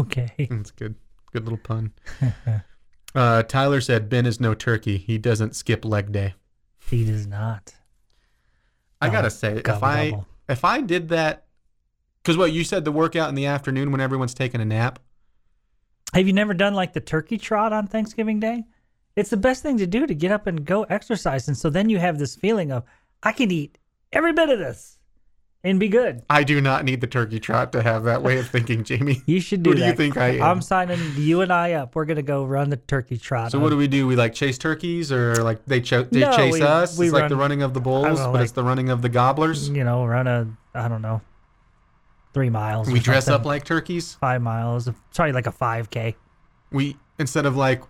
Okay. 0.00 0.30
That's 0.50 0.70
good. 0.70 0.96
Good 1.32 1.44
little 1.44 1.58
pun. 1.58 1.92
uh, 3.14 3.42
Tyler 3.44 3.80
said 3.80 4.08
Ben 4.08 4.26
is 4.26 4.40
no 4.40 4.54
turkey. 4.54 4.98
He 4.98 5.18
doesn't 5.18 5.56
skip 5.56 5.84
leg 5.84 6.12
day. 6.12 6.34
He 6.90 7.04
does 7.04 7.26
not. 7.26 7.74
I 9.00 9.08
gotta 9.10 9.30
say, 9.30 9.56
if 9.56 9.82
I 9.82 10.10
gobble. 10.10 10.26
if 10.48 10.64
I 10.64 10.80
did 10.80 11.08
that, 11.10 11.44
because 12.22 12.38
what 12.38 12.52
you 12.52 12.64
said 12.64 12.84
the 12.84 12.92
workout 12.92 13.28
in 13.28 13.34
the 13.34 13.46
afternoon 13.46 13.90
when 13.90 14.00
everyone's 14.00 14.34
taking 14.34 14.60
a 14.60 14.64
nap. 14.64 14.98
Have 16.12 16.26
you 16.26 16.32
never 16.32 16.54
done 16.54 16.74
like 16.74 16.92
the 16.92 17.00
turkey 17.00 17.38
trot 17.38 17.72
on 17.72 17.86
Thanksgiving 17.86 18.38
Day? 18.38 18.64
It's 19.16 19.30
the 19.30 19.36
best 19.36 19.62
thing 19.62 19.78
to 19.78 19.86
do 19.86 20.06
to 20.06 20.14
get 20.14 20.30
up 20.32 20.46
and 20.46 20.64
go 20.64 20.84
exercise. 20.84 21.48
And 21.48 21.56
so 21.56 21.70
then 21.70 21.88
you 21.88 21.98
have 21.98 22.18
this 22.18 22.36
feeling 22.36 22.70
of, 22.72 22.84
I 23.22 23.32
can 23.32 23.50
eat 23.50 23.78
every 24.12 24.32
bit 24.32 24.48
of 24.48 24.58
this 24.58 24.98
and 25.64 25.80
be 25.80 25.88
good. 25.88 26.22
I 26.28 26.44
do 26.44 26.60
not 26.60 26.84
need 26.84 27.00
the 27.00 27.06
turkey 27.06 27.40
trot 27.40 27.72
to 27.72 27.82
have 27.82 28.04
that 28.04 28.22
way 28.22 28.38
of 28.38 28.48
thinking, 28.48 28.84
Jamie. 28.84 29.22
You 29.26 29.40
should 29.40 29.62
do 29.62 29.70
Who 29.70 29.76
do 29.76 29.84
you 29.86 29.94
think 29.94 30.16
I 30.16 30.36
am? 30.36 30.42
I'm 30.42 30.62
signing 30.62 31.00
you 31.16 31.40
and 31.40 31.52
I 31.52 31.72
up. 31.72 31.94
We're 31.96 32.04
going 32.04 32.16
to 32.16 32.22
go 32.22 32.44
run 32.44 32.70
the 32.70 32.76
turkey 32.76 33.16
trot. 33.18 33.50
So 33.52 33.58
on- 33.58 33.62
what 33.64 33.70
do 33.70 33.76
we 33.76 33.88
do? 33.88 34.06
We 34.06 34.14
like 34.14 34.34
chase 34.34 34.58
turkeys, 34.58 35.10
or 35.10 35.36
like 35.42 35.64
they, 35.66 35.80
cho- 35.80 36.02
they 36.04 36.20
No, 36.20 36.36
chase 36.36 36.52
we- 36.54 36.62
us? 36.62 36.98
we 36.98 37.06
it's 37.06 37.12
like 37.14 37.28
the 37.28 37.36
running 37.36 37.62
of 37.62 37.72
the 37.74 37.80
bulls, 37.80 38.18
know, 38.20 38.30
but 38.32 38.42
it's 38.42 38.52
the 38.52 38.62
running 38.64 38.88
of 38.90 39.02
the 39.02 39.08
gobblers. 39.08 39.68
You 39.68 39.82
know, 39.84 40.04
run 40.04 40.26
a, 40.28 40.46
I 40.74 40.86
don't 40.88 41.02
know, 41.02 41.22
three 42.34 42.50
miles. 42.50 42.90
We 42.90 42.98
dress 43.00 43.26
something. 43.26 43.40
up 43.40 43.46
like 43.46 43.64
turkeys. 43.64 44.14
five 44.14 44.42
miles. 44.42 44.90
Sorry, 45.12 45.32
like 45.32 45.46
a 45.46 45.52
5K. 45.52 46.16
We 46.70 46.96
instead 47.18 47.46
of 47.46 47.56
like, 47.56 47.82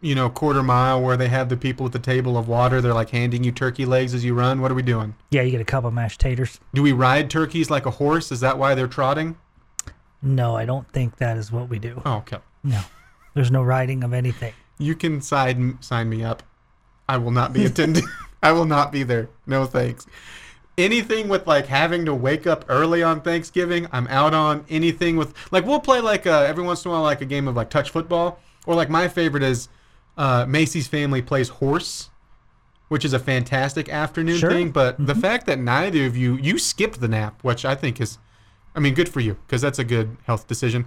you 0.00 0.14
know, 0.14 0.28
quarter 0.30 0.62
mile 0.62 1.00
where 1.00 1.16
they 1.16 1.28
have 1.28 1.48
the 1.48 1.56
people 1.56 1.86
at 1.86 1.92
the 1.92 1.98
table 1.98 2.36
of 2.36 2.48
water, 2.48 2.80
they're 2.80 2.94
like 2.94 3.10
handing 3.10 3.44
you 3.44 3.52
turkey 3.52 3.84
legs 3.84 4.14
as 4.14 4.24
you 4.24 4.34
run. 4.34 4.60
What 4.60 4.72
are 4.72 4.74
we 4.74 4.82
doing? 4.82 5.14
Yeah, 5.30 5.42
you 5.42 5.50
get 5.50 5.60
a 5.60 5.64
couple 5.64 5.90
mashed 5.92 6.20
taters. 6.20 6.58
Do 6.74 6.82
we 6.82 6.92
ride 6.92 7.30
turkeys 7.30 7.70
like 7.70 7.86
a 7.86 7.90
horse? 7.90 8.32
Is 8.32 8.40
that 8.40 8.58
why 8.58 8.74
they're 8.74 8.88
trotting? 8.88 9.36
No, 10.22 10.56
I 10.56 10.64
don't 10.64 10.88
think 10.90 11.18
that 11.18 11.36
is 11.36 11.52
what 11.52 11.68
we 11.68 11.78
do. 11.78 12.00
Oh, 12.04 12.16
okay. 12.18 12.38
No, 12.64 12.80
there's 13.34 13.50
no 13.50 13.62
riding 13.62 14.02
of 14.02 14.12
anything. 14.12 14.54
You 14.78 14.94
can 14.94 15.20
sign 15.20 15.78
sign 15.80 16.08
me 16.08 16.24
up. 16.24 16.42
I 17.08 17.18
will 17.18 17.30
not 17.30 17.52
be 17.52 17.64
attending. 17.66 18.04
I 18.42 18.52
will 18.52 18.64
not 18.64 18.90
be 18.90 19.02
there. 19.02 19.28
No 19.46 19.66
thanks. 19.66 20.06
Anything 20.78 21.28
with 21.28 21.46
like 21.46 21.66
having 21.66 22.04
to 22.06 22.14
wake 22.14 22.46
up 22.46 22.64
early 22.68 23.02
on 23.02 23.20
Thanksgiving, 23.20 23.86
I'm 23.92 24.06
out 24.08 24.34
on. 24.34 24.64
Anything 24.68 25.16
with 25.16 25.34
like 25.50 25.64
we'll 25.66 25.80
play 25.80 26.00
like 26.00 26.26
uh, 26.26 26.44
every 26.46 26.64
once 26.64 26.84
in 26.84 26.90
a 26.90 26.94
while 26.94 27.02
like 27.02 27.20
a 27.20 27.26
game 27.26 27.48
of 27.48 27.56
like 27.56 27.70
touch 27.70 27.90
football 27.90 28.38
or 28.66 28.74
like 28.74 28.88
my 28.90 29.08
favorite 29.08 29.42
is 29.42 29.68
uh, 30.16 30.44
Macy's 30.48 30.86
family 30.86 31.22
plays 31.22 31.48
horse, 31.48 32.10
which 32.88 33.04
is 33.04 33.12
a 33.12 33.18
fantastic 33.18 33.88
afternoon 33.88 34.38
Sure. 34.38 34.50
thing. 34.50 34.70
But 34.70 35.04
the 35.06 35.14
fact 35.14 35.46
that 35.46 35.58
neither 35.58 36.06
of 36.06 36.16
you 36.16 36.36
you 36.36 36.58
skipped 36.58 37.00
the 37.00 37.08
nap, 37.08 37.42
which 37.42 37.64
I 37.64 37.74
think 37.74 38.00
is, 38.00 38.18
I 38.74 38.80
mean, 38.80 38.94
good 38.94 39.08
for 39.08 39.20
you 39.20 39.36
because 39.46 39.60
that's 39.62 39.78
a 39.78 39.84
good 39.84 40.16
health 40.24 40.46
decision. 40.46 40.86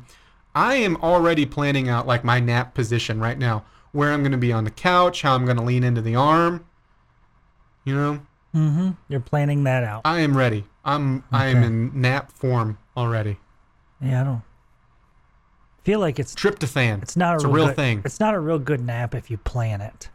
I 0.53 0.75
am 0.75 0.95
already 0.97 1.45
planning 1.45 1.89
out 1.89 2.07
like 2.07 2.23
my 2.23 2.39
nap 2.39 2.73
position 2.73 3.19
right 3.19 3.37
now, 3.37 3.65
where 3.91 4.13
I'm 4.13 4.21
going 4.21 4.31
to 4.31 4.37
be 4.37 4.53
on 4.53 4.63
the 4.63 4.71
couch, 4.71 5.21
how 5.21 5.35
I'm 5.35 5.43
going 5.45 5.57
to 5.57 5.63
lean 5.63 5.83
into 5.83 6.01
the 6.01 6.15
arm. 6.15 6.65
You 7.83 7.93
know, 7.95 8.19
Mm-hmm. 8.55 8.91
You're 9.09 9.19
planning 9.19 9.65
that 9.65 9.83
out. 9.83 10.01
I 10.05 10.21
am 10.21 10.35
ready. 10.35 10.63
I'm 10.85 11.23
I 11.31 11.47
am 11.47 11.63
in 11.63 11.99
nap 11.99 12.31
form 12.31 12.77
already. 12.95 13.37
Yeah, 14.01 14.21
I 14.21 14.23
don't 14.23 14.41
feel 15.83 15.99
like 15.99 16.19
it's 16.19 16.33
Tryptophan. 16.33 17.03
it's 17.03 17.15
not 17.15 17.33
a, 17.33 17.35
it's 17.35 17.43
real, 17.45 17.53
a 17.53 17.55
real 17.55 17.67
good, 17.67 17.75
thing. 17.75 18.01
It's 18.05 18.19
not 18.19 18.33
a 18.33 18.39
real 18.39 18.59
good 18.59 18.81
nap 18.81 19.13
if 19.13 19.29
you 19.29 19.37
plan 19.37 19.81
it. 19.81 20.09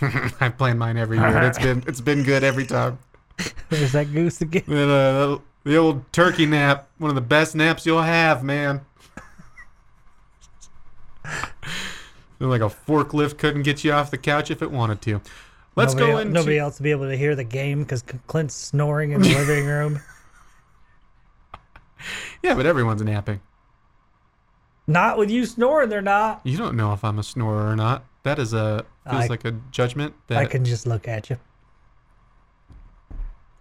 I've 0.40 0.58
planned 0.58 0.78
mine 0.78 0.96
every 0.96 1.18
year. 1.18 1.42
It's 1.42 1.58
been 1.58 1.84
it's 1.86 2.00
been 2.00 2.22
good 2.24 2.42
every 2.42 2.66
time. 2.66 2.98
There's 3.68 3.92
that 3.92 4.12
goose 4.12 4.40
again. 4.40 4.64
And, 4.66 4.90
uh, 4.90 5.38
the 5.64 5.76
old 5.76 6.12
turkey 6.12 6.46
nap, 6.46 6.88
one 6.98 7.10
of 7.10 7.14
the 7.14 7.20
best 7.20 7.54
naps 7.54 7.86
you'll 7.86 8.02
have, 8.02 8.42
man. 8.42 8.82
Like 12.40 12.60
a 12.60 12.66
forklift 12.66 13.36
couldn't 13.36 13.64
get 13.64 13.82
you 13.82 13.90
off 13.90 14.12
the 14.12 14.16
couch 14.16 14.48
if 14.52 14.62
it 14.62 14.70
wanted 14.70 15.02
to. 15.02 15.20
Let's 15.78 15.94
nobody, 15.94 16.12
go 16.12 16.16
el- 16.16 16.22
into 16.22 16.34
nobody 16.34 16.58
else 16.58 16.78
will 16.78 16.84
be 16.84 16.90
able 16.90 17.08
to 17.08 17.16
hear 17.16 17.34
the 17.34 17.44
game 17.44 17.82
because 17.82 18.02
Clint's 18.26 18.54
snoring 18.54 19.12
in 19.12 19.22
the 19.22 19.34
living 19.34 19.66
room. 19.66 20.00
yeah, 22.42 22.54
but 22.54 22.66
everyone's 22.66 23.02
napping. 23.02 23.40
Not 24.86 25.18
with 25.18 25.30
you 25.30 25.46
snoring, 25.46 25.88
they're 25.88 26.02
not. 26.02 26.40
You 26.44 26.56
don't 26.56 26.76
know 26.76 26.92
if 26.92 27.04
I'm 27.04 27.18
a 27.18 27.22
snorer 27.22 27.70
or 27.70 27.76
not. 27.76 28.04
That 28.22 28.38
is 28.38 28.52
a 28.52 28.84
feels 29.08 29.24
I- 29.24 29.28
like 29.28 29.44
a 29.44 29.52
judgment 29.70 30.14
that 30.26 30.38
I 30.38 30.46
can 30.46 30.64
just 30.64 30.86
look 30.86 31.08
at 31.08 31.30
you. 31.30 31.38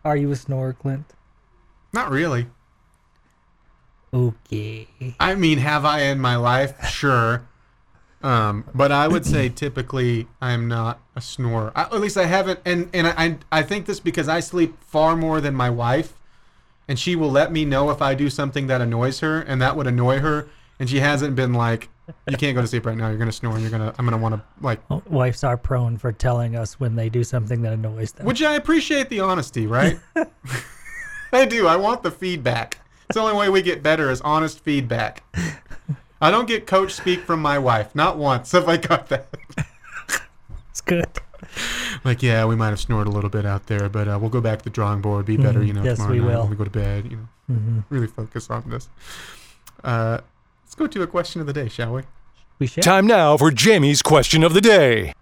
Are 0.03 0.17
you 0.17 0.31
a 0.31 0.35
snorer, 0.35 0.73
Clint? 0.73 1.13
not 1.93 2.11
really. 2.11 2.47
Okay. 4.13 4.87
I 5.19 5.35
mean, 5.35 5.57
have 5.57 5.83
I 5.83 6.03
in 6.03 6.19
my 6.19 6.37
life? 6.37 6.89
Sure. 6.89 7.45
Um, 8.23 8.65
but 8.73 8.91
I 8.91 9.07
would 9.07 9.25
say 9.25 9.47
typically 9.47 10.27
I'm 10.41 10.67
not 10.67 10.99
a 11.15 11.21
snorer. 11.21 11.71
I, 11.75 11.83
at 11.83 11.99
least 11.99 12.17
I 12.17 12.25
haven't, 12.25 12.59
and 12.65 12.89
and 12.93 13.07
I 13.07 13.37
I 13.51 13.61
think 13.61 13.85
this 13.85 13.99
because 13.99 14.27
I 14.27 14.39
sleep 14.39 14.75
far 14.83 15.15
more 15.15 15.39
than 15.39 15.53
my 15.53 15.69
wife, 15.69 16.13
and 16.87 16.97
she 16.97 17.15
will 17.15 17.29
let 17.31 17.51
me 17.51 17.63
know 17.63 17.91
if 17.91 18.01
I 18.01 18.15
do 18.15 18.29
something 18.29 18.67
that 18.67 18.81
annoys 18.81 19.19
her, 19.19 19.41
and 19.41 19.61
that 19.61 19.75
would 19.75 19.85
annoy 19.85 20.19
her, 20.19 20.47
and 20.79 20.89
she 20.89 20.99
hasn't 20.99 21.35
been 21.35 21.53
like, 21.53 21.89
"You 22.27 22.37
can't 22.37 22.55
go 22.55 22.61
to 22.61 22.67
sleep 22.67 22.87
right 22.87 22.97
now. 22.97 23.09
You're 23.09 23.19
gonna 23.19 23.31
snore, 23.31 23.53
and 23.53 23.61
you're 23.61 23.71
gonna 23.71 23.93
I'm 23.99 24.05
gonna 24.05 24.17
want 24.17 24.35
to 24.35 24.41
like." 24.61 24.81
Wives 25.09 25.43
are 25.43 25.57
prone 25.57 25.97
for 25.97 26.11
telling 26.11 26.55
us 26.55 26.79
when 26.79 26.95
they 26.95 27.09
do 27.09 27.23
something 27.23 27.61
that 27.61 27.73
annoys 27.73 28.13
them. 28.13 28.25
Which 28.25 28.41
I 28.41 28.55
appreciate 28.55 29.09
the 29.09 29.19
honesty, 29.19 29.67
right? 29.67 29.99
I 31.33 31.45
do. 31.45 31.67
I 31.67 31.75
want 31.75 32.01
the 32.01 32.11
feedback. 32.11 32.79
It's 33.09 33.15
the 33.15 33.21
only 33.21 33.37
way 33.37 33.49
we 33.49 33.61
get 33.61 33.83
better 33.83 34.09
is 34.11 34.21
honest 34.21 34.59
feedback. 34.59 35.23
I 36.19 36.31
don't 36.31 36.47
get 36.47 36.65
coach 36.67 36.93
speak 36.93 37.21
from 37.21 37.41
my 37.41 37.59
wife. 37.59 37.93
Not 37.95 38.17
once 38.17 38.51
have 38.53 38.67
I 38.67 38.77
got 38.77 39.07
that. 39.09 39.27
It's 40.71 40.81
good. 40.81 41.05
Like, 42.03 42.21
yeah, 42.23 42.45
we 42.45 42.55
might 42.55 42.69
have 42.69 42.79
snored 42.79 43.07
a 43.07 43.09
little 43.11 43.29
bit 43.29 43.45
out 43.45 43.67
there, 43.67 43.89
but 43.89 44.07
uh, 44.07 44.17
we'll 44.19 44.29
go 44.29 44.41
back 44.41 44.59
to 44.59 44.63
the 44.65 44.69
drawing 44.69 45.01
board. 45.01 45.25
Be 45.25 45.37
better, 45.37 45.63
you 45.63 45.73
know, 45.73 45.81
Mm-hmm. 45.81 45.85
Yes, 45.87 45.97
tomorrow 45.97 46.13
we 46.13 46.19
night 46.19 46.27
will. 46.27 46.41
when 46.41 46.49
we 46.51 46.55
go 46.55 46.63
to 46.63 46.69
bed. 46.69 47.11
You 47.11 47.27
know, 47.47 47.83
really 47.89 48.07
focus 48.07 48.49
on 48.49 48.69
this. 48.69 48.89
Uh, 49.83 50.19
let's 50.63 50.75
go 50.75 50.87
to 50.87 51.01
a 51.03 51.07
question 51.07 51.41
of 51.41 51.47
the 51.47 51.53
day, 51.53 51.67
shall 51.69 51.93
we? 51.93 52.03
We 52.59 52.67
should. 52.67 52.83
Time 52.83 53.05
now 53.07 53.37
for 53.37 53.51
Jamie's 53.51 54.01
question 54.01 54.43
of 54.43 54.53
the 54.53 54.61
day. 54.61 55.13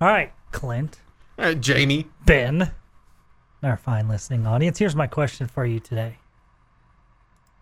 All 0.00 0.08
right, 0.08 0.32
Clint, 0.52 0.98
All 1.38 1.46
right, 1.46 1.60
Jamie. 1.60 2.06
Ben, 2.24 2.70
our 3.62 3.76
fine 3.76 4.08
listening 4.08 4.46
audience. 4.46 4.78
Here's 4.78 4.94
my 4.96 5.06
question 5.06 5.46
for 5.46 5.64
you 5.64 5.80
today. 5.80 6.18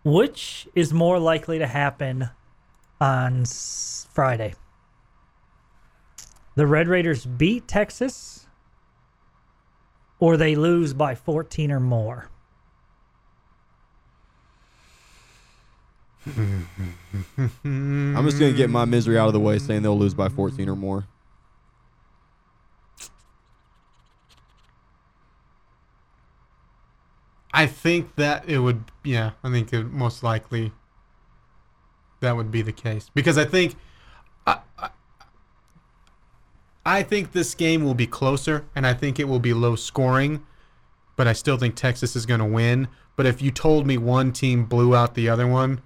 Which 0.05 0.69
is 0.75 0.93
more 0.93 1.19
likely 1.19 1.59
to 1.59 1.67
happen 1.67 2.29
on 3.01 3.45
Friday? 4.13 4.55
The 6.57 6.67
Red 6.67 6.89
Raiders 6.89 7.25
beat 7.25 7.67
Texas 7.67 8.47
or 10.19 10.37
they 10.37 10.55
lose 10.55 10.93
by 10.95 11.15
14 11.15 11.73
or 11.73 11.81
more? 11.81 12.29
I'm 16.27 18.25
just 18.25 18.39
gonna 18.39 18.53
get 18.53 18.71
my 18.71 18.85
misery 18.85 19.19
out 19.19 19.27
of 19.27 19.35
the 19.35 19.41
way, 19.41 19.59
saying 19.59 19.83
they'll 19.83 19.99
lose 19.99 20.15
by 20.15 20.29
14 20.29 20.69
or 20.69 20.77
more. 20.77 21.07
I 27.55 27.67
think 27.67 28.17
that 28.17 28.49
it 28.49 28.59
would, 28.59 28.91
yeah, 29.05 29.31
I 29.45 29.51
think 29.51 29.73
it 29.73 29.85
most 29.85 30.25
likely 30.25 30.73
that 32.19 32.37
would 32.37 32.51
be 32.51 32.63
the 32.63 32.73
case 32.73 33.11
because 33.15 33.39
I 33.39 33.45
think, 33.45 33.77
I, 34.45 34.59
I, 34.77 34.89
I 36.85 37.03
think 37.05 37.31
this 37.31 37.55
game 37.55 37.85
will 37.85 37.95
be 37.95 38.09
closer 38.09 38.65
and 38.75 38.85
I 38.85 38.93
think 38.93 39.21
it 39.21 39.29
will 39.29 39.39
be 39.39 39.55
low 39.55 39.77
scoring, 39.77 40.45
but 41.15 41.29
I 41.29 41.33
still 41.33 41.57
think 41.57 41.77
Texas 41.77 42.17
is 42.17 42.27
going 42.27 42.41
to 42.41 42.47
win. 42.47 42.89
But 43.15 43.25
if 43.27 43.41
you 43.41 43.53
told 43.53 43.87
me 43.87 43.99
one 43.99 44.33
team 44.33 44.65
blew 44.65 44.97
out 44.97 45.15
the 45.15 45.29
other 45.29 45.47
one, 45.47 45.81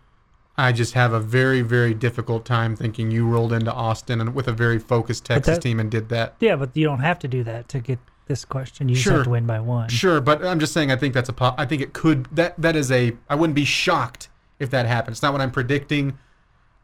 I 0.56 0.72
just 0.72 0.94
have 0.94 1.12
a 1.12 1.20
very, 1.20 1.60
very 1.60 1.92
difficult 1.92 2.46
time 2.46 2.76
thinking 2.76 3.10
you 3.10 3.28
rolled 3.28 3.52
into 3.52 3.72
Austin 3.72 4.22
and 4.22 4.34
with 4.34 4.48
a 4.48 4.52
very 4.52 4.78
focused 4.78 5.26
Texas 5.26 5.56
that- 5.56 5.62
team 5.62 5.78
and 5.78 5.90
did 5.90 6.08
that. 6.08 6.36
Yeah, 6.40 6.56
but 6.56 6.74
you 6.74 6.86
don't 6.86 7.00
have 7.00 7.18
to 7.18 7.28
do 7.28 7.44
that 7.44 7.68
to 7.68 7.80
get 7.80 7.98
this 8.29 8.45
question. 8.45 8.89
You 8.89 8.95
Sure. 8.95 9.14
have 9.14 9.24
to 9.24 9.31
win 9.31 9.47
by 9.47 9.59
one. 9.61 9.89
Sure, 9.89 10.20
but 10.20 10.45
I'm 10.45 10.61
just 10.61 10.72
saying 10.72 10.93
I 10.93 10.97
think 10.97 11.14
that's 11.14 11.29
a 11.29 11.33
po- 11.33 11.55
I 11.59 11.66
think 11.66 11.83
it 11.83 11.93
could 11.93 12.26
that 12.37 12.55
that 12.61 12.76
is 12.76 12.91
a 12.93 13.16
I 13.29 13.35
wouldn't 13.35 13.57
be 13.57 13.64
shocked 13.64 14.29
if 14.59 14.70
that 14.70 14.87
happened. 14.87 15.12
It's 15.14 15.22
not 15.22 15.33
what 15.33 15.43
I'm 15.43 15.51
predicting. 15.51 16.18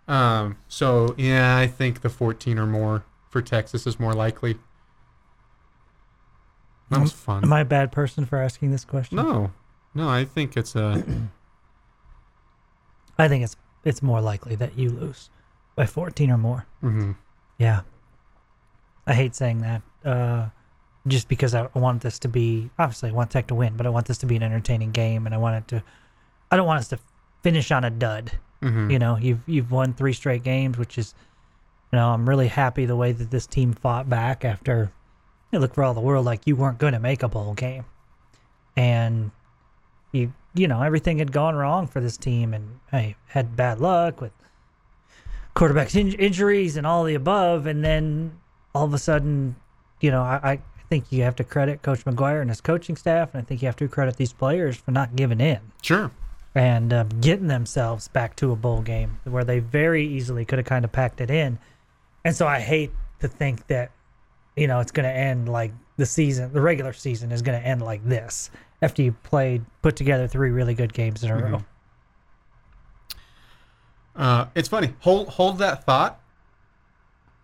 Um 0.09 0.57
so 0.69 1.15
yeah, 1.17 1.57
I 1.57 1.67
think 1.67 2.01
the 2.01 2.09
14 2.09 2.59
or 2.59 2.67
more 2.67 3.05
for 3.31 3.41
Texas 3.41 3.87
is 3.87 3.99
more 4.01 4.15
likely. 4.15 4.59
That 6.91 7.01
was 7.01 7.13
fun. 7.13 7.43
Am 7.45 7.53
I 7.53 7.61
a 7.61 7.65
bad 7.65 7.93
person 7.93 8.25
for 8.27 8.39
asking 8.39 8.71
this 8.71 8.85
question? 8.85 9.17
no. 9.17 9.53
No, 9.97 10.09
I 10.09 10.25
think 10.25 10.57
it's 10.57 10.75
a 10.75 11.05
I 13.19 13.29
think 13.29 13.45
it's 13.45 13.57
it's 13.85 14.03
more 14.03 14.21
likely 14.21 14.55
that 14.57 14.79
you 14.79 14.91
lose 14.91 15.31
by 15.77 15.87
14 15.87 16.31
or 16.31 16.39
more. 16.39 16.67
mhm. 16.83 17.17
Yeah. 17.59 17.83
I 19.07 19.15
hate 19.15 19.35
saying 19.35 19.61
that. 19.61 19.83
Uh, 20.05 20.49
just 21.07 21.29
because 21.29 21.55
I 21.55 21.69
want 21.75 22.03
this 22.03 22.19
to 22.21 22.29
be 22.29 22.71
obviously 22.79 23.11
I 23.11 23.13
want 23.13 23.31
Tech 23.31 23.47
to 23.49 23.55
win, 23.55 23.77
but 23.77 23.87
I 23.87 23.91
want 23.91 24.07
this 24.07 24.19
to 24.19 24.27
be 24.27 24.37
an 24.37 24.43
entertaining 24.43 24.91
game, 24.93 25.27
and 25.27 25.35
I 25.35 25.39
want 25.39 25.57
it 25.57 25.69
to. 25.77 25.83
I 26.51 26.57
don't 26.57 26.67
want 26.67 26.81
us 26.81 26.89
to 26.89 26.99
finish 27.43 27.71
on 27.71 27.85
a 27.85 27.91
dud. 27.91 28.33
Mhm. 28.63 28.91
You 28.91 28.99
know, 28.99 29.17
you've 29.17 29.41
you've 29.47 29.71
won 29.71 29.93
three 29.93 30.13
straight 30.15 30.43
games, 30.43 30.79
which 30.79 30.97
is, 30.97 31.15
you 31.93 31.99
know, 31.99 32.11
I'm 32.11 32.29
really 32.29 32.49
happy 32.49 32.87
the 32.87 32.97
way 32.97 33.13
that 33.13 33.31
this 33.31 33.47
team 33.47 33.73
fought 33.73 34.09
back 34.09 34.45
after. 34.45 34.91
It 35.53 35.59
looked 35.61 35.75
for 35.75 35.85
all 35.85 35.95
the 35.95 36.01
world 36.01 36.25
like 36.25 36.47
you 36.47 36.57
weren't 36.57 36.79
going 36.79 36.95
to 36.95 36.99
make 36.99 37.23
a 37.23 37.29
bowl 37.29 37.55
game, 37.55 37.85
and 38.77 39.31
you 40.13 40.33
you 40.55 40.67
know 40.69 40.83
everything 40.83 41.19
had 41.19 41.33
gone 41.33 41.55
wrong 41.55 41.87
for 41.87 42.01
this 42.01 42.17
team, 42.17 42.55
and 42.55 42.81
I 42.93 43.15
had 43.29 43.57
bad 43.57 43.79
luck 43.81 44.21
with 44.21 44.33
quarterbacks 45.55 45.95
in- 45.95 46.13
injuries 46.15 46.77
and 46.77 46.87
all 46.87 47.05
the 47.05 47.15
above, 47.15 47.67
and 47.67 47.85
then 47.85 48.33
all 48.75 48.85
of 48.85 48.95
a 48.95 48.99
sudden, 48.99 49.55
you 50.01 50.11
know, 50.11 50.23
I, 50.23 50.41
I 50.53 50.59
think 50.89 51.11
you 51.11 51.23
have 51.23 51.37
to 51.37 51.45
credit 51.45 51.83
Coach 51.83 52.05
McGuire 52.05 52.41
and 52.41 52.51
his 52.51 52.61
coaching 52.61 52.97
staff, 52.97 53.33
and 53.35 53.43
I 53.43 53.45
think 53.45 53.63
you 53.63 53.67
have 53.67 53.77
to 53.77 53.89
credit 53.89 54.17
these 54.17 54.33
players 54.33 54.77
for 54.77 54.91
not 54.91 55.17
giving 55.17 55.41
in 55.41 55.61
Sure. 55.83 56.11
and 56.55 56.93
um, 56.93 57.09
getting 57.21 57.49
themselves 57.49 58.09
back 58.09 58.37
to 58.37 58.53
a 58.53 58.57
bowl 58.57 58.81
game 58.83 59.19
where 59.25 59.45
they 59.45 59.59
very 59.61 60.07
easily 60.07 60.45
could 60.45 60.59
have 60.59 60.67
kind 60.67 60.85
of 60.85 60.93
packed 60.93 61.21
it 61.21 61.31
in. 61.31 61.59
And 62.25 62.35
so 62.37 62.47
I 62.47 62.61
hate 62.61 62.93
to 63.21 63.29
think 63.29 63.67
that, 63.69 63.91
you 64.57 64.67
know, 64.67 64.81
it's 64.81 64.93
going 64.93 65.05
to 65.09 65.15
end 65.15 65.49
like 65.49 65.73
the 65.97 66.07
season, 66.07 66.53
the 66.53 66.61
regular 66.61 66.93
season 66.93 67.33
is 67.33 67.43
going 67.43 67.61
to 67.61 67.67
end 67.67 67.83
like 67.83 68.05
this 68.05 68.51
after 68.83 69.03
you 69.03 69.13
played, 69.23 69.65
put 69.83 69.97
together 69.97 70.27
three 70.29 70.51
really 70.51 70.75
good 70.75 70.93
games 70.93 71.23
in 71.25 71.31
a 71.31 71.37
row. 71.37 71.65
Uh 74.17 74.47
it's 74.55 74.69
funny. 74.69 74.95
Hold 75.01 75.29
hold 75.31 75.59
that 75.59 75.85
thought 75.85 76.21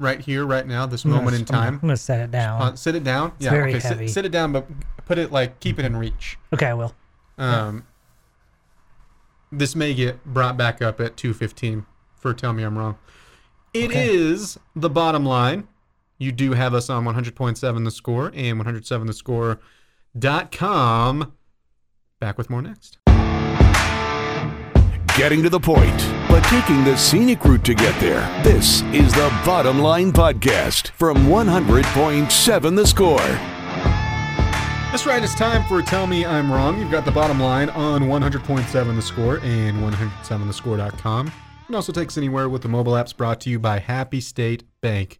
right 0.01 0.21
here 0.21 0.45
right 0.45 0.67
now 0.67 0.87
this 0.87 1.05
moment 1.05 1.35
in 1.37 1.43
I'm 1.43 1.45
gonna- 1.45 1.63
time. 1.63 1.75
I'm 1.75 1.81
going 1.81 1.91
to 1.91 1.97
set 1.97 2.21
it 2.21 2.31
down. 2.31 2.61
Uh, 2.63 2.75
sit 2.77 2.95
it 2.97 3.05
down. 3.05 3.33
yeah, 3.39 3.51
very 3.51 3.71
okay. 3.71 3.81
sit- 3.81 3.89
heavy. 3.89 4.09
Sit, 4.09 4.25
it 4.25 4.33
down 4.33 4.51
but 4.53 4.67
put 5.07 5.19
it 5.19 5.31
like 5.31 5.61
keep 5.61 5.79
it 5.79 5.85
in 5.85 5.97
reach. 5.97 6.39
okay, 6.53 6.67
I 6.67 6.75
will. 6.75 6.95
Um, 7.39 7.87
this 9.53 9.75
may 9.77 9.95
get 9.95 10.25
brought 10.25 10.57
back 10.57 10.81
up 10.83 11.01
at 11.01 11.17
215 11.17 11.87
for 12.17 12.35
tell 12.35 12.53
me 12.53 12.63
I'm 12.63 12.77
wrong. 12.79 12.99
It 13.73 13.93
is 13.93 14.57
Okay. 14.57 14.65
the 14.77 14.91
bottom 14.91 15.25
line. 15.25 15.69
You 16.19 16.33
do 16.33 16.53
have 16.53 16.75
us 16.75 16.91
on 16.91 17.05
100.7 17.05 17.85
the 17.85 17.91
score 17.91 18.31
and 18.35 18.59
107 18.59 19.07
the 19.07 19.13
score 19.13 19.59
www.bottomline.com. 20.19 21.33
Back 22.21 22.37
with 22.37 22.51
more 22.51 22.61
next. 22.63 22.99
Getting 25.17 25.43
to 25.43 25.49
the 25.51 25.61
point, 25.61 25.99
but 26.31 26.45
taking 26.45 26.85
the 26.85 26.97
scenic 26.97 27.45
route 27.45 27.65
to 27.65 27.75
get 27.75 27.99
there. 28.01 28.21
This 28.45 28.83
is 28.93 29.13
the 29.13 29.29
Bottom 29.45 29.81
Line 29.81 30.13
Podcast 30.13 30.91
from 30.91 31.27
100.7 31.27 32.77
The 32.77 32.87
Score. 32.87 33.19
That's 34.91 35.07
right. 35.07 35.23
It's 35.23 35.35
time 35.35 35.65
for 35.67 35.83
Tell 35.83 36.07
Me 36.07 36.25
I'm 36.25 36.53
Wrong. 36.53 36.79
You've 36.79 36.93
got 36.93 37.05
the 37.05 37.11
bottom 37.11 37.41
line 37.41 37.69
on 37.71 38.03
100.7 38.03 38.97
The 38.97 39.03
Score 39.03 39.39
and 39.39 39.79
107thescore.com. 39.79 41.27
You 41.27 41.33
can 41.67 41.75
also 41.75 41.93
take 41.93 42.07
us 42.07 42.17
anywhere 42.17 42.49
with 42.49 42.63
the 42.63 42.69
mobile 42.69 42.93
apps 42.93 43.17
brought 43.17 43.41
to 43.41 43.51
you 43.51 43.59
by 43.59 43.81
Happy 43.81 44.21
State 44.21 44.63
Bank. 44.81 45.19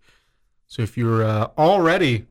So 0.69 0.83
if 0.83 0.97
you're 0.97 1.25
uh, 1.25 1.49
already 1.59 2.27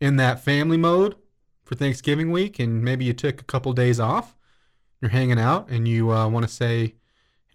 in 0.00 0.16
that 0.16 0.42
family 0.42 0.78
mode 0.78 1.16
for 1.64 1.74
Thanksgiving 1.74 2.30
week 2.30 2.58
and 2.58 2.82
maybe 2.82 3.04
you 3.04 3.12
took 3.12 3.42
a 3.42 3.44
couple 3.44 3.74
days 3.74 4.00
off, 4.00 4.36
you're 5.02 5.10
hanging 5.10 5.38
out 5.38 5.68
and 5.68 5.86
you 5.86 6.10
uh, 6.10 6.26
want 6.28 6.48
to 6.48 6.52
say, 6.52 6.94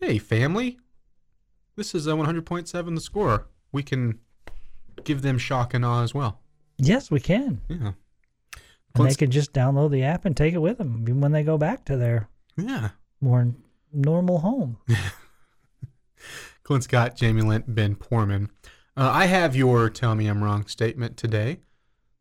hey, 0.02 0.18
family, 0.18 0.80
this 1.76 1.94
is 1.96 2.08
a 2.08 2.12
100.7 2.12 2.96
The 2.96 3.02
Score. 3.02 3.48
We 3.72 3.84
can 3.84 4.20
give 5.04 5.22
them 5.22 5.38
shock 5.38 5.74
and 5.74 5.84
awe 5.86 6.04
as 6.04 6.14
well. 6.14 6.42
Yes, 6.78 7.10
we 7.12 7.20
can. 7.20 7.62
Yeah. 7.68 7.92
And 8.96 9.10
they 9.10 9.16
can 9.16 9.32
just 9.32 9.52
download 9.52 9.92
the 9.92 10.04
app 10.04 10.24
and 10.26 10.36
take 10.38 10.54
it 10.54 10.60
with 10.60 10.78
them 10.78 11.02
even 11.04 11.20
when 11.22 11.32
they 11.34 11.44
go 11.44 11.58
back 11.58 11.84
to 11.86 11.98
their 11.98 12.30
Yeah. 12.58 12.90
more 13.20 13.54
normal 13.92 14.40
home. 14.40 14.78
Clint 16.64 16.84
Scott, 16.84 17.16
Jamie 17.16 17.42
Lent, 17.42 17.74
Ben 17.76 17.96
Poorman. 17.96 18.50
Uh, 18.98 19.10
I 19.14 19.26
have 19.26 19.56
your 19.56 19.90
"Tell 19.90 20.16
Me 20.16 20.28
I'm 20.28 20.44
Wrong" 20.44 20.66
statement 20.68 21.18
today, 21.18 21.60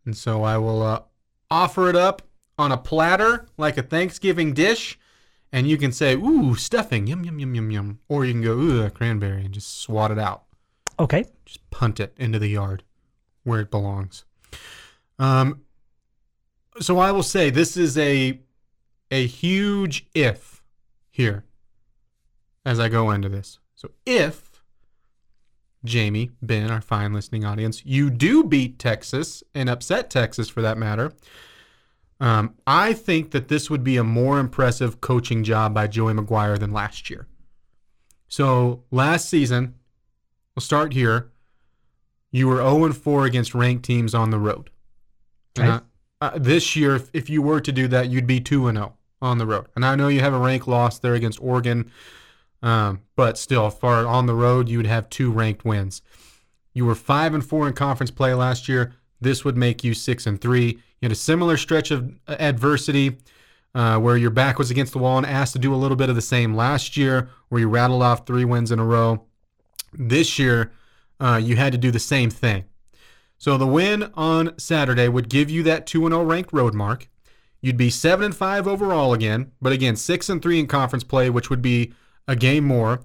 and 0.04 0.16
so 0.16 0.42
I 0.42 0.58
will 0.58 0.82
uh, 0.82 1.02
offer 1.50 1.88
it 1.88 1.96
up 1.96 2.22
on 2.58 2.72
a 2.72 2.76
platter 2.76 3.46
like 3.56 3.78
a 3.78 3.82
Thanksgiving 3.82 4.52
dish, 4.52 4.98
and 5.54 5.68
you 5.68 5.76
can 5.78 5.92
say 5.92 6.16
"Ooh, 6.16 6.56
stuffing, 6.56 7.06
yum 7.06 7.24
yum 7.24 7.38
yum 7.38 7.54
yum 7.54 7.70
yum," 7.70 7.98
or 8.08 8.24
you 8.24 8.32
can 8.32 8.42
go 8.42 8.52
"Ooh, 8.58 8.82
a 8.82 8.90
cranberry" 8.90 9.44
and 9.44 9.54
just 9.54 9.78
swat 9.80 10.10
it 10.10 10.18
out, 10.18 10.42
Okay. 10.98 11.24
just 11.46 11.70
punt 11.70 12.00
it 12.00 12.12
into 12.18 12.38
the 12.40 12.48
yard 12.48 12.82
where 13.44 13.60
it 13.60 13.70
belongs. 13.70 14.24
Um, 15.18 15.62
so 16.80 16.98
I 16.98 17.12
will 17.12 17.22
say 17.22 17.50
this 17.50 17.76
is 17.76 17.96
a 17.96 18.40
a 19.12 19.26
huge 19.26 20.06
if 20.12 20.62
here 21.10 21.44
as 22.66 22.80
I 22.80 22.88
go 22.88 23.12
into 23.12 23.28
this. 23.28 23.60
So 23.76 23.92
if 24.04 24.50
Jamie, 25.84 26.30
Ben, 26.42 26.70
our 26.70 26.80
fine 26.80 27.12
listening 27.12 27.44
audience, 27.44 27.84
you 27.84 28.10
do 28.10 28.42
beat 28.42 28.78
Texas 28.78 29.44
and 29.54 29.68
upset 29.68 30.08
Texas 30.10 30.48
for 30.48 30.62
that 30.62 30.78
matter, 30.78 31.12
um, 32.20 32.54
I 32.66 32.92
think 32.92 33.32
that 33.32 33.48
this 33.48 33.68
would 33.68 33.84
be 33.84 33.96
a 33.96 34.04
more 34.04 34.38
impressive 34.38 35.00
coaching 35.00 35.44
job 35.44 35.74
by 35.74 35.86
Joey 35.86 36.14
McGuire 36.14 36.58
than 36.58 36.72
last 36.72 37.10
year. 37.10 37.26
So 38.28 38.82
last 38.90 39.28
season, 39.28 39.74
we'll 40.54 40.62
start 40.62 40.92
here. 40.92 41.30
You 42.30 42.48
were 42.48 42.56
0 42.56 42.92
4 42.92 43.26
against 43.26 43.54
ranked 43.54 43.84
teams 43.84 44.14
on 44.14 44.30
the 44.30 44.38
road. 44.38 44.70
Okay. 45.58 45.68
I- 45.68 45.80
uh, 46.20 46.38
this 46.38 46.74
year, 46.74 46.94
if, 46.96 47.10
if 47.12 47.28
you 47.28 47.42
were 47.42 47.60
to 47.60 47.70
do 47.70 47.86
that, 47.88 48.08
you'd 48.08 48.26
be 48.26 48.40
2 48.40 48.70
0 48.72 48.94
on 49.20 49.38
the 49.38 49.46
road. 49.46 49.66
And 49.76 49.84
I 49.84 49.94
know 49.94 50.08
you 50.08 50.20
have 50.20 50.32
a 50.32 50.38
rank 50.38 50.66
loss 50.66 50.98
there 50.98 51.14
against 51.14 51.42
Oregon, 51.42 51.90
um, 52.62 53.02
but 53.14 53.36
still, 53.36 53.68
far 53.68 54.06
on 54.06 54.24
the 54.26 54.34
road, 54.34 54.68
you 54.68 54.78
would 54.78 54.86
have 54.86 55.10
two 55.10 55.30
ranked 55.30 55.64
wins. 55.66 56.00
You 56.72 56.86
were 56.86 56.94
5 56.94 57.34
and 57.34 57.44
4 57.44 57.68
in 57.68 57.74
conference 57.74 58.10
play 58.10 58.32
last 58.32 58.68
year. 58.68 58.94
This 59.24 59.44
would 59.44 59.56
make 59.56 59.82
you 59.82 59.94
6 59.94 60.26
and 60.26 60.40
3. 60.40 60.66
You 60.68 60.78
had 61.02 61.12
a 61.12 61.16
similar 61.16 61.56
stretch 61.56 61.90
of 61.90 62.12
adversity 62.28 63.16
uh, 63.74 63.98
where 63.98 64.16
your 64.16 64.30
back 64.30 64.58
was 64.58 64.70
against 64.70 64.92
the 64.92 64.98
wall 64.98 65.18
and 65.18 65.26
asked 65.26 65.54
to 65.54 65.58
do 65.58 65.74
a 65.74 65.76
little 65.76 65.96
bit 65.96 66.08
of 66.08 66.14
the 66.14 66.22
same 66.22 66.54
last 66.54 66.96
year, 66.96 67.28
where 67.48 67.60
you 67.60 67.68
rattled 67.68 68.02
off 68.02 68.26
three 68.26 68.44
wins 68.44 68.70
in 68.70 68.78
a 68.78 68.84
row. 68.84 69.24
This 69.92 70.38
year, 70.38 70.72
uh, 71.18 71.40
you 71.42 71.56
had 71.56 71.72
to 71.72 71.78
do 71.78 71.90
the 71.90 71.98
same 71.98 72.30
thing. 72.30 72.64
So 73.38 73.58
the 73.58 73.66
win 73.66 74.10
on 74.14 74.56
Saturday 74.58 75.08
would 75.08 75.28
give 75.28 75.50
you 75.50 75.62
that 75.64 75.86
2 75.86 76.06
0 76.08 76.22
ranked 76.22 76.52
road 76.52 76.74
mark. 76.74 77.08
You'd 77.60 77.76
be 77.76 77.90
7 77.90 78.24
and 78.24 78.36
5 78.36 78.68
overall 78.68 79.12
again, 79.12 79.52
but 79.60 79.72
again, 79.72 79.96
6 79.96 80.28
and 80.28 80.42
3 80.42 80.60
in 80.60 80.66
conference 80.66 81.02
play, 81.02 81.30
which 81.30 81.50
would 81.50 81.62
be 81.62 81.94
a 82.28 82.36
game 82.36 82.64
more. 82.64 83.00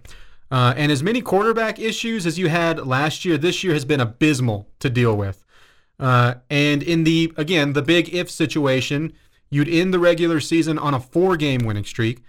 Uh, 0.51 0.73
and 0.75 0.91
as 0.91 1.03
many 1.03 1.21
quarterback 1.21 1.79
issues 1.79 2.25
as 2.25 2.37
you 2.37 2.49
had 2.49 2.85
last 2.85 3.23
year, 3.23 3.37
this 3.37 3.63
year 3.63 3.73
has 3.73 3.85
been 3.85 3.99
abysmal 3.99 4.67
to 4.79 4.89
deal 4.89 5.15
with. 5.15 5.43
Uh, 5.99 6.35
and 6.49 6.81
in 6.81 7.03
the, 7.03 7.33
again, 7.35 7.73
the 7.73 7.81
big 7.81 8.13
if 8.13 8.29
situation, 8.29 9.13
you'd 9.49 9.67
end 9.67 9.93
the 9.93 9.99
regular 9.99 10.39
season 10.39 10.77
on 10.79 10.93
a 10.93 10.99
four 10.99 11.35
game 11.35 11.65
winning 11.65 11.85
streak. 11.85 12.23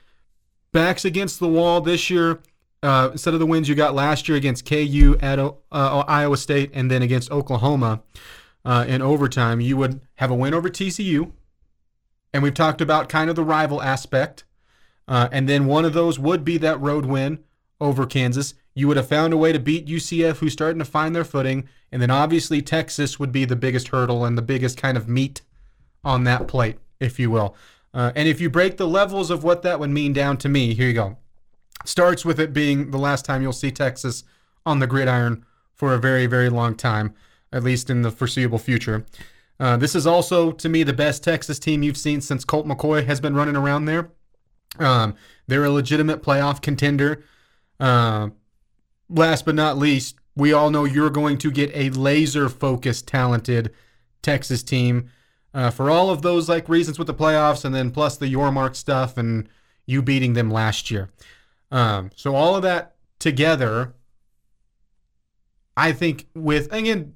Backs 0.72 1.04
against 1.04 1.40
the 1.40 1.48
wall 1.48 1.80
this 1.80 2.10
year, 2.10 2.40
uh, 2.82 3.10
instead 3.12 3.34
of 3.34 3.40
the 3.40 3.46
wins 3.46 3.68
you 3.68 3.74
got 3.74 3.94
last 3.94 4.28
year 4.28 4.36
against 4.36 4.64
KU 4.66 5.16
at 5.20 5.38
uh, 5.38 5.54
Iowa 5.70 6.36
State 6.36 6.70
and 6.74 6.90
then 6.90 7.02
against 7.02 7.30
Oklahoma 7.30 8.02
uh, 8.64 8.84
in 8.88 9.02
overtime, 9.02 9.60
you 9.60 9.76
would 9.76 10.00
have 10.16 10.30
a 10.30 10.34
win 10.34 10.54
over 10.54 10.68
TCU. 10.68 11.32
And 12.32 12.42
we've 12.42 12.54
talked 12.54 12.80
about 12.80 13.08
kind 13.08 13.28
of 13.28 13.36
the 13.36 13.44
rival 13.44 13.82
aspect. 13.82 14.44
Uh, 15.08 15.28
and 15.32 15.48
then 15.48 15.66
one 15.66 15.84
of 15.84 15.92
those 15.92 16.18
would 16.18 16.44
be 16.44 16.56
that 16.58 16.80
road 16.80 17.04
win 17.04 17.40
over 17.80 18.06
Kansas. 18.06 18.54
You 18.74 18.88
would 18.88 18.96
have 18.96 19.08
found 19.08 19.32
a 19.32 19.36
way 19.36 19.52
to 19.52 19.58
beat 19.58 19.86
UCF, 19.86 20.38
who's 20.38 20.52
starting 20.52 20.78
to 20.78 20.84
find 20.84 21.14
their 21.14 21.24
footing. 21.24 21.68
And 21.92 22.00
then 22.00 22.10
obviously 22.10 22.62
Texas 22.62 23.18
would 23.18 23.32
be 23.32 23.44
the 23.44 23.56
biggest 23.56 23.88
hurdle 23.88 24.24
and 24.24 24.38
the 24.38 24.42
biggest 24.42 24.76
kind 24.76 24.96
of 24.96 25.08
meat 25.08 25.42
on 26.04 26.24
that 26.24 26.48
plate, 26.48 26.78
if 26.98 27.18
you 27.18 27.30
will. 27.30 27.56
Uh, 27.92 28.12
and 28.14 28.28
if 28.28 28.40
you 28.40 28.48
break 28.48 28.76
the 28.76 28.86
levels 28.86 29.30
of 29.30 29.42
what 29.42 29.62
that 29.62 29.80
would 29.80 29.90
mean 29.90 30.12
down 30.12 30.36
to 30.38 30.48
me, 30.48 30.74
here 30.74 30.86
you 30.86 30.94
go. 30.94 31.16
Starts 31.84 32.24
with 32.24 32.38
it 32.38 32.52
being 32.52 32.90
the 32.90 32.98
last 32.98 33.24
time 33.24 33.42
you'll 33.42 33.52
see 33.52 33.70
Texas 33.70 34.22
on 34.64 34.78
the 34.78 34.86
gridiron 34.86 35.44
for 35.74 35.94
a 35.94 35.98
very, 35.98 36.26
very 36.26 36.48
long 36.48 36.74
time, 36.76 37.14
at 37.52 37.64
least 37.64 37.90
in 37.90 38.02
the 38.02 38.10
foreseeable 38.10 38.58
future. 38.58 39.04
Uh, 39.58 39.76
this 39.76 39.94
is 39.94 40.06
also, 40.06 40.52
to 40.52 40.68
me, 40.68 40.82
the 40.82 40.92
best 40.92 41.24
Texas 41.24 41.58
team 41.58 41.82
you've 41.82 41.96
seen 41.96 42.20
since 42.20 42.44
Colt 42.44 42.66
McCoy 42.66 43.04
has 43.06 43.20
been 43.20 43.34
running 43.34 43.56
around 43.56 43.86
there. 43.86 44.10
Um, 44.78 45.14
they're 45.46 45.64
a 45.64 45.70
legitimate 45.70 46.22
playoff 46.22 46.62
contender. 46.62 47.24
Uh, 47.78 48.30
last 49.10 49.44
but 49.44 49.54
not 49.54 49.76
least, 49.76 50.16
we 50.36 50.52
all 50.52 50.70
know 50.70 50.84
you're 50.84 51.10
going 51.10 51.36
to 51.38 51.50
get 51.50 51.70
a 51.74 51.90
laser 51.90 52.48
focused, 52.48 53.06
talented 53.06 53.72
Texas 54.22 54.62
team 54.62 55.10
uh, 55.52 55.70
for 55.70 55.90
all 55.90 56.10
of 56.10 56.22
those 56.22 56.48
like 56.48 56.68
reasons 56.68 56.98
with 56.98 57.06
the 57.06 57.14
playoffs, 57.14 57.64
and 57.64 57.74
then 57.74 57.90
plus 57.90 58.16
the 58.16 58.32
Yormark 58.32 58.76
stuff 58.76 59.18
and 59.18 59.48
you 59.86 60.02
beating 60.02 60.34
them 60.34 60.50
last 60.50 60.90
year. 60.90 61.10
Um, 61.70 62.10
so 62.14 62.34
all 62.34 62.56
of 62.56 62.62
that 62.62 62.94
together, 63.18 63.94
I 65.76 65.92
think 65.92 66.28
with 66.34 66.72
again 66.72 67.14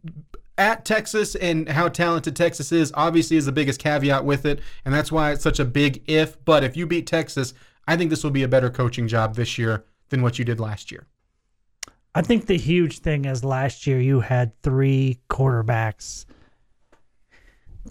at 0.56 0.84
Texas 0.84 1.34
and 1.34 1.68
how 1.68 1.88
talented 1.88 2.36
Texas 2.36 2.72
is, 2.72 2.92
obviously 2.94 3.36
is 3.36 3.46
the 3.46 3.52
biggest 3.52 3.80
caveat 3.80 4.24
with 4.24 4.44
it, 4.44 4.60
and 4.84 4.92
that's 4.92 5.12
why 5.12 5.32
it's 5.32 5.42
such 5.42 5.60
a 5.60 5.64
big 5.64 6.02
if. 6.06 6.42
But 6.44 6.64
if 6.64 6.76
you 6.76 6.86
beat 6.86 7.06
Texas, 7.06 7.54
I 7.86 7.96
think 7.96 8.10
this 8.10 8.24
will 8.24 8.30
be 8.30 8.42
a 8.42 8.48
better 8.48 8.70
coaching 8.70 9.08
job 9.08 9.34
this 9.34 9.58
year 9.58 9.84
than 10.08 10.22
what 10.22 10.38
you 10.38 10.44
did 10.44 10.60
last 10.60 10.90
year. 10.90 11.06
I 12.14 12.22
think 12.22 12.46
the 12.46 12.56
huge 12.56 13.00
thing 13.00 13.24
is 13.24 13.44
last 13.44 13.86
year 13.86 14.00
you 14.00 14.20
had 14.20 14.52
three 14.62 15.18
quarterbacks 15.28 16.26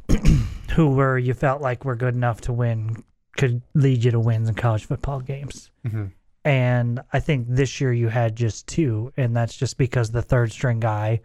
who 0.71 0.89
were 0.89 1.17
you 1.17 1.33
felt 1.33 1.61
like 1.61 1.83
were 1.85 1.95
good 1.95 2.15
enough 2.15 2.41
to 2.41 2.53
win, 2.53 3.03
could 3.37 3.61
lead 3.73 4.03
you 4.03 4.11
to 4.11 4.19
wins 4.19 4.47
in 4.47 4.55
college 4.55 4.85
football 4.85 5.19
games. 5.19 5.71
Mhm. 5.85 6.11
And 6.45 7.01
I 7.13 7.19
think 7.19 7.47
this 7.49 7.79
year 7.79 7.93
you 7.93 8.09
had 8.09 8.35
just 8.35 8.67
two, 8.67 9.13
and 9.15 9.35
that's 9.35 9.55
just 9.55 9.77
because 9.77 10.11
the 10.11 10.21
third 10.21 10.51
string 10.51 10.79
guy 10.79 11.21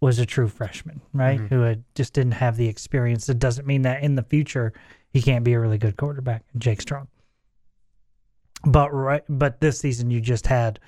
was 0.00 0.18
a 0.18 0.26
true 0.26 0.48
freshman, 0.48 1.00
right? 1.12 1.38
Who 1.48 1.60
had 1.62 1.84
just 1.94 2.12
didn't 2.14 2.32
have 2.32 2.56
the 2.56 2.68
experience. 2.68 3.28
It 3.28 3.38
doesn't 3.38 3.66
mean 3.66 3.82
that 3.82 4.02
in 4.02 4.14
the 4.14 4.22
future 4.22 4.72
he 5.10 5.22
can't 5.22 5.44
be 5.44 5.52
a 5.52 5.60
really 5.60 5.78
good 5.78 5.96
quarterback, 5.96 6.44
Jake 6.58 6.80
Strong. 6.80 7.08
But 8.66 8.92
right, 8.92 9.22
but 9.28 9.60
this 9.60 9.78
season 9.78 10.10
you 10.10 10.20
just 10.20 10.46
had 10.46 10.80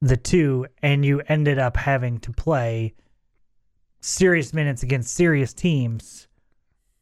the 0.00 0.16
two, 0.16 0.66
and 0.82 1.04
you 1.04 1.22
ended 1.28 1.58
up 1.58 1.76
having 1.76 2.18
to 2.20 2.32
play 2.32 2.94
serious 4.00 4.54
minutes 4.54 4.82
against 4.82 5.14
serious 5.14 5.52
teams 5.52 6.26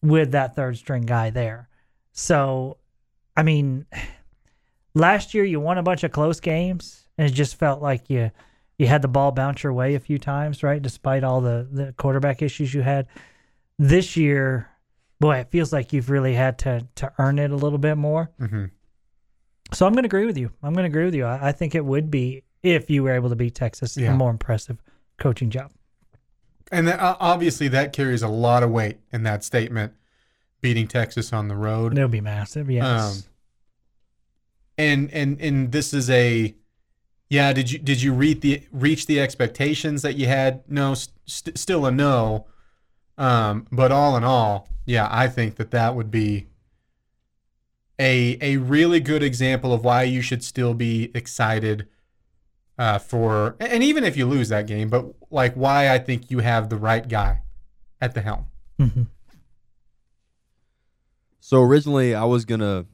with 0.03 0.32
that 0.32 0.57
third 0.57 0.76
string 0.76 1.03
guy 1.03 1.30
there. 1.30 1.68
So, 2.12 2.78
I 3.36 3.42
mean, 3.42 3.86
last 4.94 5.34
year 5.34 5.44
you 5.44 5.61
won 5.61 5.78
a 5.78 5.82
bunch 5.82 6.05
of 6.05 6.12
close 6.12 6.40
games, 6.40 7.09
and 7.16 7.30
it 7.30 7.34
just 7.34 7.57
felt 7.57 7.80
like 7.80 8.11
you 8.11 8.30
you 8.78 8.86
had 8.86 9.03
the 9.03 9.09
ball 9.09 9.32
bounce 9.32 9.64
your 9.64 9.72
way 9.72 9.94
a 9.96 10.01
few 10.01 10.18
times, 10.18 10.62
right? 10.62 10.80
Despite 10.80 11.24
all 11.24 11.40
the 11.40 11.68
the 11.70 11.92
quarterback 11.96 12.42
issues 12.42 12.72
you 12.72 12.82
had. 12.82 13.07
This 13.80 14.16
year, 14.16 14.68
boy, 15.20 15.36
it 15.36 15.51
feels 15.51 15.72
like 15.72 15.92
you've 15.92 16.11
really 16.11 16.34
had 16.34 16.59
to 16.61 16.86
to 16.96 17.12
earn 17.18 17.38
it 17.38 17.51
a 17.51 17.57
little 17.57 17.78
bit 17.78 17.96
more. 17.96 18.30
Mm-hmm. 18.40 18.66
So 19.72 19.86
I'm 19.86 19.92
going 19.92 20.05
to 20.05 20.09
agree 20.09 20.24
with 20.24 20.38
you. 20.38 20.51
I'm 20.62 20.72
going 20.72 20.84
to 20.84 20.88
agree 20.88 21.05
with 21.05 21.14
you. 21.14 21.26
I, 21.26 21.49
I 21.49 21.53
think 21.53 21.74
it 21.74 21.84
would 21.84 22.11
be 22.11 22.42
if 22.62 22.90
you 22.90 23.02
were 23.02 23.12
able 23.12 23.28
to 23.28 23.36
beat 23.36 23.54
Texas 23.54 23.96
Yeah. 23.96 24.12
a 24.12 24.16
more 24.16 24.30
impressive 24.30 24.78
coaching 25.18 25.50
job. 25.50 25.70
And 26.70 26.86
that, 26.88 27.00
uh, 27.00 27.16
obviously, 27.20 27.68
that 27.68 27.92
carries 27.92 28.22
a 28.22 28.28
lot 28.28 28.62
of 28.62 28.70
weight 28.70 28.98
in 29.12 29.22
that 29.22 29.42
statement 29.44 29.94
beating 30.61 30.86
Texas 30.88 31.32
on 31.32 31.48
the 31.48 31.56
road. 31.56 31.96
It'll 31.96 32.09
be 32.09 32.20
massive. 32.20 32.70
Yes. 32.70 33.18
Um, 33.18 33.22
and 34.76 35.11
and 35.12 35.40
and 35.40 35.72
this 35.72 35.92
is 35.92 36.09
a 36.11 36.54
yeah 37.28 37.52
did 37.52 37.70
you 37.72 37.78
did 37.78 38.00
you 38.00 38.12
reach 38.12 38.40
the 38.42 38.62
reach 38.70 39.06
the 39.06 39.20
expectations 39.20 40.02
that 40.02 40.14
you 40.16 40.26
had 40.28 40.62
no 40.70 40.94
st- 40.94 41.59
still 41.59 41.84
a 41.84 41.90
no 41.90 42.46
um 43.18 43.66
but 43.72 43.90
all 43.90 44.16
in 44.16 44.22
all 44.22 44.68
yeah 44.86 45.09
i 45.11 45.26
think 45.26 45.56
that 45.56 45.72
that 45.72 45.96
would 45.96 46.12
be 46.12 46.46
a 47.98 48.38
a 48.40 48.56
really 48.59 49.00
good 49.00 49.22
example 49.22 49.72
of 49.72 49.82
why 49.84 50.04
you 50.04 50.22
should 50.22 50.44
still 50.44 50.74
be 50.74 51.11
excited 51.12 51.88
uh 52.78 52.98
for 52.98 53.56
and 53.60 53.82
even 53.82 54.04
if 54.04 54.16
you 54.16 54.24
lose 54.26 54.48
that 54.48 54.66
game 54.66 54.88
but 54.88 55.04
like 55.30 55.54
why 55.54 55.92
i 55.92 55.98
think 55.98 56.30
you 56.30 56.38
have 56.38 56.68
the 56.68 56.76
right 56.76 57.08
guy 57.08 57.42
at 58.00 58.14
the 58.14 58.20
helm 58.20 58.46
Mhm. 58.78 59.08
So 61.40 61.62
originally, 61.62 62.14
I 62.14 62.24
was 62.24 62.44
gonna 62.44 62.86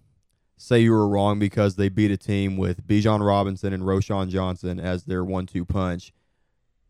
say 0.56 0.80
you 0.80 0.92
were 0.92 1.08
wrong 1.08 1.38
because 1.38 1.76
they 1.76 1.88
beat 1.88 2.10
a 2.10 2.16
team 2.16 2.56
with 2.56 2.86
Bijan 2.86 3.26
Robinson 3.26 3.72
and 3.72 3.82
Roschon 3.82 4.28
Johnson 4.28 4.78
as 4.80 5.04
their 5.04 5.24
one-two 5.24 5.64
punch, 5.64 6.12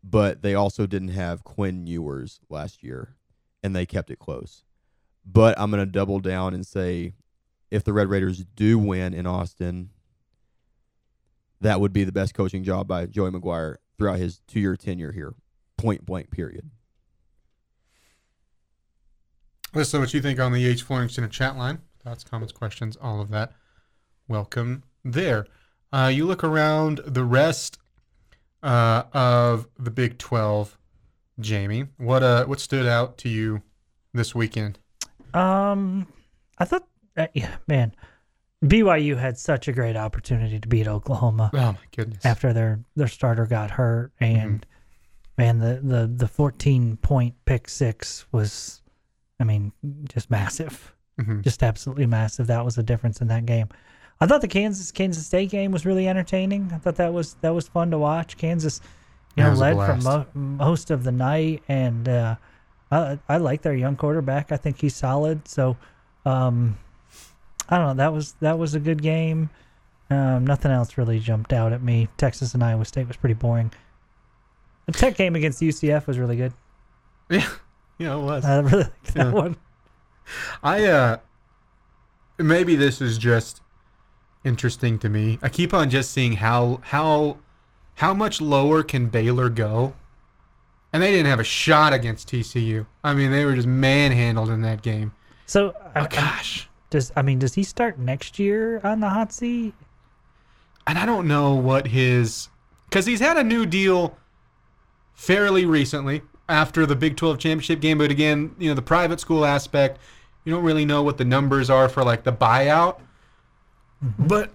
but 0.03 0.41
they 0.43 0.53
also 0.53 0.85
didn't 0.85 1.09
have 1.09 1.43
Quinn 1.43 1.87
Ewers 1.87 2.39
last 2.49 2.83
year, 2.83 3.15
and 3.63 3.75
they 3.75 3.85
kept 3.85 4.11
it 4.11 4.19
close. 4.19 4.63
But 5.25 5.59
I'm 5.59 5.71
gonna 5.71 5.85
double 5.87 6.19
down 6.19 6.53
and 6.53 6.65
say, 6.65 7.13
if 7.71 7.83
the 7.83 7.93
Red 7.93 8.09
Raiders 8.09 8.45
do 8.55 8.77
win 8.77 9.13
in 9.13 9.25
Austin, 9.25 9.89
that 11.65 11.81
would 11.81 11.93
be 11.93 12.03
the 12.03 12.11
best 12.11 12.33
coaching 12.33 12.63
job 12.63 12.87
by 12.87 13.05
Joey 13.05 13.31
McGuire 13.31 13.77
throughout 13.97 14.19
his 14.19 14.39
two-year 14.47 14.75
tenure 14.75 15.11
here, 15.11 15.33
point 15.77 16.05
blank. 16.05 16.31
Period. 16.31 16.69
Let 19.73 19.81
us 19.81 19.93
know 19.93 19.99
what 19.99 20.13
you 20.13 20.21
think 20.21 20.39
on 20.39 20.53
the 20.53 20.65
H. 20.65 20.83
Flooring 20.83 21.09
Center 21.09 21.27
chat 21.27 21.57
line. 21.57 21.79
Thoughts, 22.03 22.23
comments, 22.23 22.53
questions, 22.53 22.95
all 22.95 23.19
of 23.19 23.29
that. 23.31 23.51
Welcome 24.27 24.83
there. 25.03 25.47
Uh, 25.91 26.11
you 26.13 26.25
look 26.25 26.43
around 26.43 27.01
the 27.05 27.23
rest 27.23 27.79
uh, 28.61 29.03
of 29.11 29.67
the 29.77 29.91
Big 29.91 30.17
12, 30.17 30.77
Jamie. 31.39 31.87
What 31.97 32.21
uh, 32.21 32.45
what 32.45 32.59
stood 32.59 32.85
out 32.85 33.17
to 33.19 33.29
you 33.29 33.63
this 34.13 34.35
weekend? 34.35 34.77
Um, 35.33 36.07
I 36.57 36.65
thought, 36.65 36.87
uh, 37.17 37.27
yeah, 37.33 37.55
man, 37.67 37.95
BYU 38.67 39.17
had 39.17 39.37
such 39.37 39.67
a 39.67 39.71
great 39.73 39.95
opportunity 39.95 40.59
to 40.59 40.67
beat 40.67 40.87
Oklahoma 40.87 41.49
Oh 41.53 41.57
my 41.73 41.77
goodness! 41.95 42.25
after 42.25 42.53
their 42.53 42.79
their 42.95 43.07
starter 43.07 43.45
got 43.45 43.71
hurt, 43.71 44.11
and 44.19 44.65
man, 45.37 45.59
the 45.59 45.79
the 45.83 46.07
the 46.07 46.27
fourteen 46.27 46.97
point 46.97 47.35
pick 47.45 47.67
six 47.69 48.25
was, 48.31 48.81
I 49.39 49.43
mean, 49.43 49.71
just 50.09 50.29
massive, 50.31 50.93
Mhm. 51.19 51.41
just 51.43 51.63
absolutely 51.63 52.05
massive. 52.05 52.47
That 52.47 52.63
was 52.65 52.75
the 52.75 52.83
difference 52.83 53.21
in 53.21 53.27
that 53.27 53.45
game. 53.45 53.67
I 54.21 54.27
thought 54.27 54.41
the 54.41 54.47
Kansas 54.47 54.91
Kansas 54.91 55.25
State 55.25 55.49
game 55.49 55.71
was 55.71 55.85
really 55.85 56.07
entertaining. 56.07 56.71
I 56.73 56.77
thought 56.77 56.95
that 56.95 57.13
was 57.13 57.35
that 57.41 57.53
was 57.53 57.67
fun 57.67 57.91
to 57.91 57.97
watch. 57.97 58.37
Kansas, 58.37 58.79
you 59.35 59.43
know, 59.43 59.53
led 59.53 59.75
for 59.75 59.95
mo- 60.03 60.25
most 60.33 60.89
of 60.91 61.03
the 61.03 61.11
night, 61.11 61.63
and 61.67 62.07
uh, 62.07 62.35
I 62.91 63.19
I 63.27 63.37
like 63.37 63.61
their 63.61 63.75
young 63.75 63.95
quarterback. 63.97 64.51
I 64.53 64.57
think 64.57 64.79
he's 64.79 64.95
solid. 64.95 65.47
So, 65.49 65.75
um, 66.25 66.77
I 67.69 67.77
don't 67.77 67.87
know. 67.87 67.93
That 68.03 68.13
was 68.13 68.33
that 68.41 68.57
was 68.59 68.75
a 68.75 68.79
good 68.79 69.01
game. 69.01 69.49
Um, 70.09 70.45
nothing 70.45 70.71
else 70.71 70.97
really 70.97 71.19
jumped 71.19 71.51
out 71.51 71.73
at 71.73 71.81
me. 71.81 72.07
Texas 72.17 72.53
and 72.53 72.63
Iowa 72.63 72.85
State 72.85 73.07
was 73.07 73.17
pretty 73.17 73.33
boring. 73.33 73.71
The 74.85 74.91
Tech 74.91 75.17
game 75.17 75.35
against 75.35 75.61
UCF 75.61 76.05
was 76.05 76.19
really 76.19 76.35
good. 76.35 76.53
Yeah, 77.29 77.47
yeah, 77.97 78.15
it 78.15 78.21
was. 78.21 78.45
I 78.45 78.59
really 78.59 78.83
liked 78.83 79.13
that 79.15 79.25
Yeah. 79.27 79.31
one. 79.31 79.55
I 80.63 80.85
uh 80.85 81.17
maybe 82.37 82.75
this 82.75 83.01
is 83.01 83.17
just 83.17 83.61
interesting 84.43 84.99
to 84.99 85.09
me. 85.09 85.39
I 85.41 85.49
keep 85.49 85.73
on 85.73 85.89
just 85.89 86.11
seeing 86.11 86.33
how 86.33 86.81
how 86.83 87.37
how 87.95 88.13
much 88.13 88.41
lower 88.41 88.83
can 88.83 89.07
Baylor 89.07 89.49
go? 89.49 89.93
And 90.93 91.01
they 91.03 91.11
didn't 91.11 91.27
have 91.27 91.39
a 91.39 91.43
shot 91.45 91.93
against 91.93 92.29
TCU. 92.29 92.85
I 93.03 93.13
mean, 93.13 93.31
they 93.31 93.43
were 93.43 93.55
just 93.55 93.67
manhandled 93.67 94.49
in 94.49 94.61
that 94.61 94.81
game. 94.81 95.11
So, 95.45 95.73
Oh 95.77 95.91
I- 96.01 96.07
gosh. 96.07 96.69
Does 96.95 97.11
I 97.15 97.21
mean, 97.21 97.39
does 97.39 97.53
he 97.53 97.63
start 97.63 97.99
next 97.99 98.39
year 98.39 98.79
on 98.83 99.01
the 99.01 99.09
hot 99.09 99.33
seat? 99.33 99.73
And 100.87 100.97
I 100.97 101.05
don't 101.05 101.27
know 101.27 101.53
what 101.53 101.87
his 101.87 102.47
cuz 102.89 103.05
he's 103.05 103.19
had 103.19 103.35
a 103.35 103.43
new 103.43 103.65
deal 103.65 104.17
fairly 105.13 105.65
recently 105.65 106.21
after 106.47 106.85
the 106.85 106.95
Big 106.95 107.17
12 107.17 107.37
championship 107.37 107.81
game, 107.81 107.97
but 107.97 108.11
again, 108.11 108.55
you 108.57 108.69
know, 108.69 108.75
the 108.75 108.81
private 108.81 109.19
school 109.19 109.45
aspect, 109.45 109.99
you 110.45 110.53
don't 110.53 110.63
really 110.63 110.85
know 110.85 111.03
what 111.03 111.17
the 111.17 111.25
numbers 111.25 111.69
are 111.69 111.89
for 111.89 112.03
like 112.03 112.23
the 112.23 112.31
buyout. 112.31 112.99
Mm-hmm. 114.03 114.27
But 114.27 114.51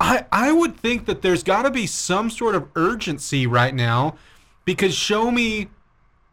I 0.00 0.24
I 0.32 0.52
would 0.52 0.78
think 0.78 1.04
that 1.04 1.20
there's 1.20 1.42
got 1.42 1.62
to 1.62 1.70
be 1.70 1.86
some 1.86 2.30
sort 2.30 2.54
of 2.54 2.68
urgency 2.76 3.46
right 3.46 3.74
now 3.74 4.16
because 4.64 4.94
show 4.94 5.30
me 5.30 5.68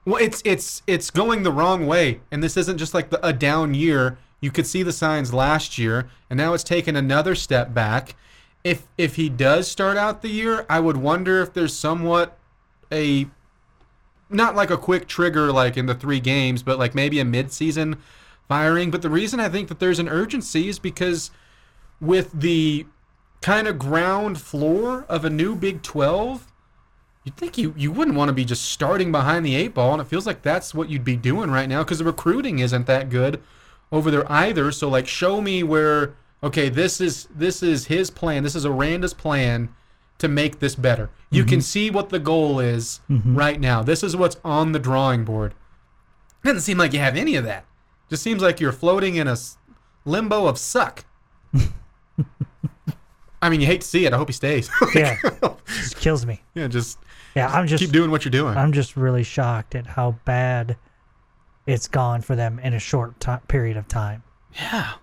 well 0.05 0.21
it's 0.23 0.41
it's 0.45 0.81
it's 0.87 1.09
going 1.09 1.43
the 1.43 1.51
wrong 1.51 1.87
way 1.87 2.21
and 2.31 2.41
this 2.41 2.55
isn't 2.55 2.77
just 2.77 2.93
like 2.93 3.09
the, 3.09 3.25
a 3.25 3.33
down 3.33 3.73
year. 3.73 4.17
You 4.41 4.51
could 4.51 4.65
see 4.67 4.83
the 4.83 4.91
signs 4.91 5.33
last 5.33 5.77
year 5.77 6.09
and 6.29 6.37
now 6.37 6.53
it's 6.53 6.63
taken 6.63 6.95
another 6.95 7.35
step 7.35 7.73
back. 7.73 8.15
If 8.63 8.87
if 8.97 9.15
he 9.15 9.29
does 9.29 9.69
start 9.69 9.97
out 9.97 10.21
the 10.21 10.29
year, 10.29 10.65
I 10.69 10.79
would 10.79 10.97
wonder 10.97 11.41
if 11.41 11.53
there's 11.53 11.75
somewhat 11.75 12.37
a 12.91 13.27
not 14.29 14.55
like 14.55 14.71
a 14.71 14.77
quick 14.77 15.07
trigger 15.07 15.51
like 15.51 15.77
in 15.77 15.85
the 15.85 15.95
three 15.95 16.19
games, 16.19 16.63
but 16.63 16.79
like 16.79 16.95
maybe 16.95 17.19
a 17.19 17.25
mid-season 17.25 17.97
firing. 18.47 18.89
But 18.89 19.01
the 19.01 19.09
reason 19.09 19.39
I 19.39 19.49
think 19.49 19.67
that 19.67 19.79
there's 19.79 19.99
an 19.99 20.09
urgency 20.09 20.69
is 20.69 20.79
because 20.79 21.31
with 21.99 22.31
the 22.31 22.85
kind 23.41 23.67
of 23.67 23.77
ground 23.77 24.39
floor 24.39 25.05
of 25.09 25.25
a 25.25 25.29
new 25.29 25.55
Big 25.55 25.81
12, 25.81 26.47
you'd 27.23 27.35
think 27.35 27.57
you, 27.57 27.73
you 27.77 27.91
wouldn't 27.91 28.17
want 28.17 28.29
to 28.29 28.33
be 28.33 28.45
just 28.45 28.65
starting 28.65 29.11
behind 29.11 29.45
the 29.45 29.55
eight 29.55 29.73
ball. 29.73 29.93
And 29.93 30.01
it 30.01 30.07
feels 30.07 30.25
like 30.25 30.41
that's 30.41 30.73
what 30.73 30.89
you'd 30.89 31.03
be 31.03 31.15
doing 31.15 31.51
right 31.51 31.67
now 31.67 31.83
because 31.83 31.99
the 31.99 32.05
recruiting 32.05 32.59
isn't 32.59 32.87
that 32.87 33.09
good 33.09 33.41
over 33.91 34.11
there 34.11 34.29
either. 34.31 34.71
So 34.71 34.89
like 34.89 35.07
show 35.07 35.41
me 35.41 35.63
where 35.63 36.15
okay, 36.43 36.69
this 36.69 37.01
is 37.01 37.27
this 37.33 37.61
is 37.61 37.87
his 37.87 38.09
plan. 38.09 38.43
This 38.43 38.55
is 38.55 38.65
Aranda's 38.65 39.13
plan 39.13 39.69
to 40.17 40.27
make 40.27 40.59
this 40.59 40.75
better. 40.75 41.09
You 41.29 41.43
can 41.43 41.59
mm-hmm. 41.59 41.61
see 41.61 41.89
what 41.89 42.09
the 42.09 42.19
goal 42.19 42.59
is 42.59 42.99
mm-hmm. 43.09 43.35
right 43.35 43.59
now. 43.59 43.81
This 43.81 44.03
is 44.03 44.15
what's 44.15 44.37
on 44.43 44.71
the 44.71 44.79
drawing 44.79 45.23
board. 45.25 45.55
Doesn't 46.43 46.61
seem 46.61 46.77
like 46.77 46.93
you 46.93 46.99
have 46.99 47.15
any 47.15 47.35
of 47.35 47.43
that. 47.45 47.65
Just 48.09 48.23
seems 48.23 48.41
like 48.41 48.59
you're 48.59 48.71
floating 48.71 49.15
in 49.15 49.27
a 49.27 49.37
limbo 50.05 50.47
of 50.47 50.57
suck. 50.57 51.05
I 53.41 53.49
mean, 53.49 53.61
you 53.61 53.65
hate 53.65 53.81
to 53.81 53.87
see 53.87 54.05
it. 54.05 54.13
I 54.13 54.17
hope 54.17 54.29
he 54.29 54.33
stays. 54.33 54.69
Yeah, 54.93 55.17
just 55.65 55.97
kills 55.97 56.25
me. 56.25 56.41
yeah, 56.53 56.67
just 56.67 56.99
Yeah, 57.35 57.47
I'm 57.47 57.65
just 57.65 57.81
keep 57.81 57.91
doing 57.91 58.11
what 58.11 58.25
you're 58.25 58.31
doing. 58.31 58.57
I'm 58.57 58.73
just 58.73 58.95
really 58.95 59.23
shocked 59.23 59.73
at 59.73 59.87
how 59.87 60.17
bad 60.25 60.77
it's 61.67 61.87
gone 61.87 62.21
for 62.21 62.35
them 62.35 62.59
in 62.59 62.73
a 62.73 62.79
short 62.79 63.19
ti 63.19 63.33
period 63.47 63.77
of 63.77 63.87
time. 63.87 64.23
yeah. 64.55 64.93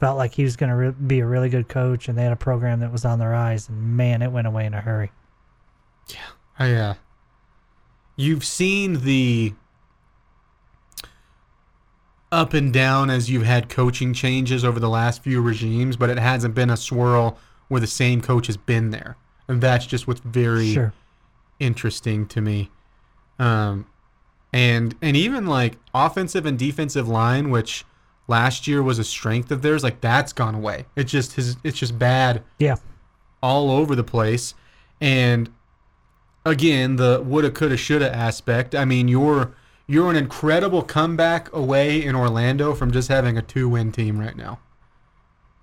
Felt 0.00 0.18
like 0.18 0.34
he 0.34 0.42
was 0.42 0.56
going 0.56 0.68
to 0.70 0.74
re- 0.76 0.90
be 0.90 1.20
a 1.20 1.26
really 1.26 1.48
good 1.48 1.68
coach, 1.68 2.08
and 2.08 2.18
they 2.18 2.24
had 2.24 2.32
a 2.32 2.36
program 2.36 2.80
that 2.80 2.90
was 2.90 3.04
on 3.04 3.20
the 3.20 3.26
rise, 3.28 3.68
and 3.68 3.96
man, 3.96 4.20
it 4.20 4.32
went 4.32 4.48
away 4.48 4.66
in 4.66 4.74
a 4.74 4.80
hurry. 4.80 5.12
Yeah. 6.08 6.18
I, 6.58 6.72
uh, 6.74 6.94
you've 8.16 8.44
seen 8.44 9.04
the 9.04 9.54
up 12.30 12.54
and 12.54 12.72
down 12.72 13.10
as 13.10 13.30
you've 13.30 13.44
had 13.44 13.68
coaching 13.68 14.14
changes 14.14 14.64
over 14.64 14.80
the 14.80 14.88
last 14.88 15.22
few 15.22 15.40
regimes, 15.42 15.96
but 15.96 16.10
it 16.10 16.18
hasn't 16.18 16.54
been 16.54 16.70
a 16.70 16.76
swirl 16.76 17.38
where 17.68 17.80
the 17.80 17.86
same 17.86 18.20
coach 18.20 18.46
has 18.46 18.56
been 18.56 18.90
there. 18.90 19.16
And 19.48 19.60
that's 19.60 19.86
just 19.86 20.06
what's 20.06 20.20
very 20.20 20.72
Sure. 20.72 20.92
interesting 21.60 22.26
to 22.28 22.40
me. 22.40 22.70
Um, 23.38 23.86
and 24.52 24.94
and 25.02 25.16
even 25.16 25.46
like 25.46 25.78
offensive 25.94 26.44
and 26.46 26.58
defensive 26.58 27.08
line, 27.08 27.50
which 27.50 27.84
last 28.28 28.66
year 28.66 28.82
was 28.82 28.98
a 28.98 29.04
strength 29.04 29.50
of 29.50 29.62
theirs, 29.62 29.82
like 29.82 30.00
that's 30.00 30.32
gone 30.32 30.54
away. 30.54 30.86
It 30.96 31.04
just 31.04 31.34
has 31.36 31.56
it's 31.64 31.78
just 31.78 31.98
bad 31.98 32.42
Yeah. 32.58 32.76
all 33.42 33.70
over 33.70 33.94
the 33.96 34.04
place. 34.04 34.54
And 35.00 35.50
again, 36.44 36.96
the 36.96 37.22
woulda, 37.24 37.50
coulda, 37.50 37.76
shoulda 37.76 38.14
aspect. 38.14 38.74
I 38.74 38.84
mean, 38.84 39.08
you're 39.08 39.54
you're 39.86 40.08
an 40.10 40.16
incredible 40.16 40.82
comeback 40.82 41.52
away 41.52 42.02
in 42.02 42.14
Orlando 42.14 42.72
from 42.74 42.92
just 42.92 43.08
having 43.08 43.36
a 43.36 43.42
two 43.42 43.68
win 43.68 43.90
team 43.92 44.18
right 44.18 44.36
now, 44.36 44.60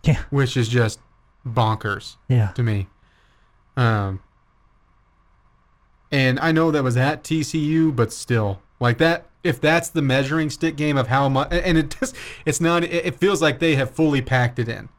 Yeah. 0.03 0.21
which 0.29 0.57
is 0.57 0.67
just 0.67 0.99
bonkers 1.47 2.17
Yeah. 2.27 2.49
to 2.49 2.61
me. 2.63 2.87
Um, 3.77 4.19
and 6.11 6.39
I 6.39 6.51
know 6.51 6.71
that 6.71 6.83
was 6.83 6.97
at 6.97 7.23
TCU, 7.23 7.91
but 7.95 8.11
still, 8.11 8.61
like 8.80 8.97
that. 8.99 9.25
If 9.43 9.61
that's 9.61 9.89
the 9.89 10.01
measuring 10.01 10.49
stick 10.49 10.75
game 10.75 10.97
of 10.97 11.07
how 11.07 11.30
much, 11.30 11.47
and 11.51 11.77
it 11.77 11.95
just, 11.99 12.15
it's 12.45 12.59
not. 12.59 12.84
It, 12.84 12.91
it 12.91 13.15
feels 13.15 13.41
like 13.41 13.59
they 13.59 13.75
have 13.75 13.91
fully 13.91 14.21
packed 14.21 14.59
it 14.59 14.67
in, 14.67 14.89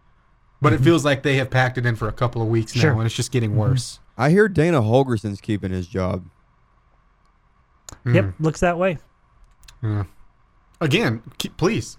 but 0.62 0.72
it 0.72 0.80
feels 0.80 1.04
like 1.04 1.22
they 1.22 1.36
have 1.36 1.50
packed 1.50 1.76
it 1.76 1.84
in 1.84 1.94
for 1.96 2.08
a 2.08 2.12
couple 2.12 2.40
of 2.40 2.48
weeks 2.48 2.74
now, 2.74 2.98
and 2.98 3.04
it's 3.06 3.14
just 3.14 3.32
getting 3.32 3.56
worse. 3.56 3.98
I 4.16 4.30
hear 4.30 4.48
Dana 4.48 4.80
Holgorsen's 4.80 5.40
keeping 5.40 5.70
his 5.70 5.86
job. 5.86 6.24
Mm. 8.04 8.14
Yep. 8.14 8.34
Looks 8.40 8.60
that 8.60 8.78
way. 8.78 8.98
Yeah. 9.82 10.04
Again, 10.80 11.22
keep, 11.38 11.56
please. 11.56 11.98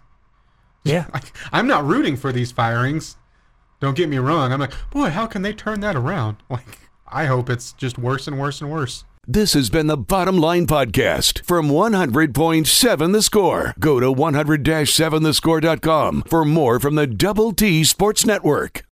Yeah. 0.83 1.05
Like, 1.13 1.35
I'm 1.51 1.67
not 1.67 1.85
rooting 1.85 2.15
for 2.17 2.31
these 2.31 2.51
firings. 2.51 3.17
Don't 3.79 3.95
get 3.97 4.09
me 4.09 4.17
wrong. 4.17 4.51
I'm 4.51 4.59
like, 4.59 4.73
boy, 4.91 5.09
how 5.09 5.25
can 5.25 5.41
they 5.41 5.53
turn 5.53 5.79
that 5.81 5.95
around? 5.95 6.37
Like, 6.49 6.77
I 7.07 7.25
hope 7.25 7.49
it's 7.49 7.73
just 7.73 7.97
worse 7.97 8.27
and 8.27 8.39
worse 8.39 8.61
and 8.61 8.71
worse. 8.71 9.03
This 9.27 9.53
has 9.53 9.69
been 9.69 9.85
the 9.85 9.97
Bottom 9.97 10.39
Line 10.39 10.65
Podcast 10.65 11.45
from 11.45 11.69
100.7 11.69 13.13
The 13.13 13.21
Score. 13.21 13.75
Go 13.79 13.99
to 13.99 14.11
100 14.11 14.63
7thescore.com 14.63 16.23
for 16.23 16.43
more 16.43 16.79
from 16.79 16.95
the 16.95 17.05
Double 17.05 17.51
T 17.53 17.83
Sports 17.83 18.25
Network. 18.25 18.83